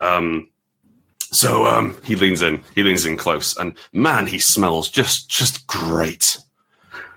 Um, 0.01 0.47
so 1.32 1.66
um, 1.66 1.97
he 2.03 2.16
leans 2.16 2.41
in. 2.41 2.64
He 2.76 2.84
leans 2.84 3.05
in 3.05 3.18
close, 3.18 3.57
and 3.57 3.74
man, 3.93 4.28
he 4.28 4.39
smells 4.39 4.89
just 4.89 5.30
just 5.30 5.66
great. 5.68 6.38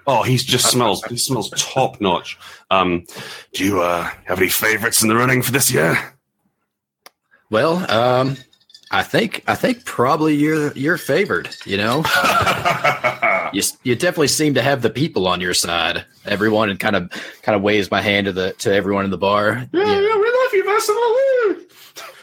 Oh, 0.07 0.23
he 0.23 0.37
just 0.37 0.71
smells. 0.71 1.03
He 1.05 1.17
smells 1.17 1.51
top 1.51 2.01
notch. 2.01 2.39
Um, 2.71 3.05
do 3.53 3.65
you 3.65 3.81
uh, 3.83 4.11
have 4.25 4.39
any 4.39 4.49
favorites 4.49 5.03
in 5.03 5.09
the 5.09 5.15
running 5.17 5.43
for 5.43 5.53
this 5.53 5.71
year? 5.71 6.15
Well, 7.51 7.89
um, 7.91 8.37
I 8.91 9.03
think 9.03 9.45
I 9.47 9.55
think 9.55 9.85
probably 9.85 10.35
you're 10.35 10.73
you're 10.73 10.97
favored. 10.99 11.55
You 11.67 11.77
know, 11.77 12.03
you 13.53 13.63
you 13.85 13.95
definitely 13.95 14.29
seem 14.29 14.55
to 14.55 14.63
have 14.63 14.83
the 14.83 14.91
people 14.91 15.29
on 15.29 15.41
your 15.41 15.55
side. 15.55 16.05
Everyone 16.25 16.69
and 16.71 16.81
kind 16.81 16.97
of 16.97 17.11
kind 17.43 17.55
of 17.55 17.63
waves 17.63 17.91
my 17.91 18.01
hand 18.03 18.27
to 18.27 18.33
the 18.33 18.53
to 18.59 18.73
everyone 18.75 19.05
in 19.05 19.11
the 19.11 19.19
bar. 19.19 19.69
Yeah, 19.73 19.83
Yeah. 19.85 20.01
yeah, 20.01 20.17
we 20.17 20.31
love 20.31 20.53
you, 20.53 20.65
Vassal. 20.65 21.67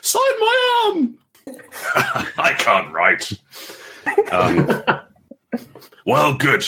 Sign 0.02 0.40
my 0.40 0.84
arm. 0.86 1.18
I 2.38 2.54
can't 2.58 2.92
write. 2.92 3.32
Um, 4.32 4.84
well, 6.06 6.34
good. 6.36 6.66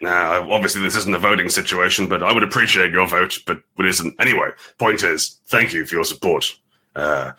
Now, 0.00 0.50
obviously, 0.50 0.82
this 0.82 0.96
isn't 0.96 1.14
a 1.14 1.18
voting 1.18 1.48
situation, 1.48 2.08
but 2.08 2.22
I 2.22 2.32
would 2.32 2.42
appreciate 2.42 2.92
your 2.92 3.06
vote, 3.06 3.38
but 3.46 3.62
it 3.78 3.86
isn't. 3.86 4.14
Anyway, 4.20 4.50
point 4.78 5.02
is, 5.02 5.40
thank 5.46 5.72
you 5.72 5.86
for 5.86 5.94
your 5.94 6.04
support. 6.04 6.54
Uh, 6.94 7.32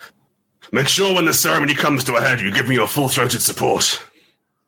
make 0.71 0.87
sure 0.87 1.13
when 1.13 1.25
the 1.25 1.33
ceremony 1.33 1.75
comes 1.75 2.03
to 2.05 2.15
a 2.15 2.21
head, 2.21 2.41
you 2.41 2.51
give 2.51 2.67
me 2.67 2.75
your 2.75 2.87
full 2.87 3.09
throated 3.09 3.41
support. 3.41 4.01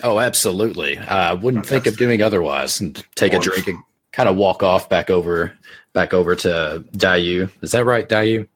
Oh, 0.03 0.19
absolutely. 0.19 0.97
I 0.97 1.33
wouldn't 1.33 1.65
think 1.65 1.85
of 1.87 1.97
doing 1.97 2.21
otherwise. 2.21 2.79
And 2.79 3.03
take 3.15 3.33
a 3.33 3.39
drink 3.39 3.67
and 3.67 3.79
kind 4.11 4.29
of 4.29 4.35
walk 4.37 4.63
off 4.63 4.87
back 4.87 5.09
over 5.09 5.53
back 5.93 6.13
over 6.13 6.35
to 6.35 6.83
Dayu. 6.93 7.49
Is 7.61 7.71
that 7.71 7.85
right, 7.85 8.07
Dayu? 8.07 8.47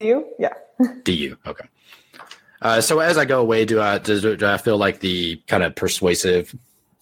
You? 0.00 0.26
Yeah. 0.38 0.52
Du. 1.04 1.36
Okay. 1.46 1.66
Uh, 2.60 2.80
so 2.80 2.98
as 3.00 3.18
I 3.18 3.24
go 3.24 3.40
away, 3.40 3.64
do 3.64 3.80
I 3.80 3.98
do, 3.98 4.36
do 4.36 4.46
I 4.46 4.56
feel 4.56 4.78
like 4.78 5.00
the 5.00 5.36
kind 5.46 5.62
of 5.62 5.74
persuasive 5.74 6.54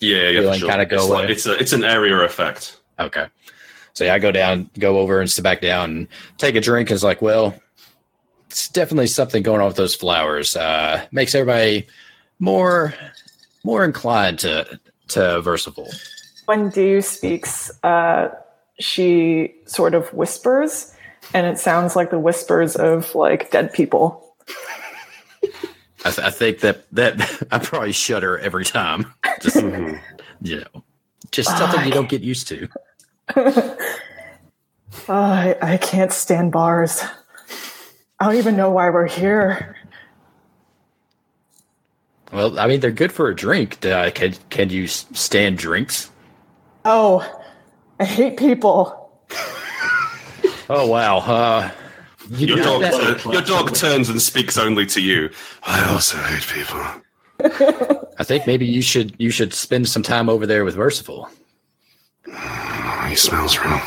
Yeah, 0.02 0.28
yeah, 0.28 0.40
Feeling 0.40 0.58
sure. 0.60 0.68
kinda 0.68 0.86
go 0.86 0.96
it's, 0.96 1.06
like, 1.08 1.24
away. 1.24 1.32
it's 1.32 1.46
a 1.46 1.52
it's 1.54 1.72
an 1.72 1.84
area 1.84 2.16
effect. 2.18 2.78
Okay. 2.98 3.26
So 3.94 4.04
yeah, 4.04 4.14
I 4.14 4.18
go 4.18 4.32
down, 4.32 4.70
go 4.78 4.98
over 4.98 5.20
and 5.20 5.30
sit 5.30 5.42
back 5.42 5.60
down 5.60 5.90
and 5.90 6.08
take 6.38 6.54
a 6.56 6.60
drink. 6.60 6.90
Is 6.90 7.04
like, 7.04 7.22
well, 7.22 7.54
it's 8.48 8.68
definitely 8.68 9.06
something 9.06 9.42
going 9.42 9.60
on 9.60 9.68
with 9.68 9.76
those 9.76 9.94
flowers. 9.94 10.56
Uh, 10.56 11.06
makes 11.12 11.34
everybody 11.34 11.86
more 12.38 12.94
more 13.64 13.84
inclined 13.84 14.38
to 14.40 14.80
to 15.08 15.20
Versival. 15.20 15.94
When 16.46 16.70
Dew 16.70 17.00
speaks, 17.00 17.70
uh, 17.84 18.30
she 18.80 19.54
sort 19.66 19.94
of 19.94 20.12
whispers, 20.12 20.92
and 21.32 21.46
it 21.46 21.58
sounds 21.58 21.94
like 21.94 22.10
the 22.10 22.18
whispers 22.18 22.74
of 22.76 23.14
like 23.14 23.50
dead 23.50 23.72
people. 23.72 24.34
I, 26.04 26.10
th- 26.10 26.26
I 26.26 26.30
think 26.30 26.60
that 26.60 26.84
that 26.92 27.42
I 27.50 27.58
probably 27.58 27.92
shudder 27.92 28.38
every 28.38 28.64
time. 28.64 29.12
Just 29.40 29.56
Mhm. 29.56 30.00
you 30.42 30.60
know, 30.60 30.82
just 31.30 31.56
something 31.56 31.84
you 31.84 31.92
don't 31.92 32.08
get 32.08 32.22
used 32.22 32.48
to. 32.48 32.68
I, 35.08 35.56
I 35.62 35.76
can't 35.78 36.12
stand 36.12 36.52
bars. 36.52 37.02
I 38.20 38.26
don't 38.26 38.36
even 38.36 38.56
know 38.56 38.70
why 38.70 38.90
we're 38.90 39.06
here. 39.06 39.76
Well, 42.32 42.58
I 42.58 42.66
mean, 42.66 42.80
they're 42.80 42.90
good 42.90 43.12
for 43.12 43.28
a 43.28 43.34
drink. 43.34 43.84
Uh, 43.84 44.10
can 44.10 44.34
can 44.50 44.70
you 44.70 44.86
stand 44.86 45.58
drinks? 45.58 46.10
Oh, 46.84 47.20
I 48.00 48.04
hate 48.04 48.36
people. 48.38 49.10
Oh 50.70 50.86
wow. 50.86 51.18
Uh, 51.18 51.70
you 52.32 52.48
Your 52.48 52.56
dog, 52.64 52.82
that- 52.82 53.24
your 53.24 53.42
dog 53.42 53.74
turns 53.74 54.08
and 54.08 54.20
speaks 54.20 54.56
only 54.58 54.86
to 54.86 55.00
you. 55.00 55.30
I 55.64 55.84
also 55.92 56.16
hate 56.18 56.46
people. 56.46 56.80
I 58.18 58.24
think 58.24 58.46
maybe 58.46 58.64
you 58.66 58.82
should 58.82 59.14
you 59.18 59.30
should 59.30 59.52
spend 59.52 59.88
some 59.88 60.02
time 60.02 60.28
over 60.28 60.46
there 60.46 60.64
with 60.64 60.76
Versival. 60.76 61.28
Oh, 63.04 63.06
he 63.08 63.16
smells 63.16 63.58
wrong. 63.58 63.82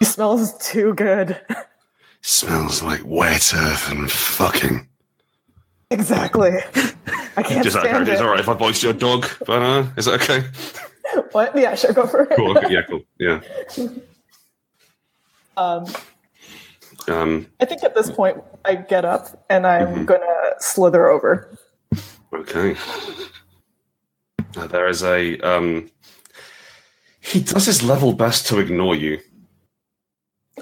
He 0.00 0.04
smells 0.04 0.56
too 0.58 0.94
good. 0.94 1.40
Smells 2.22 2.82
like 2.82 3.00
wet 3.04 3.52
earth 3.54 3.88
and 3.90 4.10
fucking. 4.10 4.86
exactly. 5.92 6.50
I 7.36 7.42
can't 7.44 7.64
Is 7.64 7.74
that 7.74 7.82
stand 7.84 8.02
okay? 8.02 8.12
Is 8.14 8.20
it. 8.20 8.22
it 8.22 8.26
all 8.26 8.30
right 8.32 8.40
if 8.40 8.48
I 8.48 8.54
voice 8.54 8.82
your 8.82 8.92
dog? 8.94 9.26
But 9.46 9.62
uh, 9.62 9.86
is 9.96 10.06
that 10.06 10.20
okay? 10.22 10.44
What? 11.32 11.56
Yeah, 11.56 11.76
sure, 11.76 11.92
go 11.92 12.06
for 12.06 12.22
it. 12.24 12.36
Cool. 12.36 12.58
Okay, 12.58 12.72
yeah, 12.74 12.82
cool. 12.82 13.02
Yeah. 13.18 13.40
Um, 15.56 15.86
Um. 17.08 17.46
I 17.60 17.64
think 17.64 17.84
at 17.84 17.94
this 17.94 18.10
point, 18.10 18.42
I 18.64 18.74
get 18.76 19.04
up 19.04 19.44
and 19.48 19.66
I'm 19.66 19.86
Mm-hmm. 19.88 20.04
gonna 20.06 20.50
slither 20.58 21.08
over. 21.08 21.56
Okay. 22.32 22.76
There 24.70 24.88
is 24.88 25.02
a. 25.02 25.38
Um, 25.40 25.90
he 27.20 27.40
does 27.40 27.66
his 27.66 27.82
level 27.82 28.12
best 28.12 28.46
to 28.48 28.58
ignore 28.58 28.94
you. 28.94 29.18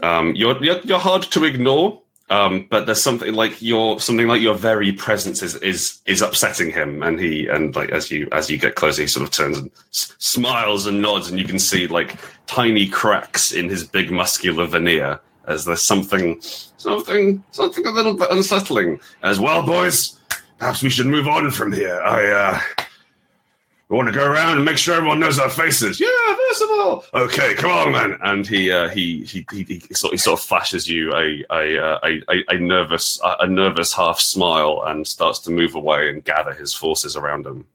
Um, 0.03 0.35
you're, 0.35 0.63
you're 0.63 0.81
you're 0.81 0.99
hard 0.99 1.23
to 1.23 1.45
ignore. 1.45 2.01
Um, 2.31 2.67
but 2.71 2.87
there's 2.87 3.03
something 3.03 3.35
like 3.35 3.61
your 3.61 4.01
something 4.01 4.27
like 4.27 4.41
your 4.41 4.55
very 4.55 4.93
presence 4.93 5.43
is 5.43 5.57
is 5.57 6.01
is 6.07 6.23
upsetting 6.23 6.71
him, 6.73 7.03
and 7.03 7.21
he 7.21 7.47
and 7.47 7.77
like 7.77 7.91
as 7.91 8.11
you 8.11 8.27
as 8.33 8.51
you 8.51 8.57
get 8.59 8.75
closer, 8.77 9.03
he 9.03 9.09
sort 9.09 9.25
of 9.25 9.31
turns 9.31 9.59
and 9.59 9.71
s- 9.93 10.15
smiles 10.19 10.87
and 10.87 11.03
nods, 11.03 11.29
and 11.29 11.39
you 11.39 11.45
can 11.47 11.59
see 11.59 11.87
like 11.87 12.17
tiny 12.47 12.89
cracks 12.89 13.53
in 13.53 13.69
his 13.69 13.85
big 13.87 14.11
muscular 14.11 14.67
veneer 14.67 15.21
as 15.47 15.65
there's 15.65 15.83
something 15.83 16.41
something 16.77 17.43
something 17.51 17.87
a 17.87 17.91
little 17.91 18.15
bit 18.15 18.31
unsettling. 18.31 19.01
As 19.23 19.39
well, 19.41 19.63
boys, 19.63 20.19
perhaps 20.59 20.83
we 20.83 20.91
should 20.91 21.07
move 21.07 21.29
on 21.29 21.51
from 21.51 21.73
here. 21.73 22.01
I 22.01 22.31
uh 22.31 22.61
want 23.95 24.09
to 24.09 24.15
go 24.15 24.27
around 24.27 24.57
and 24.57 24.65
make 24.65 24.79
sure 24.79 24.95
everyone 24.95 25.21
knows 25.21 25.39
our 25.39 25.51
faces. 25.51 26.01
Yeah, 26.01 26.09
first 26.49 26.63
of 26.63 26.71
all. 26.71 27.05
Okay, 27.15 27.55
come 27.55 27.71
on, 27.71 27.93
man. 27.93 28.19
And 28.23 28.47
he 28.47 28.71
uh, 28.71 28.89
he, 28.89 29.25
he 29.25 29.47
he 29.53 29.65
he 29.65 29.95
sort 29.95 30.13
he 30.13 30.19
sort 30.19 30.41
of 30.41 30.45
flashes 30.45 30.89
you 30.89 31.15
a 31.15 31.45
a 31.51 31.79
uh, 31.79 31.99
a, 32.05 32.45
a, 32.49 32.59
nervous 32.59 33.21
a, 33.23 33.37
a 33.41 33.47
nervous 33.47 33.93
half 33.93 34.21
smile 34.21 34.83
and 34.87 35.07
starts 35.07 35.39
to 35.41 35.51
move 35.51 35.75
away 35.75 36.11
and 36.11 36.25
gather 36.25 36.53
his 36.53 36.75
forces 36.75 37.17
around 37.17 37.47
him. 37.47 37.67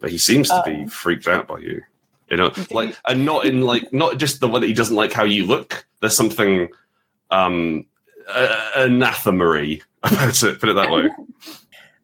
But 0.00 0.10
he 0.10 0.18
seems 0.18 0.48
to 0.48 0.62
be 0.66 0.82
Um, 0.82 0.88
freaked 0.88 1.28
out 1.28 1.46
by 1.46 1.58
you. 1.58 1.82
You 2.28 2.38
know, 2.38 2.52
like 2.70 2.96
and 3.06 3.24
not 3.24 3.44
in 3.44 3.62
like 3.62 3.92
not 3.92 4.18
just 4.18 4.40
the 4.40 4.48
way 4.48 4.60
that 4.60 4.66
he 4.66 4.74
doesn't 4.74 4.96
like 4.96 5.12
how 5.12 5.24
you 5.24 5.46
look. 5.46 5.86
There's 6.00 6.16
something 6.16 6.68
um 7.32 7.84
uh, 8.28 8.70
anathemary 8.76 9.82
about 10.02 10.42
it. 10.42 10.60
Put 10.60 10.68
it 10.68 10.74
that 10.74 10.90
way. 10.90 11.08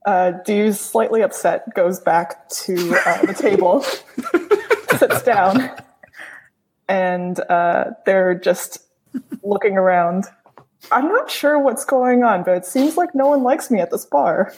Uh, 0.07 0.33
Dew's 0.45 0.81
slightly 0.81 1.23
upset, 1.23 1.75
goes 1.75 2.01
back 2.01 2.49
to 2.49 2.97
uh, 3.07 3.27
the 3.27 3.35
table, 3.35 3.83
sits 4.99 5.23
down, 5.23 5.71
and 6.89 7.41
uh, 7.51 7.91
they're 8.07 8.35
just 8.35 8.79
looking 9.43 9.77
around. 9.77 10.25
I'm 10.91 11.09
not 11.09 11.31
sure 11.31 11.59
what's 11.59 11.85
going 11.85 12.23
on, 12.23 12.43
but 12.45 12.57
it 12.57 12.65
seems 12.65 12.97
like 12.97 13.15
no 13.15 13.29
one 13.29 13.43
likes 13.43 13.71
me 13.71 13.81
at 13.81 13.91
this 13.91 14.07
bar. 14.07 14.55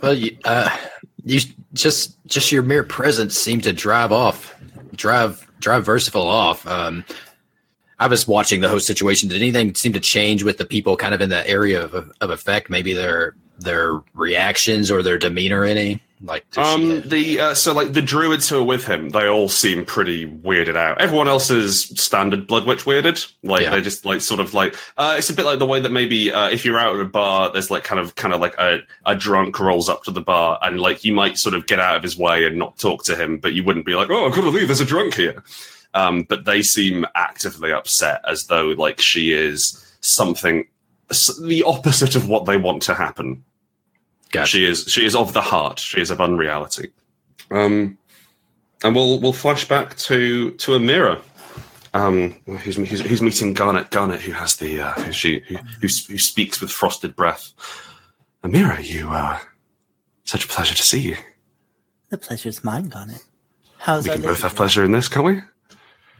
Well, 0.00 0.14
you, 0.14 0.36
uh, 0.44 0.76
you 1.24 1.40
just 1.72 2.16
just 2.26 2.52
your 2.52 2.62
mere 2.62 2.84
presence 2.84 3.36
seemed 3.36 3.64
to 3.64 3.72
drive 3.72 4.12
off, 4.12 4.54
drive 4.94 5.48
drive 5.58 5.84
Versival 5.84 6.26
off. 6.26 6.64
Um, 6.66 7.04
I 8.00 8.06
was 8.06 8.28
watching 8.28 8.60
the 8.60 8.68
host 8.68 8.86
situation. 8.86 9.28
Did 9.28 9.40
anything 9.42 9.74
seem 9.74 9.92
to 9.92 10.00
change 10.00 10.42
with 10.44 10.58
the 10.58 10.64
people 10.64 10.96
kind 10.96 11.14
of 11.14 11.20
in 11.20 11.30
the 11.30 11.46
area 11.48 11.82
of, 11.82 12.12
of 12.20 12.30
effect? 12.30 12.70
Maybe 12.70 12.92
their 12.92 13.34
their 13.60 14.00
reactions 14.14 14.88
or 14.90 15.02
their 15.02 15.18
demeanor 15.18 15.64
any? 15.64 16.00
Like 16.22 16.44
Um, 16.56 17.02
the 17.06 17.38
uh, 17.40 17.54
so 17.54 17.72
like 17.72 17.92
the 17.92 18.02
druids 18.02 18.48
who 18.48 18.58
are 18.58 18.62
with 18.64 18.84
him, 18.84 19.10
they 19.10 19.28
all 19.28 19.48
seem 19.48 19.84
pretty 19.84 20.26
weirded 20.26 20.76
out. 20.76 21.00
Everyone 21.00 21.28
else 21.28 21.48
is 21.48 21.84
standard 22.00 22.46
Blood 22.48 22.66
Witch 22.66 22.84
weirded. 22.84 23.32
Like 23.44 23.62
Yeah. 23.62 23.70
they're 23.70 23.80
just 23.80 24.04
like 24.04 24.20
sort 24.20 24.40
of 24.40 24.52
like 24.54 24.74
uh, 24.96 25.14
it's 25.18 25.30
a 25.30 25.32
bit 25.34 25.44
like 25.44 25.60
the 25.60 25.66
way 25.66 25.80
that 25.80 25.92
maybe 25.92 26.32
uh, 26.32 26.48
if 26.50 26.64
you're 26.64 26.78
out 26.78 26.94
at 26.96 27.00
a 27.00 27.04
bar, 27.04 27.52
there's 27.52 27.70
like 27.70 27.84
kind 27.84 28.00
of 28.00 28.14
kind 28.16 28.34
of 28.34 28.40
like 28.40 28.54
a, 28.58 28.80
a 29.06 29.14
drunk 29.14 29.58
rolls 29.60 29.88
up 29.88 30.02
to 30.04 30.10
the 30.10 30.20
bar 30.20 30.58
and 30.62 30.80
like 30.80 31.04
you 31.04 31.12
might 31.12 31.38
sort 31.38 31.54
of 31.54 31.66
get 31.66 31.78
out 31.78 31.96
of 31.96 32.02
his 32.02 32.16
way 32.16 32.44
and 32.46 32.58
not 32.58 32.78
talk 32.78 33.04
to 33.04 33.14
him, 33.16 33.38
but 33.38 33.54
you 33.54 33.62
wouldn't 33.62 33.86
be 33.86 33.94
like, 33.94 34.10
oh, 34.10 34.26
I 34.28 34.30
can't 34.32 34.44
believe 34.44 34.66
there's 34.68 34.80
a 34.80 34.84
drunk 34.84 35.14
here. 35.14 35.42
Um, 35.98 36.22
but 36.22 36.44
they 36.44 36.62
seem 36.62 37.04
actively 37.16 37.72
upset 37.72 38.20
as 38.24 38.46
though 38.46 38.68
like 38.68 39.00
she 39.00 39.32
is 39.32 39.84
something 40.00 40.64
the 41.42 41.64
opposite 41.66 42.14
of 42.14 42.28
what 42.28 42.44
they 42.44 42.56
want 42.56 42.82
to 42.82 42.94
happen. 42.94 43.42
Gotcha. 44.30 44.46
She 44.46 44.64
is 44.64 44.84
she 44.84 45.04
is 45.04 45.16
of 45.16 45.32
the 45.32 45.40
heart. 45.40 45.80
She 45.80 46.00
is 46.00 46.12
of 46.12 46.20
unreality. 46.20 46.92
Um, 47.50 47.98
and 48.84 48.94
we'll 48.94 49.18
we'll 49.18 49.32
flash 49.32 49.66
back 49.66 49.96
to 49.96 50.52
to 50.52 50.72
Amira. 50.72 51.20
Um, 51.94 52.36
who's, 52.46 52.76
who's, 52.76 53.00
who's 53.00 53.22
meeting 53.22 53.52
Garnet? 53.52 53.90
Garnet, 53.90 54.20
who 54.20 54.32
has 54.32 54.54
the 54.54 54.80
uh, 54.80 54.92
who 54.92 55.10
she 55.10 55.40
who, 55.48 55.56
who 55.56 55.88
who 55.88 56.18
speaks 56.18 56.60
with 56.60 56.70
frosted 56.70 57.16
breath. 57.16 57.54
Amira, 58.44 58.84
you 58.84 59.10
uh, 59.10 59.40
such 60.22 60.44
a 60.44 60.48
pleasure 60.48 60.76
to 60.76 60.82
see 60.82 61.00
you. 61.00 61.16
The 62.10 62.18
pleasure's 62.18 62.62
mine, 62.62 62.88
Garnet. 62.88 63.24
How's 63.78 64.04
We 64.04 64.10
can 64.10 64.22
both 64.22 64.42
have 64.42 64.54
pleasure 64.54 64.84
in 64.84 64.92
this, 64.92 65.08
can't 65.08 65.26
we? 65.26 65.40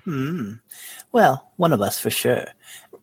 Hmm. 0.09 0.53
Well, 1.13 1.51
one 1.57 1.73
of 1.75 1.83
us 1.83 2.01
for 2.01 2.09
sure. 2.11 2.47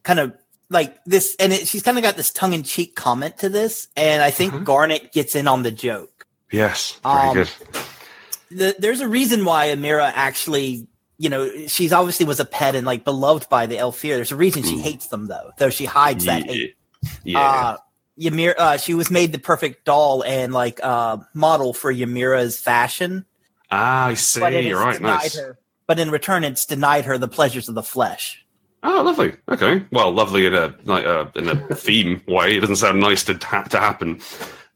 Kind 0.03 0.19
of 0.19 0.33
like 0.69 0.97
this, 1.05 1.35
and 1.39 1.53
it, 1.53 1.67
she's 1.67 1.83
kind 1.83 1.97
of 1.97 2.03
got 2.03 2.15
this 2.17 2.31
tongue 2.31 2.53
in 2.53 2.63
cheek 2.63 2.95
comment 2.95 3.37
to 3.39 3.49
this, 3.49 3.87
and 3.95 4.23
I 4.23 4.31
think 4.31 4.53
Mhm. 4.53 4.63
Garnet 4.63 5.11
gets 5.13 5.35
in 5.35 5.47
on 5.47 5.61
the 5.61 5.69
joke. 5.71 6.25
Yes, 6.51 6.97
very 7.03 7.15
Um, 7.27 7.33
good. 7.35 7.49
The, 8.49 8.75
there's 8.79 9.01
a 9.01 9.07
reason 9.07 9.45
why 9.45 9.67
Amira 9.67 10.11
actually, 10.15 10.87
you 11.19 11.29
know, 11.29 11.49
she's 11.67 11.93
obviously 11.93 12.25
was 12.25 12.39
a 12.39 12.45
pet 12.45 12.73
and 12.75 12.85
like 12.87 13.03
beloved 13.03 13.49
by 13.49 13.65
the 13.67 13.75
Aelfir. 13.75 14.15
There's 14.15 14.31
a 14.31 14.35
reason 14.35 14.63
she 14.63 14.77
Mm. 14.77 14.81
hates 14.81 15.07
them 15.07 15.27
though, 15.27 15.51
though 15.59 15.69
she 15.69 15.85
hides 15.85 16.25
that 16.25 16.43
hate. 16.43 16.75
Yeah, 17.23 17.39
Uh, 17.39 17.77
Ymir, 18.17 18.55
uh, 18.57 18.77
she 18.77 18.93
was 18.95 19.11
made 19.11 19.31
the 19.31 19.39
perfect 19.39 19.85
doll 19.85 20.23
and 20.23 20.53
like 20.53 20.79
uh, 20.81 21.17
model 21.35 21.73
for 21.73 21.93
Ymira's 21.93 22.57
fashion. 22.59 23.25
ah, 23.71 24.07
I 24.07 24.13
see. 24.15 24.39
You're 24.67 24.79
right. 24.79 25.01
Nice. 25.01 25.35
her. 25.35 25.57
But 25.87 25.99
in 25.99 26.09
return, 26.11 26.43
it's 26.43 26.65
denied 26.65 27.05
her 27.05 27.17
the 27.17 27.27
pleasures 27.27 27.69
of 27.69 27.75
the 27.75 27.83
flesh. 27.83 28.43
Oh, 28.83 29.01
lovely. 29.03 29.33
Okay. 29.49 29.83
Well, 29.91 30.11
lovely 30.11 30.45
in 30.45 30.53
a 30.53 30.73
like 30.83 31.05
uh, 31.05 31.25
in 31.35 31.49
a 31.49 31.55
theme 31.75 32.21
way. 32.27 32.57
It 32.57 32.61
doesn't 32.61 32.75
sound 32.77 32.99
nice 32.99 33.23
to 33.25 33.33
ha- 33.43 33.63
to 33.63 33.79
happen. 33.79 34.19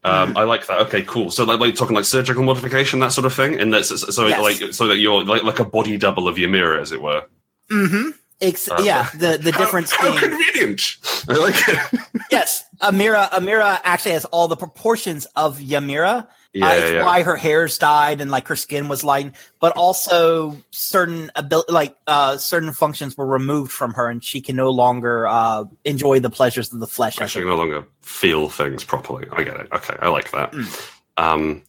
Um, 0.02 0.36
I 0.36 0.44
like 0.44 0.66
that. 0.66 0.78
Okay, 0.86 1.02
cool. 1.02 1.30
So, 1.30 1.44
like, 1.44 1.60
like 1.60 1.74
talking 1.74 1.94
like 1.94 2.06
surgical 2.06 2.42
modification, 2.42 3.00
that 3.00 3.12
sort 3.12 3.26
of 3.26 3.34
thing, 3.34 3.60
and 3.60 3.72
that's 3.72 3.88
so, 4.14 4.26
Yes. 4.26 4.40
like 4.40 4.72
so 4.72 4.86
that 4.86 4.96
you're 4.96 5.22
like 5.24 5.42
like 5.42 5.60
a 5.60 5.64
body 5.64 5.96
double 5.98 6.26
of 6.26 6.38
your 6.38 6.48
mirror, 6.48 6.78
as 6.80 6.90
it 6.90 7.02
were. 7.02 7.22
Mm-hmm. 7.70 8.10
Ex- 8.40 8.70
Uh, 8.70 8.80
yeah, 8.82 9.10
the 9.14 9.38
the 9.42 9.52
How- 9.52 9.58
difference 9.58 9.92
How, 9.92 10.08
being 10.10 10.18
convenient. 10.18 10.96
I 11.28 11.34
like 11.34 11.68
it. 11.68 12.00
yes, 12.32 12.64
Amira 12.80 13.28
Amira 13.30 13.78
actually 13.84 14.12
has 14.12 14.24
all 14.26 14.48
the 14.48 14.56
proportions 14.56 15.26
of 15.36 15.58
Ymira. 15.58 16.26
Yeah, 16.52 16.68
uh, 16.68 16.74
yeah, 16.74 17.04
why 17.04 17.22
her 17.22 17.36
hair's 17.36 17.78
dyed 17.78 18.20
and 18.20 18.30
like 18.30 18.48
her 18.48 18.56
skin 18.56 18.88
was 18.88 19.04
lightened, 19.04 19.34
but 19.60 19.76
also 19.76 20.56
certain 20.70 21.30
abil- 21.36 21.64
like 21.68 21.96
uh 22.06 22.36
certain 22.36 22.72
functions 22.72 23.16
were 23.16 23.26
removed 23.26 23.70
from 23.70 23.94
her, 23.94 24.08
and 24.08 24.24
she 24.24 24.40
can 24.40 24.56
no 24.56 24.70
longer 24.70 25.26
uh 25.26 25.64
enjoy 25.84 26.18
the 26.20 26.30
pleasures 26.30 26.72
of 26.72 26.80
the 26.80 26.86
flesh. 26.86 27.20
Actually, 27.20 27.44
it 27.44 27.48
no 27.48 27.56
longer 27.56 27.86
feel 28.02 28.48
things 28.48 28.82
properly. 28.82 29.28
I 29.32 29.44
get 29.44 29.60
it. 29.60 29.68
Okay, 29.72 29.96
I 30.00 30.08
like 30.08 30.30
that. 30.32 30.52
Mm. 30.52 30.90
Um, 31.16 31.62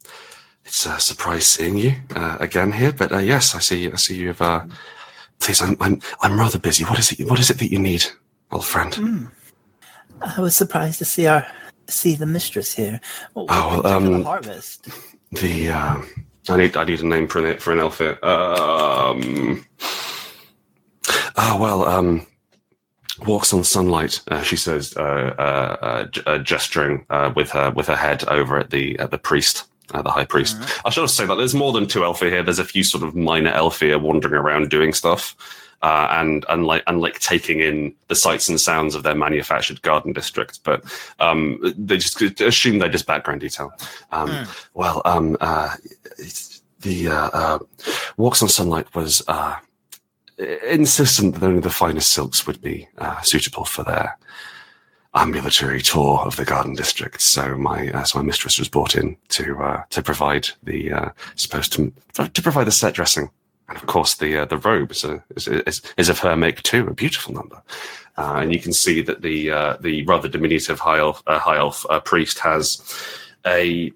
it's 0.65 0.86
a 0.86 0.99
surprise 0.99 1.45
seeing 1.45 1.77
you 1.77 1.93
uh, 2.15 2.38
again 2.39 2.71
here. 2.71 2.91
But 2.91 3.11
uh, 3.11 3.17
yes, 3.17 3.53
I 3.53 3.59
see. 3.59 3.91
I 3.91 3.95
see 3.97 4.15
you've. 4.15 4.41
Uh, 4.41 4.65
please, 5.39 5.61
I'm, 5.61 5.77
I'm 5.79 6.01
I'm 6.21 6.39
rather 6.39 6.59
busy. 6.59 6.86
What 6.86 6.97
is 6.97 7.11
it? 7.11 7.29
What 7.29 7.39
is 7.39 7.49
it 7.49 7.59
that 7.59 7.71
you 7.71 7.79
need, 7.79 8.05
old 8.51 8.65
friend? 8.65 8.95
Hmm. 8.95 9.25
I 10.21 10.39
was 10.39 10.55
surprised 10.55 10.99
to 10.99 11.05
see 11.05 11.27
our 11.27 11.45
see 11.91 12.15
the 12.15 12.25
mistress 12.25 12.73
here. 12.73 12.99
What 13.33 13.47
Oh, 13.49 13.75
you 13.75 13.81
to 13.81 13.89
um, 13.89 14.17
the 14.19 14.23
harvest. 14.23 14.87
The 15.31 15.69
uh, 15.69 16.01
I 16.49 16.57
need 16.57 16.75
I 16.75 16.83
need 16.83 17.01
a 17.01 17.07
name 17.07 17.27
for 17.27 17.45
an 17.45 17.57
for 17.59 17.71
an 17.71 17.91
here. 17.91 18.17
Um. 18.23 19.65
Oh 21.37 21.57
well. 21.59 21.85
Um. 21.85 22.27
Walks 23.27 23.53
on 23.53 23.63
sunlight. 23.63 24.19
Uh, 24.29 24.41
she 24.41 24.55
says, 24.55 24.97
uh, 24.97 25.35
uh, 25.37 25.77
uh, 25.81 26.07
uh, 26.25 26.37
gesturing 26.39 27.05
uh, 27.11 27.31
with 27.35 27.51
her 27.51 27.69
with 27.69 27.85
her 27.85 27.95
head 27.95 28.27
over 28.27 28.57
at 28.57 28.71
the 28.71 28.97
at 28.97 29.11
the 29.11 29.19
priest, 29.19 29.65
uh, 29.93 30.01
the 30.01 30.09
high 30.09 30.25
priest. 30.25 30.57
I 30.83 30.89
should 30.89 31.01
also 31.01 31.23
say 31.23 31.27
that 31.27 31.35
there's 31.35 31.53
more 31.53 31.71
than 31.71 31.85
two 31.85 31.99
Aelfir 31.99 32.31
here. 32.31 32.41
There's 32.41 32.57
a 32.57 32.63
few 32.63 32.83
sort 32.83 33.03
of 33.03 33.13
minor 33.13 33.51
Aelfir 33.51 34.01
wandering 34.01 34.33
around 34.33 34.71
doing 34.71 34.91
stuff, 34.91 35.35
uh, 35.82 36.07
and 36.11 36.45
and 36.49 37.01
like 37.01 37.19
taking 37.19 37.59
in 37.59 37.95
the 38.07 38.15
sights 38.15 38.49
and 38.49 38.59
sounds 38.59 38.95
of 38.95 39.03
their 39.03 39.15
manufactured 39.15 39.82
garden 39.82 40.13
district. 40.13 40.59
But 40.63 40.84
um, 41.19 41.59
they 41.77 41.97
just 41.97 42.21
assume 42.41 42.79
they're 42.79 42.89
just 42.89 43.07
background 43.07 43.41
detail. 43.41 43.71
Um, 44.11 44.29
Well, 44.73 45.01
um, 45.05 45.38
uh, 45.41 45.75
the 46.82 47.07
uh, 47.07 47.29
uh, 47.34 47.59
walks 48.17 48.41
on 48.41 48.49
sunlight 48.49 48.93
was 48.95 49.23
uh, 49.27 49.55
insistent 50.67 51.36
that 51.36 51.43
only 51.43 51.61
the 51.61 51.69
finest 51.69 52.11
silks 52.11 52.47
would 52.47 52.61
be 52.61 52.88
uh, 52.97 53.21
suitable 53.21 53.65
for 53.65 53.84
their 53.84 54.17
ambulatory 55.13 55.82
tour 55.82 56.19
of 56.19 56.36
the 56.36 56.45
garden 56.45 56.73
district. 56.73 57.21
So 57.21 57.57
my 57.57 57.89
uh, 57.91 58.03
so 58.03 58.19
my 58.19 58.25
mistress 58.25 58.59
was 58.59 58.69
brought 58.69 58.95
in 58.95 59.17
to 59.29 59.57
uh, 59.61 59.84
to 59.89 60.01
provide 60.01 60.49
the 60.63 60.91
uh, 60.91 61.09
supposed 61.36 61.73
to 61.73 61.91
to 62.27 62.41
provide 62.41 62.67
the 62.67 62.71
set 62.71 62.93
dressing. 62.93 63.29
And 63.72 63.80
of 63.80 63.88
course, 63.88 64.15
the 64.15 64.39
uh, 64.39 64.45
the 64.45 64.57
robe 64.57 64.91
is, 64.91 65.05
a, 65.05 65.24
is, 65.36 65.47
is 65.47 65.82
is 65.97 66.09
of 66.09 66.19
her 66.19 66.36
make 66.36 66.61
too, 66.61 66.88
a 66.88 66.93
beautiful 66.93 67.34
number. 67.34 67.63
Uh, 68.17 68.39
and 68.41 68.53
you 68.53 68.59
can 68.59 68.74
see 68.74 69.01
that 69.01 69.22
the 69.22 69.49
uh, 69.49 69.78
the 69.80 70.03
rather 70.03 70.28
diminutive 70.28 70.80
high 70.80 70.99
elf, 70.99 71.24
uh, 71.26 71.39
high 71.39 71.57
elf 71.57 71.86
uh, 71.89 72.01
priest 72.01 72.39
has 72.39 72.82
a 73.47 73.93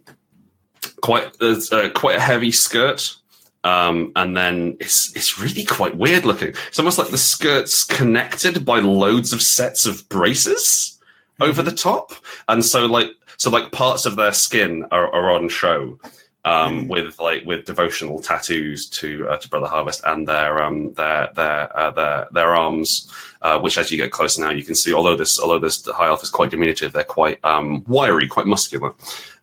quite 1.01 1.29
uh, 1.41 1.89
quite 1.89 2.15
a 2.15 2.21
heavy 2.21 2.51
skirt 2.51 3.17
um, 3.65 4.11
and 4.15 4.37
then 4.37 4.77
it's 4.79 5.13
it's 5.15 5.39
really 5.39 5.65
quite 5.65 5.97
weird 5.97 6.23
looking. 6.23 6.49
It's 6.67 6.77
almost 6.79 6.99
like 6.99 7.09
the 7.09 7.17
skirt's 7.17 7.83
connected 7.83 8.63
by 8.63 8.79
loads 8.79 9.33
of 9.33 9.41
sets 9.41 9.87
of 9.87 10.07
braces 10.07 10.99
over 11.41 11.63
the 11.63 11.71
top, 11.71 12.13
and 12.47 12.63
so 12.63 12.85
like 12.85 13.09
so 13.37 13.49
like 13.49 13.71
parts 13.71 14.05
of 14.05 14.15
their 14.15 14.33
skin 14.33 14.85
are, 14.91 15.11
are 15.11 15.31
on 15.31 15.49
show. 15.49 15.99
Um, 16.45 16.87
with 16.87 17.17
like 17.19 17.43
with 17.43 17.65
devotional 17.65 18.21
tattoos 18.21 18.87
to 18.89 19.27
uh, 19.29 19.37
to 19.37 19.49
Brother 19.49 19.65
Harvest 19.65 20.01
and 20.05 20.27
their 20.27 20.63
um 20.63 20.93
their 20.93 21.29
their 21.33 21.75
uh, 21.75 21.89
their 21.89 22.27
their 22.33 22.55
arms, 22.55 23.11
uh, 23.41 23.57
which 23.59 23.79
as 23.79 23.91
you 23.91 23.97
get 23.97 24.11
closer 24.11 24.41
now 24.41 24.51
you 24.51 24.63
can 24.63 24.75
see. 24.75 24.93
Although 24.93 25.15
this 25.15 25.39
although 25.39 25.57
this 25.57 25.83
high 25.87 26.05
elf 26.05 26.21
is 26.21 26.29
quite 26.29 26.51
diminutive, 26.51 26.93
they're 26.93 27.03
quite 27.03 27.43
um 27.43 27.83
wiry, 27.87 28.27
quite 28.27 28.45
muscular. 28.45 28.93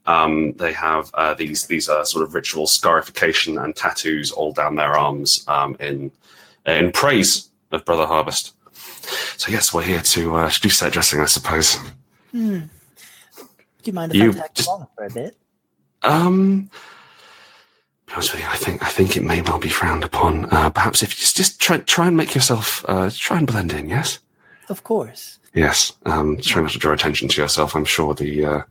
Um, 0.07 0.53
they 0.53 0.73
have 0.75 1.11
uh, 1.15 1.35
these 1.35 1.67
these 1.67 1.89
uh, 1.89 2.05
sort 2.05 2.23
of 2.25 2.35
ritual 2.35 2.69
scarification 2.69 3.59
and 3.59 3.75
tattoos 3.75 4.31
all 4.31 4.53
down 4.53 4.77
their 4.77 4.97
arms 4.97 5.45
um, 5.49 5.77
in 5.81 6.13
in 6.67 6.93
praise 6.93 7.51
of 7.73 7.85
Brother 7.85 8.07
Harvest. 8.07 8.55
So 9.39 9.51
yes, 9.51 9.75
we're 9.75 9.83
here 9.83 10.03
to 10.03 10.37
uh, 10.37 10.51
do 10.61 10.69
set 10.69 10.93
dressing, 10.93 11.19
I 11.21 11.27
suppose. 11.27 11.79
Hmm. 12.31 12.59
Do 13.39 13.85
you 13.87 13.93
mind 13.93 14.15
if 14.15 14.23
You 14.23 14.31
I 14.31 14.35
tag 14.35 14.55
just- 14.55 14.69
along 14.69 14.87
for 14.95 15.05
a 15.07 15.11
bit? 15.11 15.37
Um, 16.05 16.69
be 18.13 18.17
honest 18.17 18.35
with 18.35 18.45
I 18.45 18.57
think 18.57 18.83
I 18.83 18.89
think 18.89 19.17
it 19.17 19.23
may 19.25 19.41
well 19.41 19.59
be 19.59 19.69
frowned 19.71 20.05
upon. 20.05 20.45
Uh, 20.53 20.69
perhaps 20.71 21.03
if 21.03 21.11
you 21.13 21.21
just 21.21 21.37
just 21.37 21.61
try 21.61 21.79
try 21.79 22.07
and 22.09 22.17
make 22.17 22.35
yourself 22.35 22.85
uh, 22.89 23.11
try 23.15 23.39
and 23.39 23.47
blend 23.47 23.73
in. 23.73 23.89
Yes, 23.89 24.19
Of 24.69 24.85
course. 24.85 25.39
yes. 25.55 25.93
Um, 26.05 26.37
try 26.39 26.63
not 26.63 26.73
to 26.73 26.79
draw 26.79 26.93
attention 26.93 27.29
to 27.29 27.41
yourself. 27.41 27.75
I'm 27.75 27.85
sure 27.87 28.15
the 28.15 28.45
uh, 28.45 28.63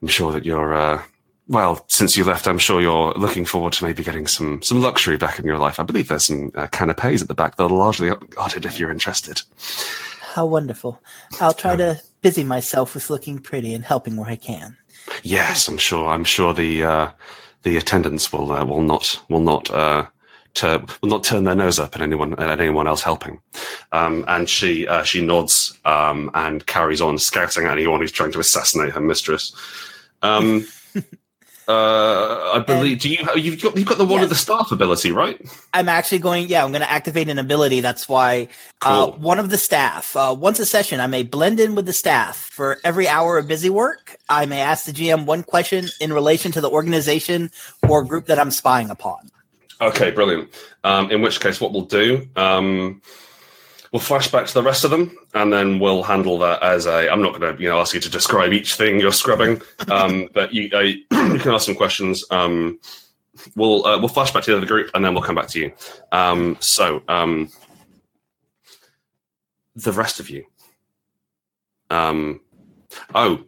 I'm 0.00 0.08
sure 0.08 0.32
that 0.32 0.44
you're. 0.46 0.74
Uh, 0.74 1.02
well, 1.48 1.84
since 1.88 2.16
you 2.16 2.24
left, 2.24 2.46
I'm 2.46 2.58
sure 2.58 2.80
you're 2.80 3.12
looking 3.14 3.44
forward 3.44 3.74
to 3.74 3.84
maybe 3.84 4.02
getting 4.02 4.26
some 4.26 4.62
some 4.62 4.80
luxury 4.80 5.18
back 5.18 5.38
in 5.38 5.44
your 5.44 5.58
life. 5.58 5.78
I 5.78 5.82
believe 5.82 6.08
there's 6.08 6.24
some 6.24 6.50
uh, 6.54 6.68
canapes 6.68 7.20
at 7.20 7.28
the 7.28 7.34
back 7.34 7.56
that 7.56 7.64
are 7.64 7.68
largely 7.68 8.10
guarded 8.30 8.64
if 8.64 8.78
you're 8.78 8.90
interested. 8.92 9.42
How 10.34 10.46
wonderful. 10.46 11.02
I'll 11.40 11.52
try 11.52 11.76
to 11.76 12.00
busy 12.22 12.44
myself 12.44 12.94
with 12.94 13.10
looking 13.10 13.38
pretty 13.38 13.74
and 13.74 13.84
helping 13.84 14.16
where 14.16 14.30
I 14.30 14.36
can. 14.36 14.78
Yes, 15.22 15.68
I'm 15.68 15.76
sure. 15.76 16.08
I'm 16.08 16.24
sure 16.24 16.54
the 16.54 16.84
uh, 16.84 17.10
the 17.62 17.76
attendants 17.76 18.32
will 18.32 18.52
uh, 18.52 18.64
will 18.64 18.82
not 18.82 19.20
will 19.28 19.40
not 19.40 19.70
uh, 19.70 20.06
will 20.62 21.08
not 21.08 21.24
turn 21.24 21.44
their 21.44 21.54
nose 21.54 21.78
up 21.78 21.94
at 21.94 22.02
anyone 22.02 22.38
at 22.38 22.60
anyone 22.60 22.86
else 22.86 23.02
helping. 23.02 23.40
Um, 23.92 24.24
and 24.28 24.48
she 24.48 24.86
uh, 24.86 25.02
she 25.02 25.24
nods 25.24 25.78
um, 25.84 26.30
and 26.34 26.66
carries 26.66 27.00
on 27.00 27.18
scouting 27.18 27.66
at 27.66 27.72
anyone 27.72 28.00
who's 28.00 28.12
trying 28.12 28.32
to 28.32 28.40
assassinate 28.40 28.92
her 28.92 29.00
mistress. 29.00 29.54
Um, 30.22 30.66
uh, 31.68 32.52
I 32.54 32.58
believe. 32.66 33.00
Do 33.00 33.08
you 33.08 33.18
you've 33.36 33.62
got 33.62 33.76
you've 33.76 33.86
got 33.86 33.98
the 33.98 34.04
one 34.04 34.14
Yes. 34.20 34.24
of 34.24 34.28
the 34.30 34.34
staff 34.36 34.72
ability, 34.72 35.12
right? 35.12 35.40
I'm 35.72 35.88
actually 35.88 36.18
going, 36.18 36.48
yeah, 36.48 36.64
I'm 36.64 36.72
going 36.72 36.82
to 36.82 36.90
activate 36.90 37.28
an 37.28 37.38
ability. 37.38 37.80
That's 37.80 38.08
why 38.08 38.48
uh, 38.82 39.08
one 39.08 39.38
of 39.38 39.50
the 39.50 39.58
staff, 39.58 40.16
uh, 40.16 40.34
once 40.38 40.58
a 40.58 40.66
session, 40.66 41.00
I 41.00 41.06
may 41.06 41.22
blend 41.22 41.60
in 41.60 41.74
with 41.74 41.86
the 41.86 41.92
staff. 41.92 42.36
For 42.52 42.78
every 42.84 43.06
hour 43.08 43.38
of 43.38 43.46
busy 43.48 43.70
work, 43.70 44.16
I 44.28 44.46
may 44.46 44.60
ask 44.60 44.84
the 44.86 44.92
GM 44.92 45.24
one 45.24 45.42
question 45.42 45.86
in 46.00 46.12
relation 46.12 46.52
to 46.52 46.60
the 46.60 46.68
organization 46.70 47.50
or 47.88 48.04
group 48.04 48.26
that 48.26 48.38
I'm 48.38 48.50
spying 48.50 48.90
upon. 48.90 49.30
Okay, 49.80 50.10
brilliant. 50.10 50.48
Um, 50.84 51.10
in 51.10 51.22
which 51.22 51.40
case, 51.40 51.60
what 51.60 51.72
we'll 51.72 51.82
do, 51.82 52.28
um, 52.36 53.00
we'll 53.92 54.00
flash 54.00 54.28
back 54.28 54.46
to 54.46 54.54
the 54.54 54.62
rest 54.62 54.84
of 54.84 54.90
them, 54.90 55.16
and 55.34 55.52
then 55.52 55.78
we'll 55.78 56.02
handle 56.02 56.38
that 56.38 56.62
as 56.62 56.86
a. 56.86 57.10
I'm 57.10 57.22
not 57.22 57.38
going 57.38 57.56
to, 57.56 57.62
you 57.62 57.68
know, 57.68 57.78
ask 57.78 57.94
you 57.94 58.00
to 58.00 58.10
describe 58.10 58.52
each 58.52 58.74
thing 58.74 58.98
you're 58.98 59.12
scrubbing, 59.12 59.60
um, 59.88 60.28
but 60.34 60.52
you, 60.52 60.70
uh, 60.72 60.80
you 60.80 61.04
can 61.10 61.52
ask 61.52 61.66
some 61.66 61.74
questions. 61.74 62.24
Um, 62.30 62.80
we'll 63.54 63.86
uh, 63.86 63.98
we'll 63.98 64.08
flash 64.08 64.32
back 64.32 64.42
to 64.44 64.50
the 64.50 64.56
other 64.56 64.66
group, 64.66 64.90
and 64.94 65.04
then 65.04 65.14
we'll 65.14 65.22
come 65.22 65.36
back 65.36 65.48
to 65.48 65.60
you. 65.60 65.72
Um, 66.10 66.56
so, 66.60 67.02
um, 67.08 67.50
the 69.76 69.92
rest 69.92 70.20
of 70.20 70.30
you. 70.30 70.44
Um, 71.90 72.40
oh, 73.14 73.44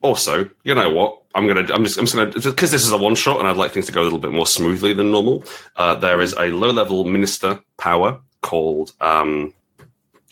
also, 0.00 0.48
you 0.62 0.74
know 0.74 0.90
what? 0.90 1.22
I'm 1.34 1.46
gonna. 1.46 1.72
I'm 1.72 1.84
just. 1.84 1.98
I'm 1.98 2.06
just 2.06 2.14
gonna 2.14 2.30
because 2.30 2.70
this 2.70 2.84
is 2.84 2.92
a 2.92 2.96
one 2.96 3.16
shot, 3.16 3.40
and 3.40 3.48
I'd 3.48 3.56
like 3.56 3.72
things 3.72 3.86
to 3.86 3.92
go 3.92 4.02
a 4.02 4.04
little 4.04 4.18
bit 4.18 4.32
more 4.32 4.46
smoothly 4.46 4.92
than 4.92 5.10
normal. 5.10 5.44
Uh, 5.76 5.96
there 5.96 6.20
is 6.20 6.34
a 6.34 6.46
low 6.46 6.70
level 6.70 7.04
minister 7.04 7.60
power 7.76 8.20
called. 8.42 8.92
Um, 9.00 9.52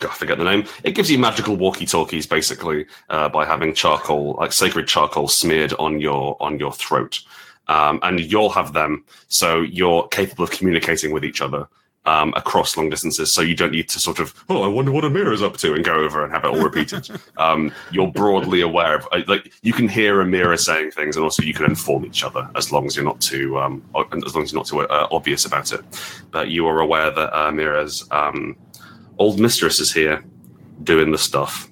I 0.01 0.13
forget 0.13 0.37
the 0.37 0.43
name. 0.43 0.65
It 0.83 0.91
gives 0.91 1.09
you 1.09 1.17
magical 1.17 1.55
walkie 1.55 1.85
talkies, 1.85 2.27
basically, 2.27 2.85
uh, 3.09 3.29
by 3.29 3.45
having 3.45 3.73
charcoal, 3.73 4.35
like 4.39 4.53
sacred 4.53 4.87
charcoal, 4.87 5.27
smeared 5.27 5.73
on 5.73 5.99
your 5.99 6.37
on 6.39 6.59
your 6.59 6.71
throat, 6.71 7.21
um, 7.67 7.99
and 8.03 8.19
you'll 8.19 8.49
have 8.49 8.73
them, 8.73 9.03
so 9.27 9.61
you're 9.61 10.07
capable 10.09 10.43
of 10.43 10.51
communicating 10.51 11.11
with 11.11 11.25
each 11.25 11.41
other 11.41 11.67
um, 12.07 12.33
across 12.35 12.75
long 12.77 12.89
distances. 12.89 13.31
So 13.31 13.41
you 13.41 13.55
don't 13.55 13.73
need 13.73 13.89
to 13.89 13.99
sort 13.99 14.19
of, 14.19 14.33
oh, 14.49 14.63
I 14.63 14.67
wonder 14.67 14.91
what 14.91 15.03
Amir 15.03 15.33
is 15.33 15.43
up 15.43 15.57
to, 15.57 15.73
and 15.73 15.83
go 15.83 15.93
over 15.93 16.23
and 16.23 16.33
have 16.33 16.45
it 16.45 16.47
all 16.47 16.61
repeated. 16.61 17.09
um, 17.37 17.71
you're 17.91 18.11
broadly 18.11 18.61
aware 18.61 18.95
of, 18.95 19.07
uh, 19.11 19.21
like, 19.27 19.51
you 19.61 19.73
can 19.73 19.87
hear 19.87 20.23
Amira 20.23 20.57
saying 20.57 20.91
things, 20.91 21.17
and 21.17 21.23
also 21.23 21.43
you 21.43 21.53
can 21.53 21.65
inform 21.65 22.05
each 22.05 22.23
other 22.23 22.49
as 22.55 22.71
long 22.71 22.87
as 22.87 22.95
you're 22.95 23.05
not 23.05 23.19
too, 23.19 23.59
um, 23.59 23.83
as 24.25 24.33
long 24.33 24.43
as 24.43 24.51
you're 24.51 24.59
not 24.59 24.67
too 24.67 24.81
uh, 24.81 25.07
obvious 25.11 25.45
about 25.45 25.71
it. 25.73 25.81
But 26.31 26.49
you 26.49 26.65
are 26.67 26.79
aware 26.79 27.11
that 27.11 27.33
uh, 27.33 27.51
Amira's 27.51 28.07
um, 28.11 28.55
old 29.17 29.39
mistress 29.39 29.79
is 29.79 29.93
here 29.93 30.23
doing 30.83 31.11
the 31.11 31.17
stuff. 31.17 31.69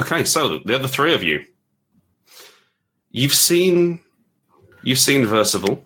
Okay, 0.00 0.24
so 0.24 0.58
the 0.58 0.74
other 0.74 0.88
three 0.88 1.14
of 1.14 1.22
you, 1.22 1.44
you've 3.10 3.34
seen, 3.34 4.00
you've 4.82 4.98
seen 4.98 5.24
Versival. 5.24 5.82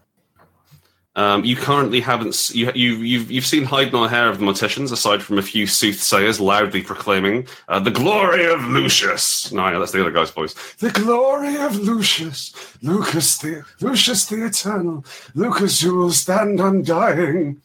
Um, 1.16 1.44
you 1.44 1.56
currently 1.56 2.00
haven't 2.00 2.50
you 2.54 2.70
you 2.72 2.94
you've 2.98 3.30
you've 3.30 3.46
seen 3.46 3.64
hide 3.64 3.92
nor 3.92 4.08
hair 4.08 4.28
of 4.28 4.38
the 4.38 4.44
morticians, 4.44 4.92
aside 4.92 5.22
from 5.22 5.38
a 5.38 5.42
few 5.42 5.66
soothsayers 5.66 6.40
loudly 6.40 6.82
proclaiming 6.82 7.48
uh, 7.68 7.80
the 7.80 7.90
glory 7.90 8.46
of 8.46 8.64
Lucius. 8.64 9.50
No, 9.50 9.78
that's 9.78 9.90
the 9.90 10.00
other 10.00 10.12
guy's 10.12 10.30
voice. 10.30 10.54
The 10.74 10.90
glory 10.90 11.56
of 11.56 11.76
Lucius, 11.76 12.54
Lucas 12.80 13.38
the 13.38 13.64
Lucius 13.80 14.26
the 14.26 14.46
Eternal, 14.46 15.04
Lucas 15.34 15.80
who 15.80 15.96
will 15.96 16.12
stand 16.12 16.60
undying. 16.60 17.60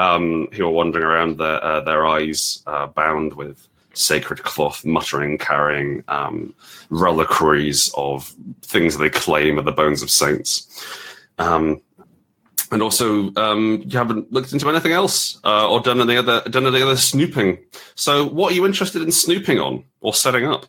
Um, 0.00 0.48
who 0.52 0.66
are 0.66 0.70
wandering 0.70 1.04
around, 1.04 1.36
their 1.36 1.62
uh, 1.62 1.80
their 1.82 2.06
eyes 2.06 2.62
uh, 2.66 2.86
bound 2.86 3.34
with 3.34 3.68
sacred 3.92 4.42
cloth, 4.42 4.84
muttering, 4.84 5.36
carrying 5.36 6.02
um, 6.08 6.54
reliquaries 6.88 7.90
of 7.96 8.34
things 8.62 8.96
they 8.96 9.10
claim 9.10 9.58
are 9.58 9.62
the 9.62 9.72
bones 9.72 10.02
of 10.02 10.10
saints. 10.10 10.84
Um, 11.38 11.82
and 12.72 12.82
also, 12.82 13.32
um, 13.34 13.82
you 13.84 13.98
haven't 13.98 14.32
looked 14.32 14.52
into 14.52 14.68
anything 14.68 14.92
else 14.92 15.40
uh, 15.44 15.68
or 15.68 15.80
done 15.80 16.00
any 16.00 16.16
other 16.16 16.40
done 16.42 16.66
any 16.66 16.82
other 16.82 16.96
snooping. 16.96 17.58
So, 17.96 18.26
what 18.26 18.52
are 18.52 18.54
you 18.54 18.64
interested 18.64 19.02
in 19.02 19.10
snooping 19.10 19.58
on 19.58 19.84
or 20.00 20.14
setting 20.14 20.46
up? 20.46 20.66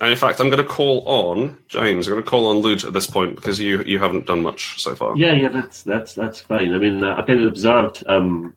And 0.00 0.10
in 0.10 0.16
fact, 0.16 0.40
I'm 0.40 0.48
going 0.48 0.62
to 0.62 0.68
call 0.68 1.02
on 1.06 1.58
James. 1.68 2.06
I'm 2.06 2.14
going 2.14 2.24
to 2.24 2.30
call 2.30 2.46
on 2.46 2.62
Lud 2.62 2.84
at 2.84 2.92
this 2.94 3.06
point 3.06 3.36
because 3.36 3.60
you 3.60 3.82
you 3.84 3.98
haven't 3.98 4.26
done 4.26 4.42
much 4.42 4.80
so 4.82 4.94
far. 4.94 5.14
Yeah, 5.16 5.32
yeah, 5.34 5.48
that's 5.48 5.82
that's 5.82 6.14
that's 6.14 6.40
fine. 6.40 6.74
I 6.74 6.78
mean, 6.78 7.04
uh, 7.04 7.16
I 7.16 7.22
kind 7.22 7.40
of 7.40 7.46
observed 7.48 8.02
um, 8.06 8.54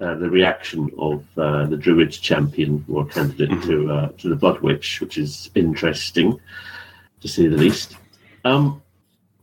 uh, 0.00 0.14
the 0.16 0.28
reaction 0.28 0.90
of 0.98 1.24
uh, 1.38 1.66
the 1.66 1.76
Druid 1.76 2.10
champion 2.10 2.84
or 2.88 3.04
candidate 3.06 3.50
Mhm. 3.50 3.62
to 3.66 3.90
uh, 3.92 4.08
to 4.18 4.28
the 4.28 4.34
Blood 4.36 4.60
Witch, 4.60 5.00
which 5.00 5.16
is 5.16 5.48
interesting 5.54 6.40
to 7.20 7.28
say 7.28 7.46
the 7.46 7.56
least. 7.56 7.96
Um, 8.44 8.82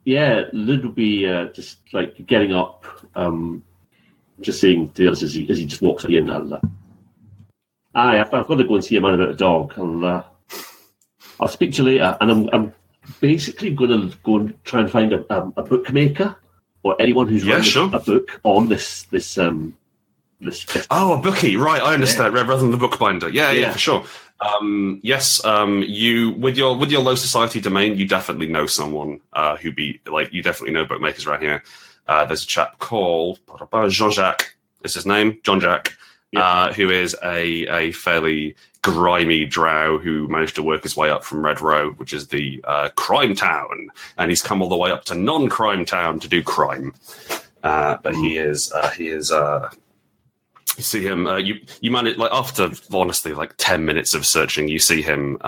yeah, 0.04 0.46
Lud 0.52 0.84
will 0.84 0.92
be 0.92 1.26
uh, 1.28 1.46
just 1.54 1.78
like 1.94 2.26
getting 2.28 2.54
up, 2.54 2.86
um, 3.16 3.64
just 4.42 4.60
saying 4.60 4.90
to 4.92 5.02
the 5.02 5.08
others 5.08 5.24
as 5.24 5.34
he, 5.34 5.50
as 5.50 5.58
he 5.58 5.66
just 5.66 5.82
walks 5.82 6.04
in. 6.06 6.30
I'll, 6.30 6.54
uh, 6.54 6.60
Aye, 7.96 8.20
I've, 8.20 8.34
I've 8.34 8.48
got 8.48 8.56
to 8.56 8.66
go 8.66 8.76
and 8.76 8.84
see 8.84 8.98
a 8.98 9.02
man 9.02 9.14
about 9.16 9.30
a 9.30 9.36
dog. 9.36 9.74
I'll, 9.78 10.06
uh, 10.06 10.24
I'll 11.40 11.48
speak 11.48 11.74
to 11.74 11.78
you 11.84 11.84
later. 11.90 12.18
And 12.22 12.32
I'm, 12.32 12.50
I'm 12.54 12.74
basically 13.20 13.72
going 13.74 13.90
to 14.12 14.18
go 14.24 14.38
and 14.38 14.64
try 14.64 14.82
and 14.82 14.90
find 14.92 15.14
a, 15.14 15.34
um, 15.36 15.54
a 15.58 15.64
bookmaker 15.64 16.36
or 16.84 16.96
anyone 17.02 17.28
who's 17.28 17.44
Yeah, 17.46 17.56
written 17.56 17.70
sure. 17.70 17.90
a 17.94 18.00
book 18.00 18.40
on 18.44 18.70
this 18.70 19.04
this 19.04 19.38
um 19.38 19.76
this. 20.42 20.66
Oh, 20.92 21.14
a 21.14 21.18
bookie, 21.22 21.56
right? 21.58 21.82
I 21.82 21.94
understand. 21.94 22.34
Rather 22.34 22.58
than 22.58 22.72
the 22.72 22.78
bookbinder. 22.78 23.30
Yeah, 23.30 23.52
yeah, 23.52 23.62
Yeah. 23.62 23.72
for 23.72 23.80
sure. 23.80 24.04
Um, 24.42 25.00
yes, 25.02 25.44
um, 25.46 25.82
you 25.88 26.32
with 26.32 26.58
your 26.58 26.78
with 26.78 26.92
your 26.92 27.02
low 27.02 27.16
society 27.16 27.62
domain, 27.62 27.98
you 27.98 28.06
definitely 28.08 28.48
know 28.48 28.66
someone 28.66 29.22
uh, 29.34 29.56
who 29.56 29.72
be 29.72 30.02
like 30.08 30.34
you 30.34 30.44
definitely 30.44 30.74
know 30.74 30.86
bookmakers 30.86 31.26
around 31.26 31.42
here. 31.42 31.64
Uh, 32.08 32.26
there's 32.26 32.44
a 32.44 32.48
chap 32.48 32.78
called 32.80 33.40
Jean 33.90 34.12
Jacques. 34.12 34.56
Is 34.84 34.94
his 34.94 35.06
name 35.06 35.40
John 35.44 35.60
Jack? 35.60 35.96
Uh, 36.36 36.74
who 36.74 36.90
is 36.90 37.16
a 37.24 37.66
a 37.68 37.92
fairly 37.94 38.56
grimy 38.86 39.46
drow 39.46 39.98
who 39.98 40.28
managed 40.28 40.54
to 40.54 40.62
work 40.62 40.84
his 40.84 40.96
way 40.96 41.10
up 41.10 41.24
from 41.24 41.44
Red 41.44 41.60
Row, 41.60 41.90
which 41.94 42.14
is 42.14 42.28
the 42.28 42.64
uh, 42.66 42.90
crime 42.90 43.34
town, 43.34 43.90
and 44.20 44.30
he's 44.30 44.44
come 44.44 44.62
all 44.62 44.70
the 44.70 44.78
way 44.78 44.92
up 44.92 45.06
to 45.06 45.16
non-crime 45.16 45.86
town 45.86 46.20
to 46.20 46.28
do 46.28 46.44
crime. 46.44 46.94
Uh, 47.64 47.98
but 48.04 48.14
he 48.14 48.38
is 48.38 48.72
uh, 48.74 48.92
he 48.92 49.08
is 49.08 49.32
uh, 49.32 49.72
you 50.78 50.84
see 50.84 51.04
him 51.04 51.26
uh, 51.26 51.38
you 51.38 51.56
you 51.82 51.90
manage 51.90 52.18
like 52.18 52.32
after 52.32 52.70
honestly 52.94 53.34
like 53.34 53.56
10 53.58 53.84
minutes 53.86 54.14
of 54.14 54.24
searching 54.24 54.68
you 54.68 54.78
see 54.78 55.02
him 55.02 55.40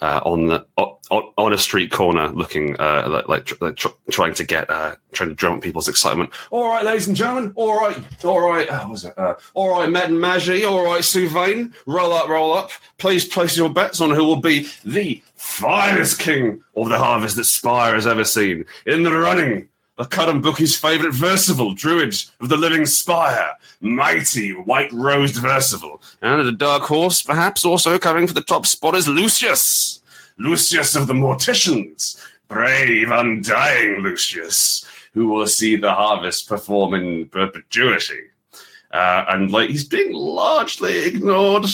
uh 0.00 0.20
on 0.24 0.46
the 0.46 0.66
on, 1.10 1.32
on 1.38 1.52
a 1.52 1.58
street 1.58 1.90
corner, 1.90 2.28
looking 2.28 2.78
uh, 2.78 3.08
like, 3.08 3.28
like, 3.28 3.60
like 3.60 3.76
tr- 3.76 3.88
trying 4.10 4.34
to 4.34 4.44
get 4.44 4.68
uh, 4.68 4.94
trying 5.12 5.30
to 5.30 5.34
drum 5.34 5.54
up 5.54 5.62
people's 5.62 5.88
excitement. 5.88 6.30
All 6.50 6.68
right, 6.68 6.84
ladies 6.84 7.08
and 7.08 7.16
gentlemen. 7.16 7.52
All 7.54 7.78
right, 7.80 8.24
all 8.24 8.40
right. 8.40 8.68
Uh, 8.68 8.86
was 8.88 9.04
it? 9.04 9.18
Uh, 9.18 9.34
all 9.54 9.70
right, 9.70 9.88
Matt 9.88 10.10
and 10.10 10.20
Maggie. 10.20 10.64
All 10.64 10.84
right, 10.84 11.04
Sylvain. 11.04 11.74
Roll 11.86 12.12
up, 12.12 12.28
roll 12.28 12.52
up. 12.52 12.70
Please 12.98 13.26
place 13.26 13.56
your 13.56 13.70
bets 13.70 14.00
on 14.00 14.10
who 14.10 14.24
will 14.24 14.40
be 14.40 14.68
the 14.84 15.22
finest 15.34 16.18
king 16.18 16.62
of 16.76 16.88
the 16.88 16.98
harvest 16.98 17.36
that 17.36 17.44
Spire 17.44 17.94
has 17.94 18.06
ever 18.06 18.24
seen. 18.24 18.64
In 18.86 19.02
the 19.02 19.12
running, 19.12 19.68
the 19.98 20.04
Curran 20.04 20.40
Bookie's 20.40 20.76
favourite 20.76 21.12
Versival, 21.12 21.76
Druid 21.76 22.14
of 22.40 22.48
the 22.48 22.56
Living 22.56 22.86
Spire, 22.86 23.50
mighty 23.80 24.52
white 24.52 24.92
rosed 24.92 25.34
Versival. 25.34 26.00
And 26.22 26.46
the 26.46 26.52
dark 26.52 26.84
horse, 26.84 27.20
perhaps 27.20 27.64
also 27.64 27.98
coming 27.98 28.28
for 28.28 28.32
the 28.32 28.40
top 28.40 28.64
spot 28.64 28.94
is 28.94 29.08
Lucius. 29.08 30.00
Lucius 30.38 30.94
of 30.94 31.08
the 31.08 31.14
Morticians, 31.14 32.24
brave, 32.46 33.10
undying 33.10 33.98
Lucius, 33.98 34.86
who 35.14 35.26
will 35.26 35.48
see 35.48 35.74
the 35.74 35.92
harvest 35.92 36.48
perform 36.48 36.94
in 36.94 37.28
perpetuity. 37.28 38.20
Uh, 38.92 39.24
and 39.30 39.50
like 39.50 39.68
he's 39.68 39.84
being 39.84 40.12
largely 40.12 41.06
ignored. 41.06 41.66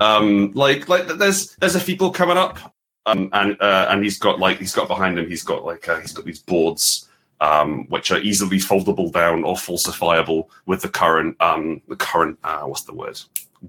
Um, 0.00 0.50
like 0.54 0.88
like 0.88 1.06
there's 1.06 1.54
there's 1.56 1.76
a 1.76 1.80
people 1.80 2.10
coming 2.10 2.36
up, 2.36 2.58
um, 3.06 3.30
and 3.32 3.56
uh, 3.62 3.86
and 3.90 4.02
he's 4.02 4.18
got 4.18 4.40
like 4.40 4.58
he's 4.58 4.74
got 4.74 4.88
behind 4.88 5.18
him 5.18 5.28
he's 5.28 5.42
got 5.42 5.64
like 5.64 5.88
uh, 5.88 6.00
he's 6.00 6.12
got 6.12 6.24
these 6.26 6.42
boards 6.42 7.07
um, 7.40 7.86
which 7.88 8.10
are 8.10 8.18
easily 8.18 8.58
foldable 8.58 9.12
down 9.12 9.44
or 9.44 9.54
falsifiable 9.54 10.48
with 10.66 10.82
the 10.82 10.88
current 10.88 11.36
um, 11.40 11.80
the 11.88 11.96
current 11.96 12.38
uh, 12.44 12.62
what's 12.62 12.82
the 12.82 12.94
word 12.94 13.18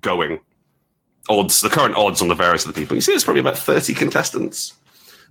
going 0.02 0.40
odds 1.30 1.62
the 1.62 1.70
current 1.70 1.96
odds 1.96 2.22
on 2.22 2.28
the 2.28 2.36
various 2.36 2.66
of 2.66 2.74
the 2.74 2.80
people. 2.80 2.96
You 2.96 3.02
see, 3.02 3.12
there's 3.12 3.24
probably 3.24 3.42
about 3.42 3.58
thirty 3.58 3.94
contestants 3.94 4.74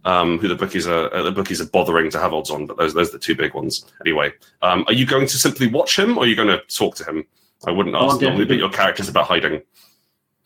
um, 0.04 0.38
who 0.38 0.46
the 0.48 0.54
bookies 0.54 0.86
are 0.86 1.12
uh, 1.12 1.22
the 1.22 1.32
bookies 1.32 1.60
are 1.60 1.66
bothering 1.66 2.10
to 2.10 2.18
have 2.20 2.32
odds 2.32 2.50
on, 2.50 2.66
but 2.66 2.76
those 2.76 2.94
those 2.94 3.08
are 3.10 3.12
the 3.12 3.18
two 3.18 3.34
big 3.34 3.54
ones. 3.54 3.84
Anyway, 4.06 4.32
um, 4.62 4.84
are 4.86 4.92
you 4.92 5.04
going 5.06 5.26
to 5.26 5.36
simply 5.36 5.66
watch 5.66 5.98
him 5.98 6.16
or 6.16 6.24
are 6.24 6.26
you 6.26 6.36
going 6.36 6.48
to 6.48 6.60
talk 6.74 6.94
to 6.96 7.04
him? 7.04 7.24
I 7.66 7.72
wouldn't 7.72 7.96
Oh, 7.96 8.06
ask 8.06 8.16
I'm 8.16 8.22
normally, 8.22 8.44
but 8.44 8.56
your 8.58 8.70
character's 8.70 9.08
about 9.08 9.26
hiding. 9.26 9.62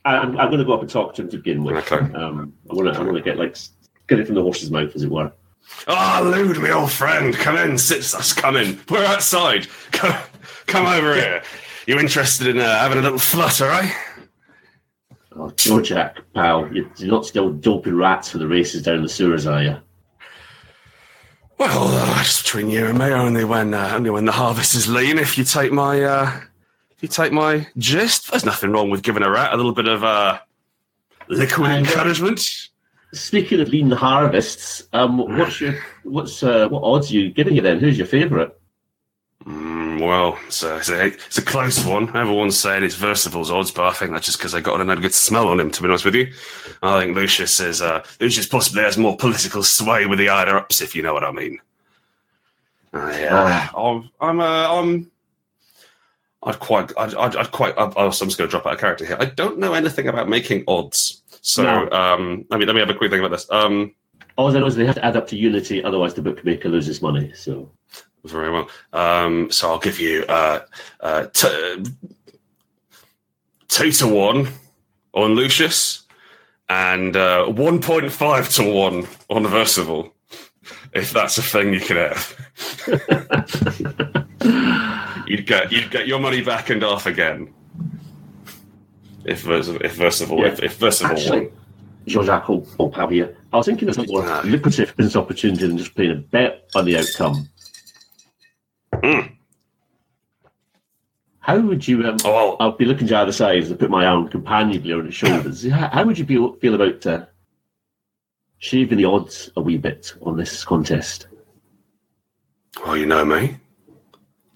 I- 0.07 0.17
I'm, 0.17 0.39
I'm 0.39 0.49
going 0.49 0.59
to 0.59 0.65
go 0.65 0.73
up 0.73 0.81
and 0.81 0.89
talk 0.91 1.15
to 1.17 1.23
him 1.23 1.29
to 1.29 1.37
begin 1.37 1.63
with. 1.63 1.77
Okay. 1.93 2.13
Um, 2.15 2.55
I 2.71 2.75
want 2.75 2.93
to 2.93 2.99
I 2.99 3.03
want 3.03 3.17
to 3.17 3.23
get 3.23 3.37
like 3.37 3.57
get 4.09 4.19
it 4.19 4.27
from 4.27 4.35
the 4.37 4.43
horse's 4.43 4.71
mouth, 4.71 4.95
as 4.97 5.03
it 5.03 5.11
were. 5.11 5.31
Ah, 5.89 6.21
Lude, 6.23 6.59
my 6.59 6.71
old 6.71 6.91
friend, 6.93 7.35
come 7.35 7.57
in, 7.57 7.77
sit 7.79 7.99
us, 8.15 8.33
come 8.33 8.57
in. 8.57 8.79
We're 8.89 9.05
outside. 9.05 9.67
Come, 9.93 10.17
come 10.67 10.87
over 10.87 11.15
here. 11.15 11.43
You 11.87 11.99
interested 11.99 12.47
in 12.47 12.59
uh, 12.59 12.79
having 12.79 12.99
a 12.99 13.03
little 13.03 13.19
flutter, 13.19 13.71
eh? 13.71 13.91
Oh, 15.37 15.51
Jack, 15.81 16.19
pal, 16.35 16.73
you- 16.73 16.91
you're 16.97 17.11
not 17.11 17.27
still 17.27 17.51
doping 17.51 17.97
rats 17.97 18.31
for 18.31 18.39
the 18.39 18.47
races 18.47 18.83
down 18.83 19.03
the 19.03 19.09
sewers, 19.09 19.47
are 19.47 19.63
you? 19.63 19.77
Well, 21.59 21.89
uh, 21.89 22.19
just 22.23 22.45
between 22.45 22.71
you 22.71 22.87
and 22.87 22.99
me, 22.99 23.07
only 23.07 23.45
when 23.45 23.73
uh, 23.75 23.93
only 23.95 24.11
when 24.11 24.25
the 24.25 24.33
harvest 24.33 24.75
is 24.75 24.89
lean. 24.89 25.19
If 25.19 25.39
you 25.39 25.45
take 25.45 25.71
my 25.73 26.03
uh, 26.03 26.41
if 26.91 27.03
you 27.03 27.09
take 27.09 27.33
my 27.33 27.67
gist, 27.79 28.31
there's 28.31 28.45
nothing 28.45 28.73
wrong 28.73 28.91
with 28.91 29.03
giving 29.03 29.23
a 29.23 29.31
rat 29.31 29.53
a 29.53 29.57
little 29.57 29.73
bit 29.75 29.87
of 29.87 30.03
uh, 30.03 30.39
liquid 31.29 31.69
I 31.71 31.73
know. 31.81 31.89
encouragement. 31.89 32.69
Speaking 33.13 33.61
of 33.61 33.69
lean 33.69 33.91
harvests, 33.91 34.89
um, 34.95 35.19
what's 35.19 35.61
your 35.61 35.75
what's 36.03 36.43
uh, 36.43 36.69
what 36.69 36.83
odds 36.83 37.11
are 37.11 37.15
you 37.15 37.31
giving 37.31 37.55
you 37.55 37.61
then? 37.61 37.79
Who's 37.79 37.99
your 37.99 38.07
favourite? 38.07 38.53
Mm, 39.45 40.01
well, 40.01 40.39
it's 40.47 40.63
a, 40.63 40.77
it's, 40.77 40.89
a, 40.89 41.07
it's 41.07 41.39
a 41.39 41.43
close 41.43 41.85
one. 41.85 42.09
Everyone's 42.17 42.59
saying 42.59 42.85
it's 42.85 42.97
Versival's 42.97 43.51
odds, 43.51 43.71
but 43.71 43.87
I 43.87 43.93
think 43.93 44.13
that's 44.13 44.27
just 44.27 44.39
because 44.39 44.55
I 44.55 44.61
got 44.61 44.81
a 44.81 44.97
good 44.97 45.15
smell 45.15 45.49
on 45.49 45.59
him. 45.59 45.71
To 45.71 45.83
be 45.83 45.89
honest 45.89 46.05
with 46.05 46.15
you, 46.15 46.33
I 46.83 47.01
think 47.01 47.17
Lucius 47.17 47.59
is 47.61 47.83
uh, 47.83 48.05
Lucius 48.21 48.47
possibly 48.47 48.83
has 48.83 48.97
more 48.97 49.17
political 49.17 49.63
sway 49.63 50.07
with 50.07 50.19
the 50.19 50.29
higher 50.29 50.57
ups, 50.57 50.81
if 50.81 50.95
you 50.95 51.03
know 51.03 51.13
what 51.13 51.25
I 51.25 51.33
mean. 51.33 51.59
Uh, 52.95 53.09
yeah, 53.19 53.69
I'm, 53.77 54.11
I'm, 54.21 54.41
uh, 54.41 54.81
I'm. 54.81 55.11
I'd 56.45 56.59
quite, 56.59 56.93
I'd, 56.99 57.15
I'd, 57.15 57.37
I'd 57.37 57.51
quite. 57.51 57.75
I'm, 57.77 57.93
I'm 57.97 58.11
just 58.11 58.39
going 58.39 58.49
to 58.49 58.51
drop 58.51 58.67
out 58.67 58.75
of 58.75 58.81
character 58.81 59.07
here. 59.07 59.17
I 59.19 59.27
don't 59.27 59.59
know 59.59 59.75
anything 59.75 60.09
about 60.09 60.29
making 60.29 60.65
odds, 60.69 61.22
so 61.43 61.63
No. 61.63 61.91
um, 61.91 62.47
let 62.51 62.59
me 62.59 62.65
let 62.67 62.75
me 62.75 62.81
have 62.81 62.89
a 62.91 62.95
quick 62.95 63.11
think 63.11 63.21
about 63.21 63.33
this. 63.33 63.47
Um, 63.51 63.95
All 64.37 64.49
I 64.49 64.53
know 64.59 64.65
is 64.67 64.75
they 64.77 64.87
have 64.87 64.95
to 64.95 65.05
add 65.05 65.17
up 65.17 65.27
to 65.29 65.37
unity, 65.37 65.85
otherwise 65.85 66.15
the 66.15 66.23
bookmaker 66.23 66.71
loses 66.71 67.03
money. 67.03 67.31
So 67.35 67.71
Very 68.25 68.51
well. 68.51 68.69
Um, 68.95 69.51
so 69.51 69.69
I'll 69.71 69.79
give 69.79 70.01
you 70.01 70.25
uh, 70.29 70.61
uh, 71.01 71.27
t- 71.27 71.85
two 73.69 73.93
to 73.93 74.07
one 74.09 74.49
on 75.13 75.35
Lucius 75.35 76.05
and 76.69 77.17
uh, 77.17 77.45
1.5 77.49 78.55
to 78.57 78.73
one 78.73 79.07
on 79.29 79.45
Versival, 79.45 80.13
if 80.95 81.11
that's 81.13 81.37
a 81.37 81.43
thing 81.43 81.75
you 81.75 81.81
can 81.81 81.97
have. 81.97 82.35
you'd 85.27 85.47
get 85.47 85.73
you'd 85.73 85.91
get 85.91 86.07
your 86.07 86.21
money 86.21 86.43
back 86.43 86.71
and 86.71 86.83
off 86.85 87.07
again. 87.07 87.53
If 89.25 89.43
first 89.43 90.21
of 90.21 90.33
all, 90.33 90.41
Yeah. 90.41 90.49
if, 90.49 90.63
if 90.63 90.79
Versival 90.79 91.11
Actually- 91.11 91.41
won. 91.47 91.51
Jean-Jacques 92.05 92.49
will, 92.49 92.67
will 92.79 92.91
have. 92.91 93.13
I 93.13 93.57
was 93.57 93.67
thinking 93.67 93.89
of 93.89 93.97
a 93.97 94.05
more 94.07 94.43
lucrative 94.43 94.97
business 94.97 95.15
opportunity 95.15 95.65
than 95.69 95.79
just 95.79 95.95
playing 95.95 96.11
a 96.11 96.15
bet 96.17 96.69
on 96.75 96.85
the 96.85 96.99
outcome. 96.99 97.49
Mm. 98.95 99.37
How 101.39 101.61
would 101.61 101.87
you? 101.87 102.05
Um, 102.09 102.17
Oh, 102.25 102.57
I'll 102.59 102.73
be 102.77 102.85
looking 102.85 103.07
to 103.07 103.17
either 103.19 103.31
side 103.33 103.59
as 103.63 103.71
I 103.71 103.77
put 103.77 103.89
my 103.91 104.05
arm 104.07 104.29
companionably 104.29 104.93
on 104.99 105.07
his 105.07 105.15
shoulders. 105.15 105.65
How, 105.71 105.89
how 105.91 106.05
would 106.05 106.19
you 106.19 106.25
feel, 106.25 106.55
feel 106.55 106.75
about 106.75 107.07
uh, 107.07 107.27
shaving 108.59 108.99
the 108.99 109.05
odds 109.05 109.51
a 109.57 109.61
wee 109.61 109.77
bit 109.77 110.13
on 110.23 110.37
this 110.37 110.65
contest? 110.65 111.29
well, 112.85 112.97
you 112.97 113.07
know 113.07 113.25
me. 113.25 113.59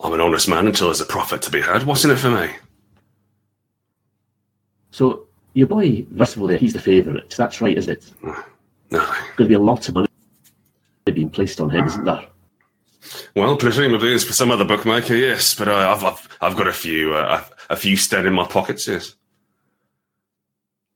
I'm 0.01 0.13
an 0.15 0.21
honest 0.21 0.49
man 0.49 0.67
until 0.67 0.89
there's 0.89 1.01
a 1.01 1.07
profit 1.07 1.43
to 1.43 1.51
be 1.51 1.61
had. 1.61 1.85
What's 1.85 2.05
in 2.05 2.11
it 2.11 2.17
for 2.19 2.31
me? 2.31 2.51
So 4.97 5.27
your 5.53 5.67
boy 5.67 6.05
Versival 6.05 6.49
there, 6.49 6.57
he's 6.57 6.73
the 6.73 6.81
favourite. 6.81 7.29
That's 7.37 7.61
right, 7.61 7.77
is 7.77 7.87
it? 7.87 8.11
No. 8.23 8.35
Going 8.91 9.37
to 9.37 9.45
be 9.45 9.53
a 9.53 9.59
lot 9.59 9.87
of 9.91 9.95
money 9.95 10.09
being 11.05 11.29
placed 11.29 11.61
on 11.61 11.69
him, 11.69 11.85
isn't 11.85 12.05
there? 12.07 12.27
Well, 13.35 13.59
presumably 13.59 14.15
it's 14.15 14.25
for 14.25 14.33
some 14.33 14.51
other 14.51 14.65
bookmaker, 14.65 15.15
yes. 15.15 15.55
But 15.55 15.69
uh, 15.69 15.95
I've, 15.95 16.03
I've 16.03 16.39
I've 16.41 16.57
got 16.57 16.67
a 16.67 16.73
few 16.73 17.13
uh, 17.13 17.45
a 17.69 17.77
few 17.77 17.95
sten 17.95 18.27
in 18.27 18.33
my 18.33 18.47
pockets, 18.47 18.89
yes. 18.89 19.17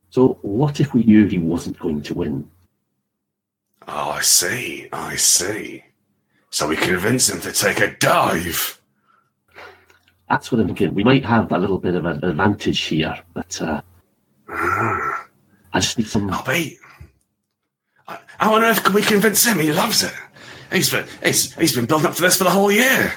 So 0.09 0.39
what 0.41 0.81
if 0.81 0.95
we 0.95 1.05
knew 1.05 1.27
he 1.27 1.37
wasn't 1.37 1.79
going 1.79 2.01
to 2.01 2.15
win? 2.15 2.51
Oh, 3.87 4.13
I 4.13 4.23
see, 4.23 4.89
I 4.95 5.17
see. 5.17 5.85
So 6.49 6.69
we 6.69 6.77
convince 6.77 7.29
him 7.29 7.43
to 7.43 7.53
take 7.53 7.81
a 7.81 7.95
dive. 7.99 8.81
That's 10.31 10.51
what 10.51 10.61
I'm 10.61 10.69
thinking. 10.69 10.95
We 10.95 11.05
might 11.05 11.27
have 11.27 11.53
a 11.53 11.59
little 11.59 11.79
bit 11.79 11.97
of 11.97 12.07
an 12.07 12.25
advantage 12.25 12.81
here, 12.83 13.19
but 13.35 13.61
uh, 13.61 13.83
Ah. 14.51 15.27
I 15.73 15.81
just 15.81 15.99
need 15.99 16.09
some. 16.09 16.31
Oh, 16.33 16.43
wait. 16.47 16.79
How 18.39 18.55
on 18.55 18.63
earth 18.65 18.83
can 18.83 18.95
we 18.95 19.03
convince 19.03 19.45
him 19.45 19.59
he 19.59 19.73
loves 19.73 20.03
it? 20.03 20.15
He's 20.73 20.91
been, 20.91 21.05
he's, 21.23 21.53
he's 21.55 21.75
been 21.75 21.87
building 21.87 22.07
up 22.07 22.15
to 22.15 22.23
this 22.23 22.37
for 22.37 22.45
the 22.45 22.51
whole 22.51 22.73
year. 22.73 23.13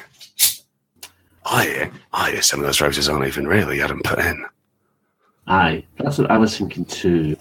I 1.45 1.63
hear, 1.65 1.91
I 2.11 2.31
hear 2.31 2.41
some 2.41 2.59
of 2.59 2.65
those 2.65 2.81
roses 2.81 3.09
aren't 3.09 3.27
even 3.27 3.47
real. 3.47 3.69
He 3.69 3.79
had 3.79 3.89
them 3.89 4.01
put 4.03 4.19
in. 4.19 4.45
Aye, 5.47 5.85
that's 5.97 6.17
what 6.17 6.31
I 6.31 6.37
was 6.37 6.57
thinking 6.57 6.85
too. 6.85 7.35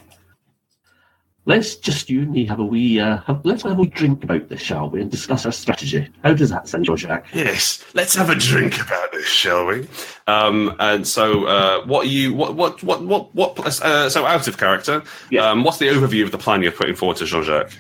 Let's 1.45 1.75
just 1.75 2.09
you 2.09 2.23
and 2.23 2.31
me 2.31 2.47
have 2.47 2.61
a 2.61 2.65
wee. 2.65 3.01
Uh, 3.01 3.17
have, 3.23 3.45
let's 3.45 3.65
have 3.65 3.73
a 3.73 3.75
wee 3.75 3.89
drink 3.89 4.23
about 4.23 4.49
this, 4.49 4.61
shall 4.61 4.89
we, 4.89 5.01
and 5.01 5.11
discuss 5.11 5.45
our 5.45 5.51
strategy. 5.51 6.09
How 6.23 6.35
does 6.35 6.51
that 6.51 6.69
sound, 6.69 6.87
Jack? 6.97 7.27
Yes, 7.35 7.85
let's 7.95 8.15
have 8.15 8.31
a 8.31 8.37
drink 8.37 8.81
about 8.81 9.11
this, 9.11 9.27
shall 9.27 9.67
we? 9.67 9.89
Um, 10.29 10.77
and 10.79 11.07
so, 11.07 11.47
uh, 11.47 11.85
what 11.85 12.07
are 12.07 12.11
you, 12.11 12.33
what, 12.33 12.55
what, 12.55 12.81
what, 12.85 13.03
what, 13.03 13.35
what? 13.35 13.59
Uh, 13.83 14.09
so, 14.09 14.25
out 14.25 14.47
of 14.47 14.57
character, 14.57 15.03
Yeah. 15.31 15.51
um, 15.51 15.65
what's 15.65 15.79
the 15.79 15.89
overview 15.89 16.23
of 16.23 16.31
the 16.31 16.39
plan 16.39 16.63
you're 16.63 16.71
putting 16.71 16.95
forward 16.95 17.17
to 17.17 17.25
Jean-Jacques? 17.25 17.73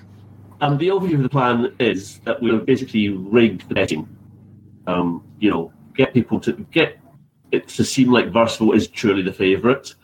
Um, 0.61 0.77
the 0.79 0.89
overview 0.89 1.15
of 1.15 1.23
the 1.23 1.29
plan 1.29 1.73
is 1.79 2.19
that 2.21 2.43
we'll 2.43 2.59
basically 2.59 3.11
rig 3.11 3.67
the 3.69 3.75
betting. 3.75 4.09
Um, 4.89 5.25
you 5.39 5.51
know, 5.51 5.73
get 5.95 6.13
people 6.15 6.41
to 6.41 6.53
get 6.73 6.99
it 7.53 7.69
to 7.69 7.85
seem 7.85 8.11
like 8.11 8.27
Versival 8.33 8.75
is 8.75 8.89
truly 8.89 9.23
the 9.23 9.33
favourite, 9.33 9.95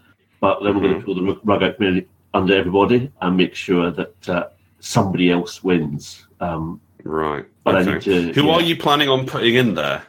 but 0.40 0.62
then 0.62 0.76
we're 0.76 0.82
going 0.82 1.00
to 1.00 1.04
pull 1.04 1.16
the 1.16 1.40
rug 1.42 1.64
out 1.64 1.76
from 1.76 1.86
under- 2.34 2.54
everybody 2.56 3.10
and 3.20 3.36
make 3.36 3.54
sure 3.54 3.90
that 3.90 4.28
uh, 4.28 4.48
somebody 4.80 5.30
else 5.30 5.62
wins. 5.64 6.26
Um, 6.40 6.80
Right. 7.04 7.46
But 7.64 7.76
I 7.76 7.80
okay. 7.80 7.92
need 7.92 8.02
to- 8.02 8.32
Who 8.40 8.46
yeah. 8.48 8.52
are 8.54 8.60
you 8.62 8.76
planning 8.76 9.08
on 9.08 9.24
putting 9.26 9.54
in 9.54 9.74
there? 9.74 10.02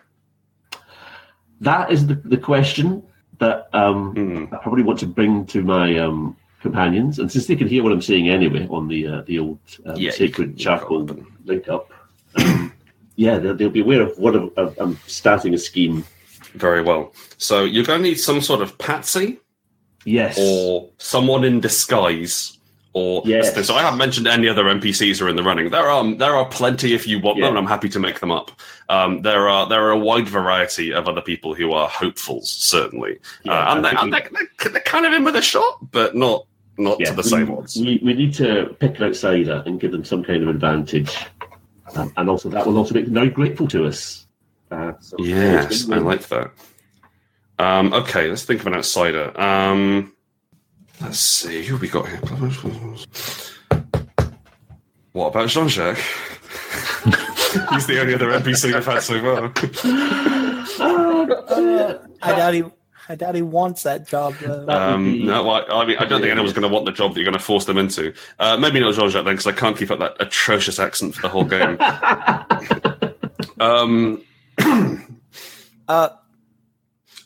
that 1.62 1.92
is 1.92 2.08
the, 2.08 2.16
the 2.16 2.38
question 2.38 3.04
that 3.40 3.70
um, 3.74 4.14
Hmm. 4.16 4.54
I 4.54 4.58
probably 4.58 4.84
want 4.84 5.00
to 5.00 5.06
bring 5.08 5.46
to 5.48 5.62
my 5.62 5.98
um, 5.98 6.36
companions, 6.62 7.20
and 7.20 7.32
since 7.32 7.48
they 7.48 7.56
can 7.56 7.68
hear 7.68 7.84
what 7.84 7.92
I'm 7.92 8.02
saying 8.02 8.30
anyway 8.30 8.68
on 8.70 8.88
the 8.88 9.08
uh, 9.08 9.22
the 9.26 9.40
old 9.40 9.60
um, 9.86 9.96
Yeah, 9.96 10.12
sacred 10.12 10.58
charcoal 10.58 11.08
link 11.46 11.68
up, 11.70 11.90
um, 12.36 12.74
yeah, 13.16 13.38
they'll, 13.40 13.56
they'll 13.56 13.70
be 13.70 13.82
aware 13.82 14.02
of 14.02 14.18
what 14.18 14.36
I'm, 14.36 14.52
I'm- 14.58 14.76
I'm 14.80 15.00
starting 15.08 15.54
a 15.54 15.58
scheme. 15.58 16.04
Very 16.56 16.82
well. 16.82 17.14
So 17.38 17.64
you're 17.64 17.86
going 17.86 18.02
to 18.02 18.10
need 18.10 18.20
some 18.20 18.42
sort 18.42 18.62
of 18.62 18.78
patsy 18.78 19.40
Yes, 20.06 20.38
or 20.40 20.90
someone 20.98 21.44
in 21.44 21.60
disguise. 21.60 22.56
Or 22.94 23.22
Yes. 23.24 23.54
so 23.68 23.76
I 23.76 23.82
haven't 23.84 24.00
mentioned 24.00 24.26
any 24.28 24.48
other 24.48 24.64
NPCs 24.64 25.22
are 25.22 25.30
in 25.30 25.36
the 25.36 25.44
running. 25.44 25.70
There 25.70 25.88
are 25.90 26.16
there 26.16 26.36
are 26.36 26.46
plenty 26.46 26.94
if 26.96 27.08
you 27.08 27.20
want 27.20 27.38
Yeah. 27.38 27.46
them, 27.46 27.50
and 27.56 27.60
I'm 27.60 27.68
happy 27.70 27.88
to 27.90 28.00
make 28.00 28.20
them 28.20 28.32
up. 28.32 28.52
Um, 28.90 29.22
there 29.22 29.48
are 29.48 29.68
there 29.70 29.84
are 29.86 29.92
a 29.92 29.98
wide 29.98 30.28
variety 30.28 30.92
of 30.92 31.08
other 31.08 31.22
people 31.22 31.54
who 31.54 31.72
are 31.72 31.88
hopefuls, 31.88 32.50
certainly, 32.50 33.20
Yeah, 33.44 33.54
uh, 33.54 33.76
and, 33.76 33.86
they, 33.86 33.90
and 33.92 34.12
think 34.12 34.32
they, 34.64 34.70
they're 34.72 34.82
kind 34.82 35.06
of 35.06 35.14
in 35.14 35.24
with 35.24 35.36
a 35.36 35.42
shot, 35.42 35.92
but 35.92 36.16
not 36.16 36.46
not 36.80 37.00
yeah, 37.00 37.10
to 37.10 37.14
the 37.14 37.22
we, 37.22 37.30
same 37.30 37.52
odds. 37.52 37.76
We, 37.76 38.00
we 38.04 38.14
need 38.16 38.34
to 38.36 38.76
pick 38.80 38.98
an 38.98 39.04
outsider 39.04 39.62
and 39.68 39.80
give 39.80 39.92
them 39.92 40.04
some 40.04 40.24
kind 40.24 40.42
of 40.42 40.50
advantage, 40.50 41.16
um, 41.96 42.12
and 42.18 42.28
also 42.28 42.50
that 42.50 42.66
will 42.66 42.78
also 42.78 42.96
make 42.96 43.06
them 43.06 43.14
very 43.14 43.30
grateful 43.30 43.68
to 43.68 43.86
us. 43.86 44.26
Uh, 44.72 44.94
so 45.00 45.16
Yes, 45.20 45.88
I 45.92 45.98
like 45.98 46.28
that. 46.30 46.52
Um, 47.60 47.94
okay, 47.94 48.28
let's 48.30 48.44
think 48.46 48.62
of 48.62 48.68
an 48.68 48.74
outsider. 48.76 49.40
Um, 49.40 50.14
let's 51.02 51.20
see 51.20 51.64
who 51.64 51.78
we 51.78 51.88
got 51.90 52.08
here. 52.08 52.18
What 55.12 55.28
about 55.28 55.50
Jean 55.50 55.68
Jacques? 55.68 55.98
He's 57.74 57.88
the 57.88 58.00
only 58.00 58.14
other 58.14 58.28
NPC 58.32 58.74
we've 58.74 58.86
had 58.86 59.02
so 59.02 59.20
far. 59.22 59.52
Uh, 60.80 61.98
I 62.22 62.32
doubt 62.36 62.54
he. 62.54 62.64
I 63.12 63.16
doubt 63.16 63.34
he 63.34 63.42
wants 63.42 63.82
that 63.84 64.08
job. 64.08 64.36
Though. 64.40 64.66
That 64.68 64.82
Um, 64.82 65.04
be- 65.06 65.24
no, 65.24 65.50
I, 65.50 65.82
I 65.82 65.86
mean, 65.86 65.98
I 65.98 66.06
don't 66.06 66.22
think 66.22 66.32
anyone's 66.32 66.54
going 66.54 66.62
to 66.62 66.74
want 66.74 66.86
the 66.86 66.92
job 66.92 67.14
that 67.16 67.20
you're 67.20 67.26
going 67.26 67.38
to 67.38 67.44
force 67.44 67.66
them 67.66 67.80
into. 67.80 68.14
Uh, 68.38 68.56
maybe 68.56 68.80
not 68.80 68.94
Jean 68.94 69.10
Jacques 69.10 69.26
then, 69.26 69.34
because 69.36 69.48
I 69.48 69.52
can't 69.52 69.76
keep 69.76 69.90
up 69.90 69.98
that 69.98 70.16
atrocious 70.20 70.78
accent 70.80 71.16
for 71.16 71.24
the 71.24 71.30
whole 71.30 71.44
game. 71.44 71.76
um, 73.60 74.22
Uh, 75.88 76.10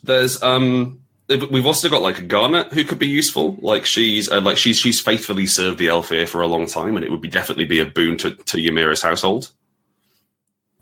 there's 0.04 0.42
um 0.42 1.00
we've 1.28 1.66
also 1.66 1.88
got 1.88 2.02
like 2.02 2.18
a 2.18 2.22
Garnet 2.22 2.72
who 2.72 2.84
could 2.84 2.98
be 2.98 3.08
useful. 3.08 3.56
Like 3.60 3.86
she's 3.86 4.30
uh, 4.30 4.40
like 4.40 4.56
she's 4.56 4.78
she's 4.78 5.00
faithfully 5.00 5.46
served 5.46 5.78
the 5.78 5.86
Aelfir 5.86 6.28
for 6.28 6.42
a 6.42 6.46
long 6.46 6.66
time, 6.66 6.96
and 6.96 7.04
it 7.04 7.10
would 7.10 7.20
be 7.20 7.28
definitely 7.28 7.64
be 7.64 7.80
a 7.80 7.86
boon 7.86 8.16
to 8.18 8.32
to 8.32 8.56
Ymira's 8.58 9.02
household. 9.02 9.50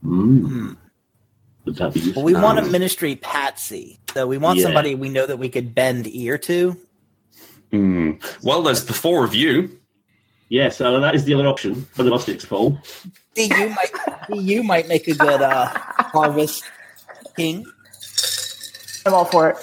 Mm. 0.04 0.48
hmm. 0.48 0.72
Would 1.64 1.76
that 1.76 1.94
be 1.94 2.00
useful? 2.00 2.24
Well, 2.24 2.34
we 2.34 2.40
want 2.40 2.58
a 2.58 2.62
ministry 2.62 3.14
patsy, 3.16 4.00
so 4.12 4.26
we 4.26 4.36
want 4.36 4.58
Yeah. 4.58 4.64
somebody 4.64 4.96
we 4.96 5.08
know 5.08 5.26
that 5.26 5.38
we 5.38 5.48
could 5.48 5.74
bend 5.74 6.08
ear 6.08 6.36
to. 6.38 6.76
Hmm. 7.70 8.12
Well, 8.42 8.62
there's 8.62 8.84
the 8.84 8.92
four 8.92 9.24
of 9.24 9.34
you. 9.34 9.78
Yes, 10.48 10.80
uh, 10.80 10.98
that 10.98 11.14
is 11.14 11.24
the 11.24 11.32
other 11.34 11.46
option 11.46 11.86
for 11.92 12.02
the 12.02 12.10
mustics 12.10 12.44
fall. 12.44 12.78
You 13.36 13.48
might 13.70 13.92
you 14.30 14.62
might 14.62 14.88
make 14.88 15.08
a 15.08 15.14
good 15.14 15.40
uh, 15.40 15.66
harvest 15.66 16.64
king. 17.36 17.64
I'm 19.06 19.14
all 19.14 19.24
for 19.24 19.50
it. 19.50 19.56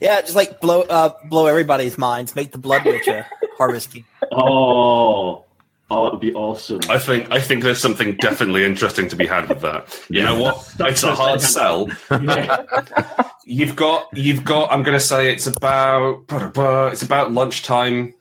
Yeah, 0.00 0.20
just 0.20 0.34
like 0.34 0.60
blow 0.60 0.82
uh, 0.82 1.14
blow 1.28 1.46
everybody's 1.46 1.96
minds, 1.96 2.34
make 2.34 2.52
the 2.52 2.58
blood 2.58 2.84
witch 2.84 3.06
a 3.08 3.26
harvest 3.58 3.92
king. 3.92 4.04
Oh, 4.32 5.44
oh, 5.90 6.06
it 6.06 6.12
would 6.12 6.20
be 6.20 6.34
awesome. 6.34 6.80
I 6.88 6.98
think 6.98 7.30
I 7.30 7.40
think 7.40 7.62
there's 7.62 7.80
something 7.80 8.16
definitely 8.16 8.64
interesting 8.64 9.08
to 9.08 9.16
be 9.16 9.26
had 9.26 9.48
with 9.48 9.60
that. 9.62 9.98
You 10.10 10.22
know 10.22 10.38
what? 10.40 10.70
It's 10.80 11.02
a 11.02 11.14
hard 11.14 11.40
sell. 11.40 11.88
Yeah. 12.10 12.64
You've 13.46 13.76
got 13.76 14.08
you've 14.14 14.42
got. 14.42 14.72
I'm 14.72 14.82
going 14.82 14.98
to 14.98 15.04
say 15.04 15.30
it's 15.30 15.46
about 15.46 16.24
it's 16.30 17.02
about 17.02 17.32
lunchtime. 17.32 18.14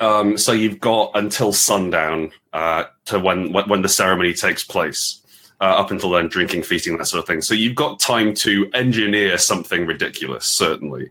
Um, 0.00 0.36
so 0.36 0.52
you've 0.52 0.78
got 0.78 1.12
until 1.14 1.52
sundown 1.52 2.30
uh, 2.52 2.84
to 3.06 3.18
when 3.18 3.52
when 3.52 3.68
when 3.70 3.82
the 3.82 3.88
ceremony 3.88 4.34
takes 4.34 4.62
place. 4.64 5.22
Uh, 5.60 5.64
up 5.64 5.90
until 5.90 6.10
then, 6.10 6.28
drinking, 6.28 6.62
feasting, 6.62 6.96
that 6.98 7.06
sort 7.06 7.20
of 7.20 7.26
thing. 7.26 7.40
So 7.42 7.52
you've 7.52 7.74
got 7.74 7.98
time 7.98 8.32
to 8.34 8.70
engineer 8.74 9.36
something 9.38 9.86
ridiculous, 9.86 10.46
certainly. 10.46 11.10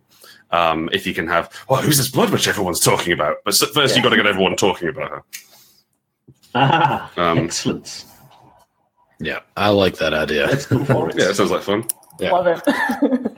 Um, 0.52 0.90
if 0.94 1.06
you 1.06 1.14
can 1.14 1.28
have, 1.28 1.52
well, 1.68 1.82
who's 1.82 1.98
this 1.98 2.08
blood 2.10 2.30
witch 2.30 2.48
everyone's 2.48 2.80
talking 2.80 3.12
about? 3.12 3.38
But 3.44 3.56
s- 3.56 3.70
first, 3.72 3.96
you've 3.98 4.04
got 4.04 4.12
to 4.12 4.16
get 4.16 4.26
everyone 4.26 4.56
talking 4.56 4.88
about 4.88 5.10
her. 5.12 5.24
Ah, 6.56 7.12
Um, 7.18 7.40
excellent. 7.40 8.06
Yeah, 9.20 9.40
I 9.58 9.68
like 9.70 9.98
that 9.98 10.14
idea. 10.14 10.46
Let's 10.48 10.66
go 10.66 10.86
for 10.86 11.10
it. 11.10 11.16
Yeah, 11.20 11.30
it 11.32 11.36
sounds 11.36 11.52
like 11.52 11.64
fun. 11.64 11.84
Yeah. 12.20 12.32
Love 12.32 12.48
it. 12.48 13.32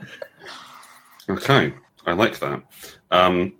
Okay, 1.28 1.72
I 2.06 2.12
like 2.12 2.38
that. 2.40 2.62
Um, 3.10 3.54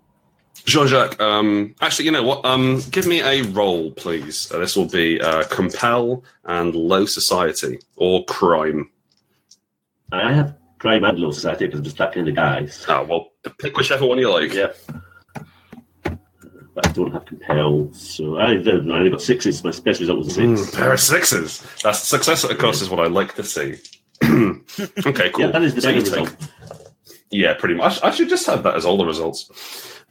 Jean-Jacques, 0.65 1.21
um, 1.21 1.75
actually, 1.81 2.05
you 2.07 2.11
know 2.11 2.23
what? 2.23 2.45
Um, 2.45 2.83
give 2.91 3.07
me 3.07 3.21
a 3.21 3.43
roll, 3.43 3.91
please. 3.93 4.51
Uh, 4.53 4.59
this 4.59 4.77
will 4.77 4.87
be 4.89 5.21
uh, 5.21 5.45
compel 5.45 6.23
and 6.45 6.75
low 6.75 7.07
society 7.07 7.79
or 7.97 8.25
crime. 8.27 8.91
I 10.13 10.33
have 10.33 10.57
crime 10.79 11.05
and 11.05 11.19
low 11.19 11.31
society 11.31 11.67
because 11.67 11.81
I'm 11.81 11.85
just 11.85 11.97
that 11.99 12.13
the 12.15 12.33
guys. 12.33 12.85
Ah, 12.89 13.03
well, 13.03 13.31
pick 13.59 13.77
whichever 13.77 14.07
one 14.07 14.19
you 14.19 14.31
like. 14.31 14.53
yeah. 14.53 14.73
But 16.03 16.87
I 16.87 16.93
don't 16.93 17.13
have 17.13 17.27
compel, 17.27 17.93
so 17.93 18.37
I, 18.37 18.53
I 18.53 18.57
only 18.57 19.11
got 19.11 19.23
sixes. 19.23 19.65
My 19.65 19.73
special 19.73 20.03
result 20.03 20.19
was 20.19 20.29
a 20.29 20.31
six. 20.31 20.47
Mm, 20.47 20.77
pair 20.77 20.93
of 20.93 21.01
sixes. 21.01 21.67
That's 21.83 21.99
success, 22.01 22.45
of 22.45 22.57
course, 22.59 22.81
is 22.81 22.91
what 22.91 23.01
I 23.01 23.07
like 23.09 23.35
to 23.37 23.45
see. 23.45 23.77
okay, 24.25 25.31
cool. 25.31 25.47
Yeah, 25.47 25.51
that 25.51 25.63
is 25.63 25.75
the 25.75 25.81
So 25.81 26.25
take- 26.27 26.35
Yeah, 27.31 27.55
pretty 27.55 27.75
much. 27.75 28.01
I 28.05 28.11
should 28.13 28.29
just 28.29 28.47
have 28.47 28.63
that 28.63 28.77
as 28.77 28.85
all 28.85 28.97
the 28.99 29.05
results. 29.05 29.51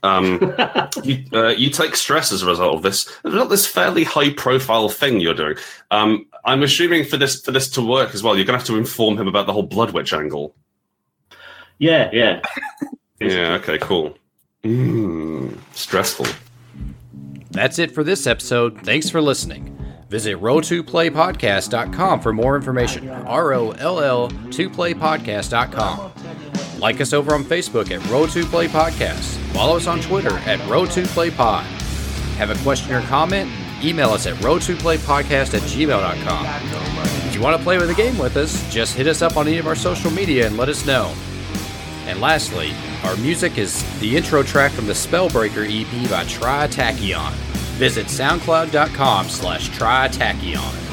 Um, 0.03 0.39
you, 1.03 1.23
uh, 1.33 1.49
you 1.49 1.69
take 1.69 1.95
stress 1.95 2.31
as 2.31 2.41
a 2.41 2.45
result 2.45 2.75
of 2.75 2.83
this. 2.83 3.05
There's 3.23 3.35
not 3.35 3.49
this 3.49 3.67
fairly 3.67 4.03
high-profile 4.03 4.89
thing 4.89 5.19
you're 5.19 5.33
doing. 5.33 5.55
Um, 5.91 6.25
I'm 6.45 6.63
assuming 6.63 7.05
for 7.05 7.17
this 7.17 7.41
for 7.41 7.51
this 7.51 7.69
to 7.71 7.85
work 7.85 8.13
as 8.13 8.23
well, 8.23 8.35
you're 8.35 8.45
going 8.45 8.57
to 8.57 8.59
have 8.59 8.67
to 8.67 8.77
inform 8.77 9.17
him 9.17 9.27
about 9.27 9.45
the 9.45 9.53
whole 9.53 9.63
Blood 9.63 9.91
Witch 9.91 10.13
angle. 10.13 10.55
Yeah, 11.79 12.09
yeah. 12.13 12.41
Yeah. 13.19 13.55
Okay. 13.55 13.77
Cool. 13.77 14.17
Mm, 14.63 15.57
stressful. 15.73 16.27
That's 17.51 17.79
it 17.79 17.91
for 17.91 18.03
this 18.03 18.27
episode. 18.27 18.81
Thanks 18.83 19.09
for 19.09 19.21
listening. 19.21 19.75
Visit 20.09 20.41
roll2playpodcast.com 20.41 22.21
for 22.21 22.33
more 22.33 22.55
information. 22.55 23.09
R 23.09 23.53
O 23.53 23.71
L 23.71 24.01
L 24.01 24.29
2playpodcast.com. 24.29 26.48
Like 26.79 27.01
us 27.01 27.13
over 27.13 27.33
on 27.33 27.43
Facebook 27.43 27.91
at 27.91 27.99
Roll2Play 28.01 28.67
Podcast. 28.69 29.37
Follow 29.53 29.77
us 29.77 29.87
on 29.87 29.99
Twitter 30.01 30.37
at 30.39 30.59
Roll2PlayPod. 30.61 31.63
Have 32.37 32.51
a 32.51 32.63
question 32.63 32.93
or 32.93 33.01
comment? 33.01 33.51
Email 33.83 34.09
us 34.11 34.27
at 34.27 34.35
roll2playpodcast 34.35 35.53
at 35.53 35.61
gmail.com. 35.61 37.27
If 37.27 37.35
you 37.35 37.41
want 37.41 37.57
to 37.57 37.63
play 37.63 37.77
with 37.77 37.89
a 37.89 37.93
game 37.93 38.17
with 38.17 38.37
us, 38.37 38.71
just 38.71 38.95
hit 38.95 39.07
us 39.07 39.21
up 39.21 39.37
on 39.37 39.47
any 39.47 39.57
of 39.57 39.67
our 39.67 39.75
social 39.75 40.11
media 40.11 40.47
and 40.47 40.57
let 40.57 40.69
us 40.69 40.85
know. 40.85 41.13
And 42.05 42.19
lastly, 42.19 42.71
our 43.03 43.15
music 43.17 43.57
is 43.57 43.83
the 43.99 44.17
intro 44.17 44.43
track 44.43 44.71
from 44.71 44.87
the 44.87 44.93
Spellbreaker 44.93 45.65
EP 45.65 46.09
by 46.09 46.23
Tritachyon. 46.25 47.31
Visit 47.77 48.07
soundcloud.com 48.07 49.29
slash 49.29 49.69
Tritachyon. 49.69 50.88